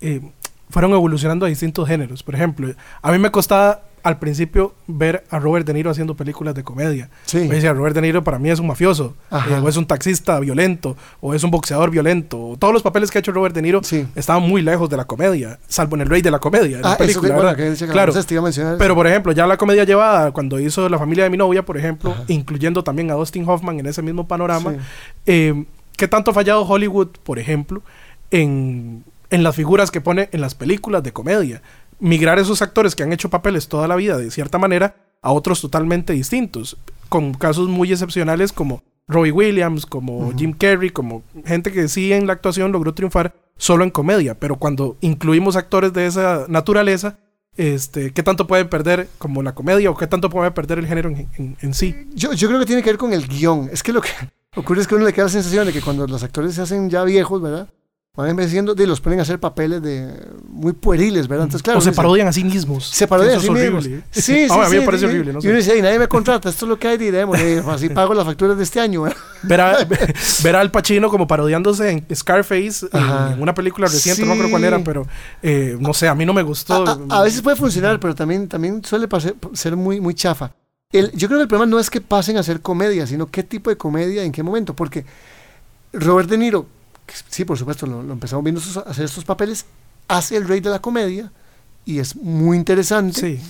eh, 0.00 0.20
fueron 0.68 0.92
evolucionando 0.92 1.46
a 1.46 1.48
distintos 1.48 1.86
géneros. 1.86 2.22
Por 2.22 2.34
ejemplo, 2.34 2.74
a 3.00 3.12
mí 3.12 3.18
me 3.18 3.30
costaba 3.30 3.82
al 4.02 4.18
principio 4.18 4.74
ver 4.86 5.24
a 5.30 5.38
Robert 5.38 5.66
De 5.66 5.72
Niro 5.74 5.90
haciendo 5.90 6.16
películas 6.16 6.54
de 6.54 6.64
comedia. 6.64 7.08
Sí. 7.24 7.38
Me 7.38 7.54
decía, 7.56 7.72
Robert 7.72 7.94
De 7.94 8.02
Niro 8.02 8.24
para 8.24 8.38
mí 8.38 8.50
es 8.50 8.58
un 8.58 8.66
mafioso, 8.66 9.14
eh, 9.30 9.60
o 9.62 9.68
es 9.68 9.76
un 9.76 9.86
taxista 9.86 10.38
violento, 10.40 10.96
o 11.20 11.34
es 11.34 11.44
un 11.44 11.50
boxeador 11.50 11.90
violento. 11.90 12.40
o 12.48 12.56
Todos 12.56 12.74
los 12.74 12.82
papeles 12.82 13.10
que 13.10 13.18
ha 13.18 13.20
hecho 13.20 13.32
Robert 13.32 13.54
De 13.54 13.62
Niro 13.62 13.80
Sí. 13.84 14.06
estaban 14.14 14.42
muy 14.42 14.62
lejos 14.62 14.90
de 14.90 14.96
la 14.96 15.04
comedia, 15.04 15.58
salvo 15.68 15.96
en 15.96 16.02
El 16.02 16.08
Rey 16.08 16.22
de 16.22 16.30
la 16.30 16.38
Comedia, 16.38 16.78
la 16.80 16.88
Ah, 16.88 16.92
eso 16.92 16.98
película, 16.98 17.28
que, 17.28 17.32
bueno, 17.34 17.48
¿verdad? 17.50 17.56
que 17.56 17.70
decía 17.70 17.86
que 17.86 17.92
Claro. 17.92 18.06
Ramsés 18.12 18.26
te 18.26 18.34
iba 18.34 18.40
a 18.40 18.44
mencionar. 18.44 18.76
Pero 18.78 18.94
por 18.94 19.06
ejemplo, 19.06 19.32
ya 19.32 19.46
la 19.46 19.56
comedia 19.56 19.84
llevada, 19.84 20.30
cuando 20.32 20.58
hizo 20.60 20.88
La 20.88 20.98
familia 20.98 21.24
de 21.24 21.30
mi 21.30 21.36
novia, 21.36 21.64
por 21.64 21.76
ejemplo, 21.76 22.10
Ajá. 22.12 22.24
incluyendo 22.28 22.82
también 22.84 23.10
a 23.10 23.14
Dustin 23.14 23.48
Hoffman 23.48 23.78
en 23.80 23.86
ese 23.86 24.02
mismo 24.02 24.26
panorama, 24.26 24.72
Sí. 24.72 24.78
eh, 25.26 25.64
¿qué 25.96 26.08
tanto 26.08 26.30
ha 26.32 26.34
fallado 26.34 26.62
Hollywood, 26.66 27.08
por 27.22 27.38
ejemplo, 27.38 27.82
en, 28.30 29.04
en 29.30 29.42
las 29.42 29.54
figuras 29.56 29.90
que 29.90 30.00
pone 30.00 30.28
en 30.32 30.40
las 30.40 30.54
películas 30.54 31.02
de 31.02 31.12
comedia? 31.12 31.62
Migrar 32.00 32.38
esos 32.38 32.62
actores 32.62 32.96
que 32.96 33.02
han 33.02 33.12
hecho 33.12 33.30
papeles 33.30 33.68
toda 33.68 33.86
la 33.88 33.96
vida 33.96 34.16
de 34.18 34.30
cierta 34.30 34.58
manera 34.58 34.96
a 35.22 35.32
otros 35.32 35.60
totalmente 35.60 36.12
distintos, 36.12 36.76
con 37.08 37.34
casos 37.34 37.68
muy 37.68 37.92
excepcionales 37.92 38.52
como 38.52 38.82
Robbie 39.06 39.30
Williams, 39.32 39.86
como 39.86 40.32
Jim 40.36 40.52
Carrey, 40.52 40.90
como 40.90 41.22
gente 41.44 41.70
que 41.70 41.86
sí 41.88 42.12
en 42.12 42.26
la 42.26 42.32
actuación 42.32 42.72
logró 42.72 42.92
triunfar 42.94 43.34
solo 43.56 43.84
en 43.84 43.90
comedia, 43.90 44.34
pero 44.38 44.56
cuando 44.56 44.96
incluimos 45.00 45.54
actores 45.54 45.92
de 45.92 46.06
esa 46.06 46.46
naturaleza, 46.48 47.18
este, 47.56 48.12
¿qué 48.12 48.22
tanto 48.22 48.46
pueden 48.46 48.68
perder 48.68 49.08
como 49.18 49.42
la 49.42 49.54
comedia 49.54 49.90
o 49.90 49.96
qué 49.96 50.06
tanto 50.06 50.30
puede 50.30 50.50
perder 50.52 50.78
el 50.78 50.86
género 50.86 51.10
en, 51.10 51.28
en- 51.36 51.56
en 51.60 51.74
sí? 51.74 51.94
Yo, 52.14 52.32
yo 52.32 52.48
creo 52.48 52.58
que 52.60 52.66
tiene 52.66 52.82
que 52.82 52.90
ver 52.90 52.98
con 52.98 53.12
el 53.12 53.28
guion. 53.28 53.68
Es 53.70 53.82
que 53.82 53.92
lo 53.92 54.00
que 54.00 54.08
ocurre 54.56 54.80
es 54.80 54.86
que 54.88 54.94
a 54.94 54.96
uno 54.96 55.06
le 55.06 55.12
queda 55.12 55.24
la 55.26 55.30
sensación 55.30 55.66
de 55.66 55.72
que 55.72 55.82
cuando 55.82 56.06
los 56.06 56.22
actores 56.24 56.54
se 56.54 56.62
hacen 56.62 56.88
ya 56.90 57.04
viejos, 57.04 57.42
¿verdad? 57.42 57.68
Van 58.14 58.28
envejeciendo 58.28 58.74
y 58.76 58.84
los 58.84 59.00
ponen 59.00 59.20
a 59.20 59.22
hacer 59.22 59.40
papeles 59.40 59.80
de 59.80 60.12
muy 60.46 60.74
pueriles, 60.74 61.26
¿verdad? 61.28 61.44
Entonces, 61.46 61.62
claro. 61.62 61.78
o 61.78 61.80
se 61.80 61.88
dice, 61.88 61.96
parodian 61.96 62.28
a 62.28 62.32
sí 62.34 62.44
mismos. 62.44 62.86
Se 62.86 63.08
parodian 63.08 63.36
a 63.36 63.38
Eso 63.38 63.46
sí 63.46 63.58
es 63.58 63.64
mismos. 63.64 63.84
horrible. 63.86 64.04
Sí, 64.10 64.20
sí, 64.22 64.46
Ah, 64.50 64.66
a 64.66 64.68
mí 64.68 64.74
me 64.74 64.80
sí, 64.80 64.84
parece 64.84 65.00
sí. 65.00 65.06
horrible. 65.06 65.32
No 65.32 65.38
Y 65.42 65.46
uno 65.46 65.56
dice, 65.56 65.72
"Ey, 65.72 65.80
nadie 65.80 65.98
me 65.98 66.08
contrata, 66.08 66.50
esto 66.50 66.66
es 66.66 66.68
lo 66.68 66.78
que 66.78 66.88
hay, 66.88 66.98
diremos, 66.98 67.38
eh, 67.40 67.62
así 67.68 67.88
pago 67.88 68.12
las 68.12 68.26
facturas 68.26 68.58
de 68.58 68.64
este 68.64 68.80
año. 68.80 69.00
¿verdad? 69.04 69.16
Ver 69.44 69.60
a, 69.62 69.78
ver 70.44 70.56
a 70.56 70.60
Al 70.60 70.70
Pacino 70.70 71.08
como 71.08 71.26
parodiándose 71.26 71.88
en 71.90 72.06
Scarface 72.14 72.86
en- 72.92 73.32
en, 73.32 73.40
una 73.42 73.54
película 73.54 73.86
reciente, 73.86 74.20
no 74.20 74.26
me 74.26 74.32
acuerdo 74.34 74.50
cuál 74.50 74.64
era, 74.64 74.76
Sí. 74.76 74.82
pero 74.84 75.06
eh, 75.42 75.78
no 75.80 75.94
sé, 75.94 76.06
a 76.06 76.14
mí 76.14 76.26
no 76.26 76.34
me 76.34 76.42
gustó. 76.42 76.86
A, 76.86 76.98
a- 77.08 77.20
a 77.20 77.22
veces 77.22 77.40
puede 77.40 77.56
funcionar, 77.56 77.98
pero 77.98 78.14
también, 78.14 78.46
también 78.46 78.84
suele 78.84 79.08
pase- 79.08 79.36
ser 79.54 79.74
muy, 79.74 80.02
muy 80.02 80.12
chafa. 80.12 80.52
El, 80.92 81.10
yo 81.12 81.28
creo 81.28 81.38
que 81.38 81.44
el 81.44 81.48
problema 81.48 81.70
no 81.70 81.78
es 81.80 81.88
que 81.88 82.02
pasen 82.02 82.36
a 82.36 82.40
hacer 82.40 82.60
comedia, 82.60 83.06
sino 83.06 83.26
qué 83.30 83.42
tipo 83.42 83.70
de 83.70 83.78
comedia, 83.78 84.22
en 84.22 84.32
qué 84.32 84.42
momento. 84.42 84.74
Porque 84.74 85.06
Robert 85.94 86.28
De 86.28 86.36
Niro, 86.36 86.66
que 87.12 87.18
sí, 87.28 87.44
por 87.44 87.58
supuesto, 87.58 87.86
lo, 87.86 88.02
lo 88.02 88.12
empezamos 88.12 88.44
viendo 88.44 88.60
hacer 88.86 89.04
estos 89.04 89.24
papeles, 89.24 89.66
hace 90.08 90.36
el 90.36 90.46
rey 90.48 90.60
de 90.60 90.70
la 90.70 90.80
comedia 90.80 91.32
y 91.84 91.98
es 91.98 92.16
muy 92.16 92.56
interesante. 92.56 93.20
Sí, 93.20 93.40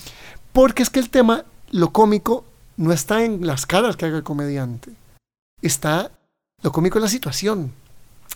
Porque 0.53 0.83
es 0.83 0.90
que 0.90 1.01
el 1.01 1.11
tema, 1.11 1.44
lo 1.70 1.92
cómico, 1.92 2.44
no 2.77 2.92
está 2.92 3.25
en 3.25 3.46
las 3.46 3.66
caras 3.66 3.96
que 3.96 4.07
haga 4.07 4.16
el 4.18 4.22
comediante. 4.22 4.92
Está, 5.61 6.11
lo 6.62 6.72
cómico 6.72 6.98
en 6.98 7.03
la 7.05 7.09
situación. 7.11 7.72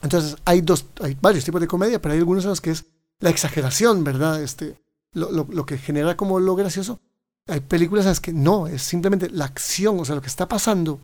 Entonces, 0.02 0.36
hay 0.44 0.60
dos, 0.60 0.86
hay 1.00 1.16
varios 1.20 1.44
tipos 1.44 1.60
de 1.60 1.66
comedia, 1.66 2.00
pero 2.00 2.12
hay 2.12 2.18
algunos 2.18 2.44
en 2.44 2.50
los 2.50 2.60
que 2.60 2.70
es 2.70 2.84
la 3.20 3.30
exageración, 3.30 4.04
¿verdad? 4.04 4.42
Este, 4.42 4.80
lo, 5.14 5.30
lo- 5.32 5.46
lo 5.50 5.64
que 5.66 5.78
genera 5.78 6.16
como 6.16 6.38
lo 6.38 6.54
gracioso. 6.54 7.00
Hay 7.48 7.60
películas 7.60 8.04
en 8.04 8.10
las 8.10 8.20
que 8.20 8.32
no, 8.32 8.66
es 8.66 8.82
simplemente 8.82 9.30
la 9.30 9.44
acción, 9.46 9.98
o 10.00 10.04
sea, 10.04 10.16
lo 10.16 10.20
que 10.20 10.26
está 10.26 10.48
pasando 10.48 11.00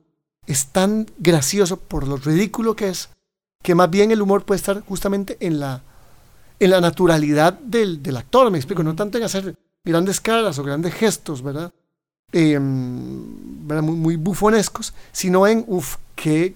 es 0.47 0.67
tan 0.67 1.07
gracioso 1.19 1.77
por 1.79 2.07
lo 2.07 2.17
ridículo 2.17 2.75
que 2.77 2.89
es, 2.89 3.09
que 3.63 3.75
más 3.75 3.89
bien 3.89 4.11
el 4.11 4.21
humor 4.21 4.45
puede 4.45 4.59
estar 4.59 4.81
justamente 4.81 5.37
en 5.41 5.61
la, 5.61 5.83
en 6.59 6.71
la 6.71 6.81
naturalidad 6.81 7.53
del, 7.55 8.03
del 8.03 8.17
actor, 8.17 8.51
me 8.51 8.59
explico, 8.59 8.83
no 8.83 8.95
tanto 8.95 9.19
en 9.19 9.25
hacer 9.25 9.55
grandes 9.85 10.21
caras 10.21 10.59
o 10.59 10.65
grandes 10.65 10.95
gestos, 10.95 11.43
¿verdad? 11.43 11.73
Eh, 12.33 12.59
¿verdad? 12.61 13.83
Muy, 13.83 13.97
muy 13.97 14.17
bufonescos, 14.17 14.93
sino 15.13 15.47
en, 15.47 15.65
uff, 15.67 15.97
qué 16.15 16.55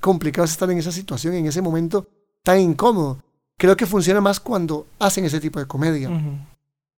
complicado 0.00 0.44
es 0.44 0.52
estar 0.52 0.70
en 0.70 0.78
esa 0.78 0.92
situación, 0.92 1.34
en 1.34 1.46
ese 1.46 1.62
momento 1.62 2.06
tan 2.42 2.60
incómodo. 2.60 3.22
Creo 3.58 3.76
que 3.76 3.86
funciona 3.86 4.20
más 4.20 4.38
cuando 4.38 4.86
hacen 4.98 5.24
ese 5.24 5.40
tipo 5.40 5.58
de 5.58 5.66
comedia. 5.66 6.10
Ujú. 6.10 6.38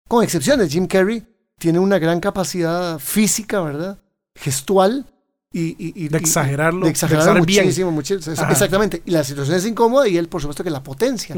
Con 0.07 0.23
excepciones, 0.23 0.71
Jim 0.71 0.87
Carrey 0.87 1.25
tiene 1.59 1.79
una 1.79 1.99
gran 1.99 2.19
capacidad 2.19 2.97
física, 2.99 3.61
¿verdad? 3.61 3.99
Gestual 4.35 5.05
y... 5.51 5.61
y- 5.77 5.93
y- 5.95 6.07
De 6.09 6.17
exagerarlo, 6.17 6.81
De 6.81 6.85
de 6.85 6.91
exagerar 6.91 7.37
muchísimo, 7.39 7.91
muchísimo. 7.91 8.35
Exactamente. 8.49 9.01
Y 9.05 9.11
la 9.11 9.23
situación 9.23 9.57
es 9.57 9.65
incómoda 9.65 10.07
y 10.07 10.17
él, 10.17 10.27
por 10.27 10.41
supuesto, 10.41 10.63
que 10.63 10.69
la 10.69 10.83
potencia. 10.83 11.35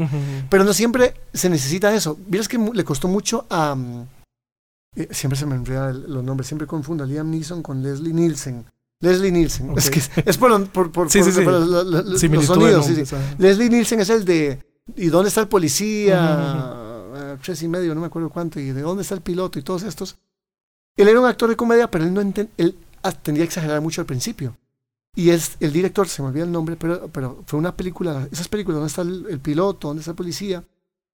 Pero 0.48 0.64
no 0.64 0.72
siempre 0.72 1.14
se 1.32 1.48
necesita 1.48 1.94
eso. 1.94 2.18
Vieras 2.26 2.48
que 2.48 2.58
le 2.58 2.84
costó 2.84 3.08
mucho 3.08 3.46
a... 3.50 3.74
mm, 3.74 4.06
eh, 4.96 5.08
siempre 5.12 5.38
se 5.38 5.46
me 5.46 5.54
enredan 5.54 6.04
los 6.12 6.24
nombres, 6.24 6.48
siempre 6.48 6.66
confundo 6.66 7.04
a 7.04 7.06
Liam 7.06 7.30
Neeson 7.30 7.62
con 7.62 7.82
Leslie 7.82 8.12
Nielsen. 8.12 8.64
Leslie 9.02 9.30
Nielsen. 9.32 9.72
Es 9.78 9.88
que 9.88 10.00
es 10.26 10.36
por, 10.36 10.66
por, 10.68 10.90
por, 10.92 11.10
Sí, 11.10 11.22
sí, 11.22 11.30
los 11.42 12.44
sonidos. 12.46 12.88
Leslie 13.38 13.70
Nielsen 13.70 14.00
es 14.00 14.10
el 14.10 14.24
de 14.24 14.62
¿Y 14.96 15.06
dónde 15.06 15.28
está 15.28 15.40
el 15.42 15.48
policía? 15.48 16.74
Eh, 17.14 17.36
tres 17.42 17.62
y 17.62 17.68
medio, 17.68 17.94
no 17.94 18.00
me 18.00 18.08
acuerdo 18.08 18.28
cuánto. 18.30 18.58
¿Y 18.58 18.72
de 18.72 18.82
dónde 18.82 19.02
está 19.02 19.14
el 19.14 19.20
piloto? 19.20 19.58
Y 19.58 19.62
todos 19.62 19.84
estos. 19.84 20.16
Él 20.96 21.08
era 21.08 21.20
un 21.20 21.26
actor 21.26 21.48
de 21.48 21.56
comedia, 21.56 21.88
pero 21.90 22.04
él 22.04 22.12
no 22.12 22.20
enten- 22.20 22.48
ah, 23.02 23.12
tendía 23.12 23.42
a 23.44 23.46
exagerar 23.46 23.80
mucho 23.80 24.00
al 24.00 24.06
principio. 24.06 24.56
Y 25.14 25.30
es 25.30 25.56
el 25.60 25.72
director, 25.72 26.08
se 26.08 26.22
me 26.22 26.28
olvida 26.28 26.44
el 26.44 26.52
nombre, 26.52 26.76
pero, 26.76 27.08
pero 27.08 27.42
fue 27.46 27.58
una 27.58 27.74
película, 27.76 28.28
esas 28.30 28.48
películas, 28.48 28.76
¿dónde 28.76 28.88
está 28.88 29.02
el, 29.02 29.26
el 29.28 29.40
piloto? 29.40 29.88
¿Dónde 29.88 30.00
está 30.00 30.12
el 30.12 30.16
policía? 30.16 30.62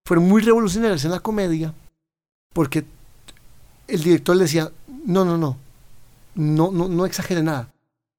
Fueron 0.05 0.29
muy 0.29 0.43
revolucionarias 0.43 1.05
en 1.05 1.11
la 1.13 1.21
comedia, 1.21 1.73
porque 2.53 2.85
el 3.89 4.03
director 4.03 4.37
le 4.37 4.43
decía, 4.45 4.71
no, 5.07 5.25
no, 5.25 5.39
no, 5.39 5.57
no, 6.35 6.71
no, 6.71 6.89
no 6.89 7.07
exagere 7.07 7.43
nada. 7.43 7.73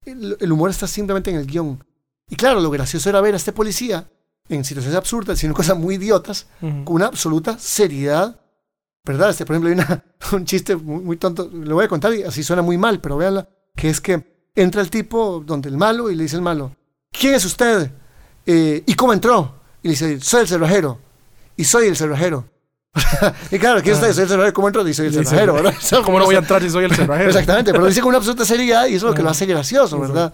El, 0.05 0.35
el 0.39 0.51
humor 0.51 0.69
está 0.69 0.87
simplemente 0.87 1.29
en 1.29 1.37
el 1.37 1.45
guion. 1.45 1.83
Y 2.29 2.35
claro, 2.35 2.59
lo 2.59 2.69
gracioso 2.71 3.09
era 3.09 3.21
ver 3.21 3.33
a 3.35 3.37
este 3.37 3.53
policía 3.53 4.09
en 4.49 4.63
situaciones 4.65 4.97
absurdas, 4.97 5.37
haciendo 5.37 5.55
cosas 5.55 5.77
muy 5.77 5.95
idiotas, 5.95 6.47
Ujú. 6.61 6.85
con 6.85 6.95
una 6.95 7.05
absoluta 7.07 7.57
seriedad. 7.59 8.39
¿Verdad? 9.05 9.29
Este, 9.29 9.45
por 9.45 9.55
ejemplo, 9.55 9.69
hay 9.69 9.75
una- 9.75 10.03
un 10.37 10.45
chiste 10.45 10.75
muy, 10.75 11.01
muy 11.03 11.17
tonto, 11.17 11.49
le 11.53 11.73
voy 11.73 11.85
a 11.85 11.87
contar 11.87 12.13
y 12.13 12.23
así 12.23 12.43
suena 12.43 12.61
muy 12.61 12.77
mal, 12.77 12.99
pero 12.99 13.15
véanla, 13.17 13.47
que 13.77 13.89
es 13.89 14.01
que 14.01 14.27
entra 14.55 14.81
el 14.81 14.89
tipo 14.89 15.41
donde 15.45 15.69
el 15.69 15.77
malo 15.77 16.09
y 16.11 16.15
le 16.15 16.23
dice 16.23 16.35
el 16.35 16.41
malo, 16.41 16.75
¿quién 17.11 17.35
es 17.35 17.45
usted? 17.45 17.91
Eh, 18.45 18.83
¿Y 18.85 18.93
cómo 18.95 19.13
entró? 19.13 19.61
Y 19.83 19.87
le 19.87 19.91
dice, 19.91 20.19
soy 20.19 20.41
el 20.41 20.47
cerrajero. 20.47 20.99
Y 21.55 21.63
soy 21.63 21.87
el 21.87 21.95
cerrajero. 21.95 22.45
y 23.51 23.59
claro, 23.59 23.81
¿quién 23.81 23.93
es 23.95 24.01
usted? 24.01 24.13
Soy 24.13 24.23
el 24.23 24.29
cerrajero. 24.29 24.53
¿Cómo 24.53 24.67
entró? 24.67 24.87
Y 24.87 24.93
soy 24.93 25.05
el 25.07 25.11
Dice, 25.11 25.23
cerrajero, 25.25 25.53
¿verdad? 25.53 25.73
¿Cómo 26.03 26.17
no 26.19 26.25
voy 26.25 26.35
a 26.35 26.39
entrar 26.39 26.61
si 26.61 26.69
soy 26.69 26.85
el 26.85 26.95
cerrajero? 26.95 27.29
Exactamente, 27.29 27.71
pero 27.71 27.81
lo 27.83 27.87
dice 27.89 28.01
con 28.01 28.09
una 28.09 28.17
absoluta 28.17 28.43
seriedad 28.45 28.87
y 28.87 28.95
eso 28.95 29.05
es 29.07 29.11
lo 29.11 29.13
que 29.13 29.21
lo 29.23 29.29
hace 29.29 29.45
gracioso, 29.45 29.99
¿verdad? 29.99 30.33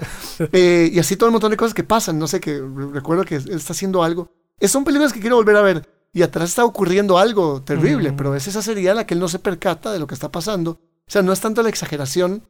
Eh, 0.52 0.90
y 0.94 1.00
así 1.00 1.16
todo 1.18 1.28
un 1.30 1.34
montón 1.34 1.52
de 1.52 1.58
cosas 1.58 1.74
que 1.74 1.84
pasan. 1.84 2.18
No 2.18 2.28
sé, 2.28 2.40
que 2.40 2.54
re- 2.60 2.92
recuerdo 2.94 3.26
que 3.26 3.36
él 3.36 3.50
está 3.52 3.74
haciendo 3.74 4.04
algo. 4.04 4.32
Es- 4.60 4.72
Son 4.72 4.84
películas 4.86 5.12
que 5.14 5.20
quiero 5.20 5.36
volver 5.36 5.58
a 5.58 5.62
ver. 5.62 5.90
Y 6.14 6.22
atrás 6.22 6.50
está 6.50 6.64
ocurriendo 6.64 7.18
algo 7.18 7.62
terrible, 7.64 8.14
pero 8.14 8.36
es 8.36 8.48
esa 8.48 8.62
seriedad 8.62 8.96
la 8.96 9.06
que 9.08 9.16
él 9.16 9.20
no 9.20 9.28
se 9.28 9.40
percata 9.40 9.92
de 9.92 9.98
lo 10.00 10.06
que 10.08 10.14
está 10.14 10.32
pasando. 10.32 10.72
O 10.72 11.12
sea, 11.12 11.22
no 11.24 11.34
es 11.34 11.40
tanto 11.42 11.64
la 11.64 11.70
exageración, 11.70 12.44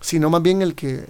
sino 0.00 0.30
más 0.30 0.42
bien 0.42 0.62
el 0.62 0.74
que 0.74 1.04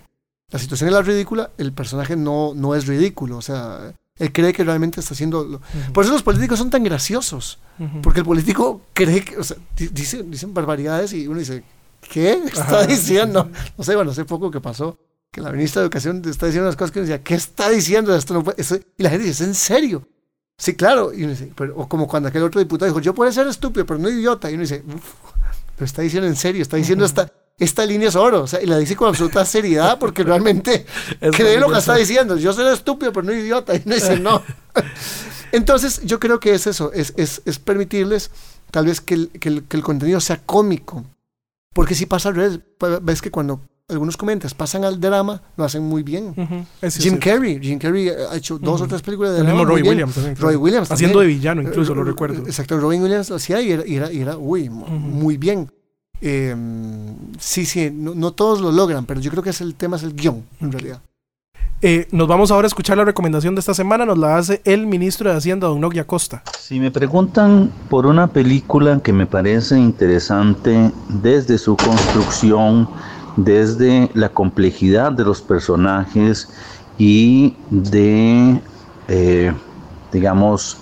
la 0.50 0.58
situación 0.58 0.88
es 0.88 0.94
la 0.94 1.02
ridícula, 1.02 1.50
el 1.58 1.72
personaje 1.72 2.16
no, 2.16 2.52
no 2.54 2.74
es 2.74 2.86
ridículo. 2.86 3.36
O 3.36 3.42
sea, 3.42 3.92
él 4.18 4.32
cree 4.32 4.52
que 4.52 4.64
realmente 4.64 5.00
está 5.00 5.14
haciendo... 5.14 5.44
lo- 5.44 5.60
Por 5.92 6.04
eso 6.04 6.12
los 6.12 6.22
políticos 6.22 6.58
son 6.58 6.70
tan 6.70 6.82
graciosos. 6.84 7.58
Porque 8.02 8.20
el 8.20 8.26
político 8.26 8.80
cree 8.94 9.24
que, 9.24 9.36
o 9.36 9.44
sea, 9.44 9.56
di- 9.76 9.88
dice- 9.88 10.22
dicen 10.24 10.52
barbaridades 10.54 11.12
y 11.12 11.26
uno 11.28 11.38
dice, 11.38 11.62
¿qué 12.10 12.32
está 12.46 12.62
Ajá. 12.80 12.86
diciendo? 12.86 13.50
No 13.78 13.84
sé, 13.84 13.94
bueno, 13.94 14.10
hace 14.10 14.24
poco 14.24 14.50
que 14.50 14.60
pasó, 14.60 14.98
que 15.30 15.40
la 15.42 15.52
ministra 15.52 15.82
de 15.82 15.86
Educación 15.86 16.22
está 16.26 16.46
diciendo 16.46 16.66
unas 16.68 16.76
cosas 16.76 16.90
que 16.92 17.00
uno 17.00 17.06
decía, 17.08 17.22
¿qué 17.22 17.34
está 17.34 17.68
diciendo? 17.68 18.16
Esto 18.16 18.32
no 18.34 18.42
puede- 18.42 18.60
eso-". 18.60 18.78
y 18.96 19.02
la 19.02 19.10
gente 19.10 19.26
dice, 19.26 19.42
¿es 19.44 19.48
en 19.48 19.54
serio? 19.54 20.08
Sí, 20.56 20.74
claro. 20.74 21.12
Y 21.12 21.22
uno 21.22 21.30
dice, 21.32 21.52
pero, 21.54 21.76
o 21.76 21.88
como 21.88 22.08
cuando 22.08 22.30
aquel 22.30 22.42
otro 22.42 22.58
diputado 22.58 22.90
dijo, 22.90 23.00
yo 23.00 23.14
puedo 23.14 23.30
ser 23.30 23.46
estúpido, 23.46 23.84
pero 23.86 24.00
no 24.00 24.08
idiota. 24.10 24.50
Y 24.50 24.54
uno 24.54 24.62
dice, 24.62 24.82
"Uf, 24.88 25.12
pero 25.76 25.84
está 25.84 26.02
diciendo 26.02 26.26
en 26.26 26.34
serio, 26.34 26.62
está 26.62 26.76
diciendo 26.78 27.04
esta, 27.04 27.30
esta 27.58 27.84
línea 27.86 28.08
es 28.08 28.16
oro. 28.16 28.42
O 28.42 28.46
sea, 28.46 28.62
y 28.62 28.66
la 28.66 28.78
dice 28.78 28.94
con 28.96 29.08
absoluta 29.08 29.44
seriedad 29.44 29.98
porque 29.98 30.22
realmente 30.24 30.86
Es 31.20 31.34
cree 31.36 31.58
lo 31.58 31.70
que 31.70 31.78
está 31.78 31.94
diciendo. 31.96 32.36
Yo 32.36 32.52
soy 32.52 32.72
estúpido, 32.72 33.12
pero 33.12 33.26
no 33.26 33.32
idiota. 33.32 33.74
Y 33.74 33.82
uno 33.84 33.94
dice, 33.94 34.18
no. 34.18 34.42
Entonces, 35.52 36.02
yo 36.04 36.20
creo 36.20 36.40
que 36.40 36.52
es 36.54 36.66
eso, 36.66 36.92
es, 36.92 37.14
es, 37.16 37.40
es 37.46 37.58
permitirles 37.58 38.30
tal 38.70 38.84
vez 38.86 39.00
que 39.00 39.14
el, 39.14 39.28
que, 39.30 39.48
el, 39.48 39.62
que 39.64 39.76
el 39.78 39.82
contenido 39.82 40.20
sea 40.20 40.36
cómico. 40.44 41.04
Porque 41.74 41.94
si 41.94 42.06
pasa 42.06 42.28
al 42.28 42.34
revés, 42.34 42.60
pues, 42.76 42.98
ves 43.02 43.22
que 43.22 43.30
cuando 43.30 43.60
algunos 43.88 44.18
comentas 44.18 44.52
pasan 44.52 44.84
al 44.84 45.00
drama, 45.00 45.40
lo 45.56 45.64
hacen 45.64 45.82
muy 45.82 46.02
bien. 46.02 46.34
Ujú. 46.36 46.66
Ese 46.82 47.00
Jim. 47.00 47.16
Carrey, 47.18 47.58
Jim 47.62 47.78
Carrey 47.78 48.10
ha 48.10 48.36
hecho 48.36 48.58
dos 48.58 48.82
o 48.82 48.86
tres 48.86 49.00
películas 49.00 49.32
de 49.32 49.38
drama. 49.42 49.54
muy 49.60 49.64
Roy 49.64 49.80
bien. 49.82 49.92
Williams 49.94 50.14
también. 50.14 50.36
Roy 50.36 50.56
Williams. 50.56 50.90
Haciendo 50.90 51.18
también. 51.20 51.30
de 51.32 51.38
villano, 51.38 51.62
incluso, 51.62 51.94
lo 51.94 52.02
Eh, 52.02 52.04
recuerdo. 52.04 52.42
Exacto, 52.46 52.78
Robin 52.78 53.02
Williams 53.02 53.30
lo 53.30 53.36
hacía 53.36 53.62
y 53.62 53.72
era, 53.72 53.86
y 53.86 53.96
era, 53.96 54.12
y 54.12 54.20
era, 54.20 54.36
uy, 54.36 54.68
mu- 54.68 54.86
muy 54.86 55.38
bien. 55.38 55.72
Eh, 56.20 56.54
sí, 57.38 57.64
sí, 57.64 57.90
no, 57.92 58.14
no 58.14 58.32
todos 58.32 58.60
lo 58.60 58.72
logran, 58.72 59.06
pero 59.06 59.20
yo 59.20 59.30
creo 59.30 59.42
que 59.42 59.50
es 59.50 59.60
el 59.60 59.74
tema, 59.74 59.96
es 59.96 60.02
el 60.02 60.14
guion, 60.14 60.44
en 60.60 60.72
realidad. 60.72 61.00
Eh, 61.80 62.08
nos 62.10 62.26
vamos 62.26 62.50
ahora 62.50 62.66
a 62.66 62.68
escuchar 62.68 62.96
la 62.96 63.04
recomendación 63.04 63.54
de 63.54 63.60
esta 63.60 63.72
semana. 63.72 64.04
Nos 64.04 64.18
la 64.18 64.36
hace 64.36 64.60
el 64.64 64.86
ministro 64.88 65.30
de 65.30 65.36
Hacienda, 65.36 65.68
don 65.68 65.80
Nogui 65.80 66.00
Acosta. 66.00 66.42
Si 66.58 66.80
me 66.80 66.90
preguntan 66.90 67.70
por 67.88 68.04
una 68.04 68.26
película 68.26 68.98
que 69.00 69.12
me 69.12 69.26
parece 69.26 69.78
interesante 69.78 70.90
desde 71.08 71.56
su 71.56 71.76
construcción, 71.76 72.88
desde 73.36 74.10
la 74.14 74.28
complejidad 74.28 75.12
de 75.12 75.24
los 75.24 75.40
personajes 75.40 76.48
y 76.98 77.54
de, 77.70 78.60
eh, 79.06 79.52
digamos, 80.10 80.78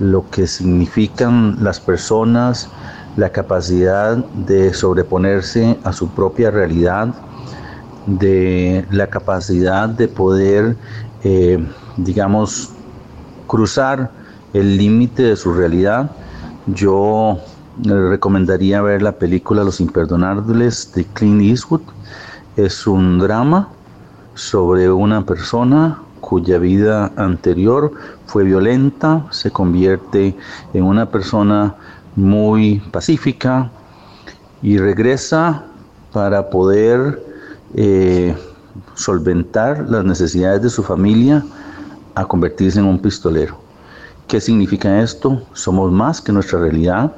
lo 0.00 0.28
que 0.28 0.48
significan 0.48 1.56
las 1.62 1.78
personas, 1.78 2.68
la 3.16 3.30
capacidad 3.30 4.16
de 4.16 4.74
sobreponerse 4.74 5.78
a 5.84 5.92
su 5.92 6.08
propia 6.08 6.50
realidad, 6.50 7.14
de 8.06 8.86
la 8.90 9.08
capacidad 9.08 9.88
de 9.88 10.06
poder, 10.06 10.76
eh, 11.24 11.58
digamos, 11.96 12.70
cruzar 13.46 14.10
el 14.52 14.76
límite 14.76 15.22
de 15.22 15.36
su 15.36 15.52
realidad, 15.52 16.10
yo 16.66 17.38
le 17.82 18.10
recomendaría 18.10 18.80
ver 18.82 19.02
la 19.02 19.12
película 19.12 19.64
Los 19.64 19.80
Imperdonables 19.80 20.92
de 20.94 21.04
Clint 21.04 21.42
Eastwood. 21.42 21.82
Es 22.56 22.86
un 22.86 23.18
drama 23.18 23.68
sobre 24.34 24.90
una 24.90 25.24
persona 25.24 25.98
cuya 26.20 26.58
vida 26.58 27.12
anterior 27.16 27.92
fue 28.26 28.44
violenta, 28.44 29.26
se 29.30 29.50
convierte 29.50 30.36
en 30.72 30.84
una 30.84 31.06
persona 31.06 31.74
muy 32.16 32.80
pacífica 32.90 33.70
y 34.62 34.78
regresa 34.78 35.64
para 36.12 36.48
poder 36.50 37.22
eh, 37.74 38.34
solventar 38.94 39.88
las 39.88 40.04
necesidades 40.04 40.62
de 40.62 40.70
su 40.70 40.82
familia 40.82 41.44
a 42.14 42.24
convertirse 42.24 42.78
en 42.78 42.86
un 42.86 42.98
pistolero. 42.98 43.58
¿Qué 44.26 44.40
significa 44.40 45.02
esto? 45.02 45.42
Somos 45.52 45.92
más 45.92 46.20
que 46.20 46.32
nuestra 46.32 46.58
realidad 46.58 47.12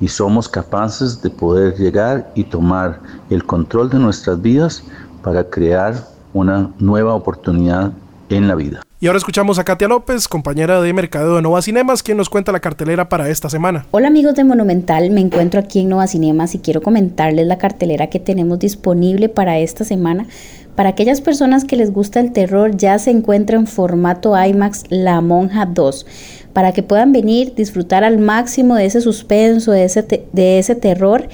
y 0.00 0.08
somos 0.08 0.48
capaces 0.48 1.22
de 1.22 1.30
poder 1.30 1.76
llegar 1.76 2.30
y 2.34 2.44
tomar 2.44 3.00
el 3.30 3.44
control 3.44 3.88
de 3.88 3.98
nuestras 3.98 4.40
vidas 4.42 4.82
para 5.22 5.44
crear 5.44 5.94
una 6.34 6.70
nueva 6.78 7.14
oportunidad 7.14 7.92
en 8.30 8.48
la 8.48 8.54
vida. 8.54 8.82
Y 9.00 9.06
ahora 9.06 9.18
escuchamos 9.18 9.58
a 9.58 9.64
Katia 9.64 9.86
López, 9.88 10.26
compañera 10.28 10.80
de 10.80 10.92
mercadeo 10.92 11.36
de 11.36 11.42
Nova 11.42 11.62
Cinemas, 11.62 12.02
quien 12.02 12.16
nos 12.16 12.28
cuenta 12.28 12.50
la 12.52 12.60
cartelera 12.60 13.08
para 13.08 13.28
esta 13.28 13.48
semana. 13.48 13.86
Hola 13.92 14.08
amigos 14.08 14.34
de 14.34 14.44
Monumental, 14.44 15.10
me 15.10 15.20
encuentro 15.20 15.60
aquí 15.60 15.80
en 15.80 15.88
Nova 15.88 16.06
Cinemas 16.06 16.54
y 16.54 16.58
quiero 16.58 16.82
comentarles 16.82 17.46
la 17.46 17.58
cartelera 17.58 18.08
que 18.08 18.18
tenemos 18.18 18.58
disponible 18.58 19.28
para 19.28 19.58
esta 19.58 19.84
semana. 19.84 20.26
Para 20.74 20.90
aquellas 20.90 21.20
personas 21.20 21.64
que 21.64 21.76
les 21.76 21.92
gusta 21.92 22.20
el 22.20 22.32
terror, 22.32 22.76
ya 22.76 22.98
se 22.98 23.10
encuentra 23.10 23.56
en 23.56 23.66
formato 23.66 24.34
IMAX 24.40 24.84
La 24.90 25.20
Monja 25.20 25.66
2, 25.66 26.06
para 26.52 26.72
que 26.72 26.82
puedan 26.84 27.12
venir, 27.12 27.54
disfrutar 27.54 28.04
al 28.04 28.18
máximo 28.18 28.76
de 28.76 28.86
ese 28.86 29.00
suspenso, 29.00 29.72
de 29.72 29.84
ese, 29.84 30.02
te- 30.04 30.26
de 30.32 30.58
ese 30.60 30.74
terror. 30.76 31.28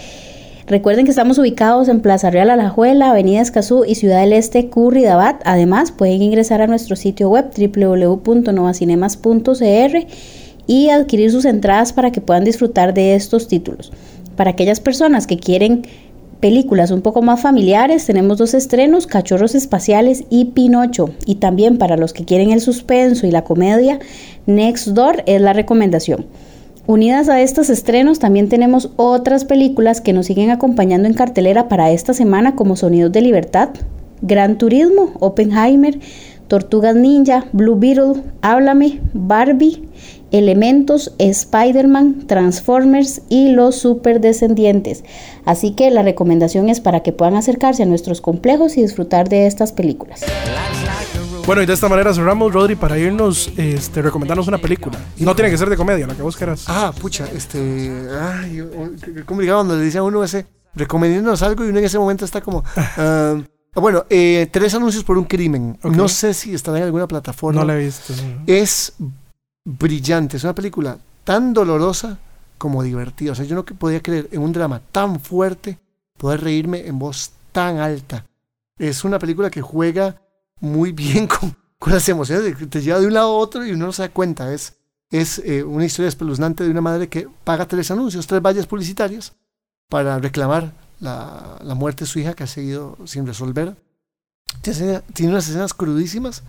Recuerden 0.67 1.05
que 1.05 1.11
estamos 1.11 1.39
ubicados 1.39 1.89
en 1.89 2.01
Plaza 2.01 2.31
Real 2.31 2.49
Alajuela, 2.49 3.11
Avenida 3.11 3.43
Escazú 3.43 3.85
y 3.85 3.97
Ciudad 3.97 4.23
del 4.23 4.33
Este, 4.33 4.71
Curridabat. 4.71 5.43
Además, 5.45 5.93
pueden 5.93 6.23
ingresar 6.23 6.62
a 6.62 6.67
nuestro 6.67 6.97
sitio 6.97 7.29
web 7.29 7.51
www.novacinemas.cr 7.55 10.07
y 10.67 10.89
adquirir 10.89 11.31
sus 11.31 11.45
entradas 11.45 11.93
para 11.93 12.12
que 12.12 12.23
puedan 12.23 12.45
disfrutar 12.45 12.95
de 12.95 13.15
estos 13.15 13.47
títulos. 13.47 13.93
Para 14.37 14.53
aquellas 14.53 14.81
personas 14.81 15.27
que 15.27 15.37
quieren 15.37 15.83
películas 16.41 16.91
un 16.91 17.03
poco 17.03 17.21
más 17.21 17.43
familiares, 17.43 18.07
tenemos 18.07 18.39
dos 18.39 18.55
estrenos, 18.55 19.07
Cachorros 19.07 19.55
Espaciales 19.55 20.25
y 20.31 20.47
Pinocho. 20.47 21.11
Y 21.27 21.35
también 21.35 21.77
para 21.77 21.99
los 21.99 22.15
que 22.15 22.25
quieren 22.25 22.53
el 22.53 22.62
suspenso 22.62 23.27
y 23.27 23.31
la 23.31 23.45
comedia, 23.45 23.99
Next 24.47 24.89
Door 24.89 25.25
es 25.27 25.43
la 25.43 25.53
recomendación. 25.53 26.25
Unidas 26.87 27.30
a 27.30 27.41
estos 27.41 27.70
estrenos 27.70 28.18
también 28.18 28.51
tenemos 28.51 28.91
otras 28.97 29.47
películas 29.47 30.03
que 30.03 30.12
nos 30.12 30.26
siguen 30.26 30.51
acompañando 30.51 31.09
en 31.09 31.14
cartelera 31.14 31.66
para 31.66 31.91
esta 31.91 32.12
semana 32.12 32.57
como 32.57 32.76
Sonidos 32.76 33.11
de 33.11 33.22
Libertad, 33.22 33.70
Gran 34.20 34.59
Turismo, 34.59 35.12
Oppenheimer, 35.18 35.99
Tortugas 36.47 36.95
Ninja, 36.95 37.47
Blue 37.53 37.78
Beetle, 37.78 38.22
Háblame, 38.43 39.01
Barbie, 39.14 39.82
Elementos, 40.30 41.14
Spider-Man, 41.16 42.26
Transformers 42.26 43.22
y 43.30 43.49
los 43.49 43.76
Superdescendientes. 43.76 45.05
Así 45.47 45.70
que 45.70 45.91
la 45.91 46.03
recomendación 46.03 46.68
es 46.68 46.80
para 46.80 47.01
que 47.01 47.12
puedan 47.12 47.37
acercarse 47.37 47.85
a 47.85 47.87
nuestros 47.87 48.20
complejos 48.20 48.76
y 48.76 48.82
disfrutar 48.82 49.30
de 49.30 49.47
estas 49.47 49.72
películas. 49.72 50.22
Bueno, 51.47 51.61
y 51.61 51.67
de 51.67 51.75
esta 51.75 51.91
manera 51.91 52.15
cerramos, 52.15 52.55
Rodri, 52.55 52.75
para 52.75 52.99
irnos, 52.99 53.53
este, 53.59 54.01
recomendarnos 54.01 54.49
una 54.49 54.57
película. 54.57 54.99
No 55.19 55.35
tiene 55.35 55.51
que 55.51 55.59
ser 55.59 55.69
de 55.69 55.77
comedia, 55.77 56.07
la 56.07 56.15
que 56.15 56.23
vos 56.23 56.39
quieras. 56.39 56.65
Ah, 56.69 56.91
pucha, 56.99 57.27
este. 57.35 57.93
Ay, 58.19 58.67
qué 59.05 59.25
complicado 59.25 59.59
cuando 59.59 59.77
le 59.77 59.85
dice 59.85 59.99
a 59.99 60.03
uno 60.03 60.25
ese, 60.25 60.47
recomendándonos 60.75 61.43
algo 61.43 61.67
y 61.67 61.69
uno 61.69 61.81
en 61.81 61.85
ese 61.85 61.99
momento 61.99 62.25
está 62.25 62.41
como. 62.41 62.65
ah, 62.77 63.37
bueno, 63.75 64.07
eh, 64.09 64.49
tres 64.51 64.75
anuncios 64.75 65.05
por 65.05 65.19
un 65.19 65.25
crimen. 65.25 65.79
No 65.83 66.09
sé 66.09 66.33
si 66.33 66.55
estará 66.55 66.79
en 66.79 66.85
alguna 66.85 67.07
plataforma. 67.07 67.61
No 67.61 67.67
la 67.67 67.77
he 67.77 67.85
visto. 67.85 68.15
Es 68.47 68.95
brillante, 69.67 70.39
es 70.39 70.45
una 70.45 70.55
película 70.55 70.97
tan 71.25 71.53
dolorosa 71.53 72.19
como 72.57 72.83
divertida. 72.83 73.33
O 73.33 73.35
sea, 73.35 73.45
yo 73.45 73.55
no 73.55 73.67
podía 73.67 74.03
creer 74.03 74.31
en 74.33 74.41
un 74.41 74.53
drama 74.53 74.81
tan 74.91 75.21
fuerte 75.21 75.79
poder 76.17 76.41
reírme 76.41 76.87
en 76.87 76.99
voz 76.99 77.33
tan 77.53 77.77
alta. 77.81 78.25
Es 78.79 79.05
una 79.05 79.19
película 79.19 79.51
que 79.51 79.61
juega 79.61 80.23
muy 80.61 80.93
bien 80.93 81.27
con, 81.29 81.57
con 81.79 81.93
las 81.93 82.09
emociones, 82.09 82.57
te 82.69 82.81
lleva 82.83 83.01
de 83.01 83.07
un 83.07 83.15
lado 83.15 83.29
a 83.29 83.39
otro 83.39 83.65
y 83.65 83.73
uno 83.73 83.87
no 83.87 83.93
se 83.93 84.03
da 84.03 84.09
cuenta. 84.09 84.53
Es, 84.53 84.75
es 85.11 85.39
eh, 85.41 85.63
una 85.63 85.85
historia 85.85 86.09
espeluznante 86.09 86.65
de 86.65 86.71
una 86.71 86.81
madre 86.81 87.09
que 87.09 87.29
paga 87.45 87.67
tres 87.67 87.91
anuncios, 87.91 88.27
tres 88.27 88.43
vallas 88.43 88.67
publicitarias 88.67 89.35
para 89.89 90.19
reclamar 90.19 90.73
la, 91.01 91.59
la 91.63 91.75
muerte 91.75 92.05
de 92.05 92.11
su 92.11 92.19
hija 92.19 92.35
que 92.35 92.45
ha 92.45 92.49
seguido 92.49 92.97
sin 93.05 93.27
resolver. 93.27 93.77
Tiene 94.63 95.03
unas 95.31 95.49
escenas 95.49 95.75
crudísimas 95.75 96.43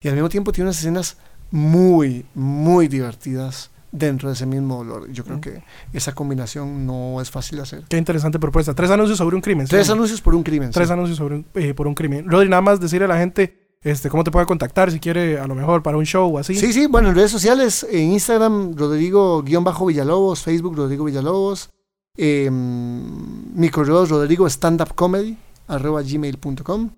y 0.00 0.08
al 0.08 0.14
mismo 0.14 0.28
tiempo 0.28 0.52
tiene 0.52 0.68
unas 0.68 0.78
escenas 0.78 1.16
muy, 1.50 2.26
muy 2.34 2.88
divertidas 2.88 3.70
dentro 3.92 4.28
de 4.28 4.34
ese 4.34 4.46
mismo 4.46 4.84
dolor. 4.84 5.10
Yo 5.10 5.24
creo 5.24 5.40
que 5.40 5.62
esa 5.92 6.12
combinación 6.14 6.86
no 6.86 7.20
es 7.20 7.30
fácil 7.30 7.56
de 7.56 7.62
hacer. 7.62 7.84
Qué 7.88 7.96
interesante 7.98 8.38
propuesta. 8.38 8.74
Tres 8.74 8.90
anuncios 8.90 9.18
sobre 9.18 9.36
un 9.36 9.42
crimen. 9.42 9.66
¿sí? 9.66 9.70
Tres 9.70 9.90
anuncios 9.90 10.20
por 10.20 10.34
un 10.34 10.42
crimen. 10.42 10.70
Tres 10.70 10.88
sí. 10.88 10.92
anuncios 10.92 11.18
sobre 11.18 11.36
un- 11.36 11.46
eh, 11.54 11.74
por 11.74 11.86
un 11.86 11.94
crimen. 11.94 12.28
Rodri, 12.28 12.48
nada 12.48 12.62
más 12.62 12.80
decirle 12.80 13.06
a 13.06 13.08
la 13.08 13.18
gente 13.18 13.56
este, 13.82 14.10
cómo 14.10 14.22
te 14.24 14.30
puede 14.30 14.44
contactar 14.46 14.90
si 14.90 15.00
quiere, 15.00 15.38
a 15.38 15.46
lo 15.46 15.54
mejor, 15.54 15.82
para 15.82 15.96
un 15.96 16.04
show 16.04 16.34
o 16.34 16.38
así. 16.38 16.54
Sí, 16.54 16.72
sí, 16.72 16.86
bueno, 16.86 17.08
en 17.08 17.14
redes 17.14 17.30
sociales, 17.30 17.86
en 17.90 18.12
Instagram, 18.12 18.74
Rodrigo-Villalobos, 18.76 20.42
Facebook, 20.42 20.76
Rodrigo 20.76 21.04
Villalobos, 21.04 21.70
eh, 22.16 22.50
mi 22.50 23.68
correo 23.70 24.02
es 24.04 24.10
rodrigo 24.10 24.48
standupcomedy, 24.48 25.36
arroba 25.68 26.02
gmail.com 26.02 26.90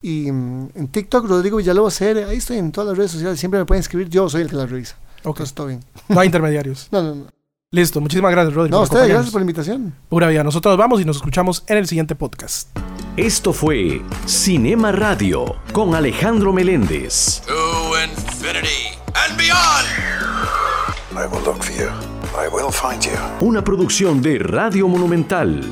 y 0.00 0.30
mm, 0.30 0.68
en 0.74 0.88
TikTok, 0.88 1.26
Rodrigo 1.26 1.56
Villalobos 1.56 1.98
CR, 1.98 2.24
ahí 2.28 2.36
estoy 2.36 2.58
en 2.58 2.70
todas 2.70 2.88
las 2.88 2.96
redes 2.98 3.10
sociales, 3.12 3.40
siempre 3.40 3.58
me 3.60 3.66
pueden 3.66 3.80
escribir, 3.80 4.08
yo 4.08 4.28
soy 4.28 4.42
el 4.42 4.48
que 4.50 4.56
las 4.56 4.70
revisa. 4.70 4.96
Ok. 5.24 5.38
Entonces, 5.40 5.54
todo 5.54 5.66
bien. 5.68 5.84
No 6.08 6.20
hay 6.20 6.26
intermediarios. 6.26 6.88
No, 6.90 7.02
no, 7.02 7.14
no. 7.14 7.26
Listo. 7.70 8.00
Muchísimas 8.00 8.30
gracias, 8.30 8.54
Rodri. 8.54 8.70
No, 8.70 8.80
ustedes, 8.80 9.08
gracias 9.08 9.30
por 9.30 9.40
la 9.40 9.44
invitación. 9.44 9.94
Pura 10.08 10.28
vida. 10.28 10.42
Nosotros 10.42 10.72
nos 10.72 10.78
vamos 10.78 11.00
y 11.00 11.04
nos 11.04 11.16
escuchamos 11.16 11.64
en 11.66 11.76
el 11.76 11.86
siguiente 11.86 12.14
podcast. 12.14 12.68
Esto 13.16 13.52
fue 13.52 14.00
Cinema 14.26 14.90
Radio 14.92 15.56
con 15.72 15.94
Alejandro 15.94 16.52
Meléndez. 16.52 17.42
To 17.46 18.00
infinity 18.02 18.96
and 19.14 19.36
beyond! 19.36 19.86
I 21.12 21.26
will 21.30 21.42
look 21.44 21.62
for 21.62 21.74
you. 21.74 21.88
I 22.38 22.48
will 22.54 22.72
find 22.72 23.02
you. 23.02 23.10
Una 23.46 23.62
producción 23.62 24.22
de 24.22 24.38
Radio 24.38 24.88
Monumental. 24.88 25.62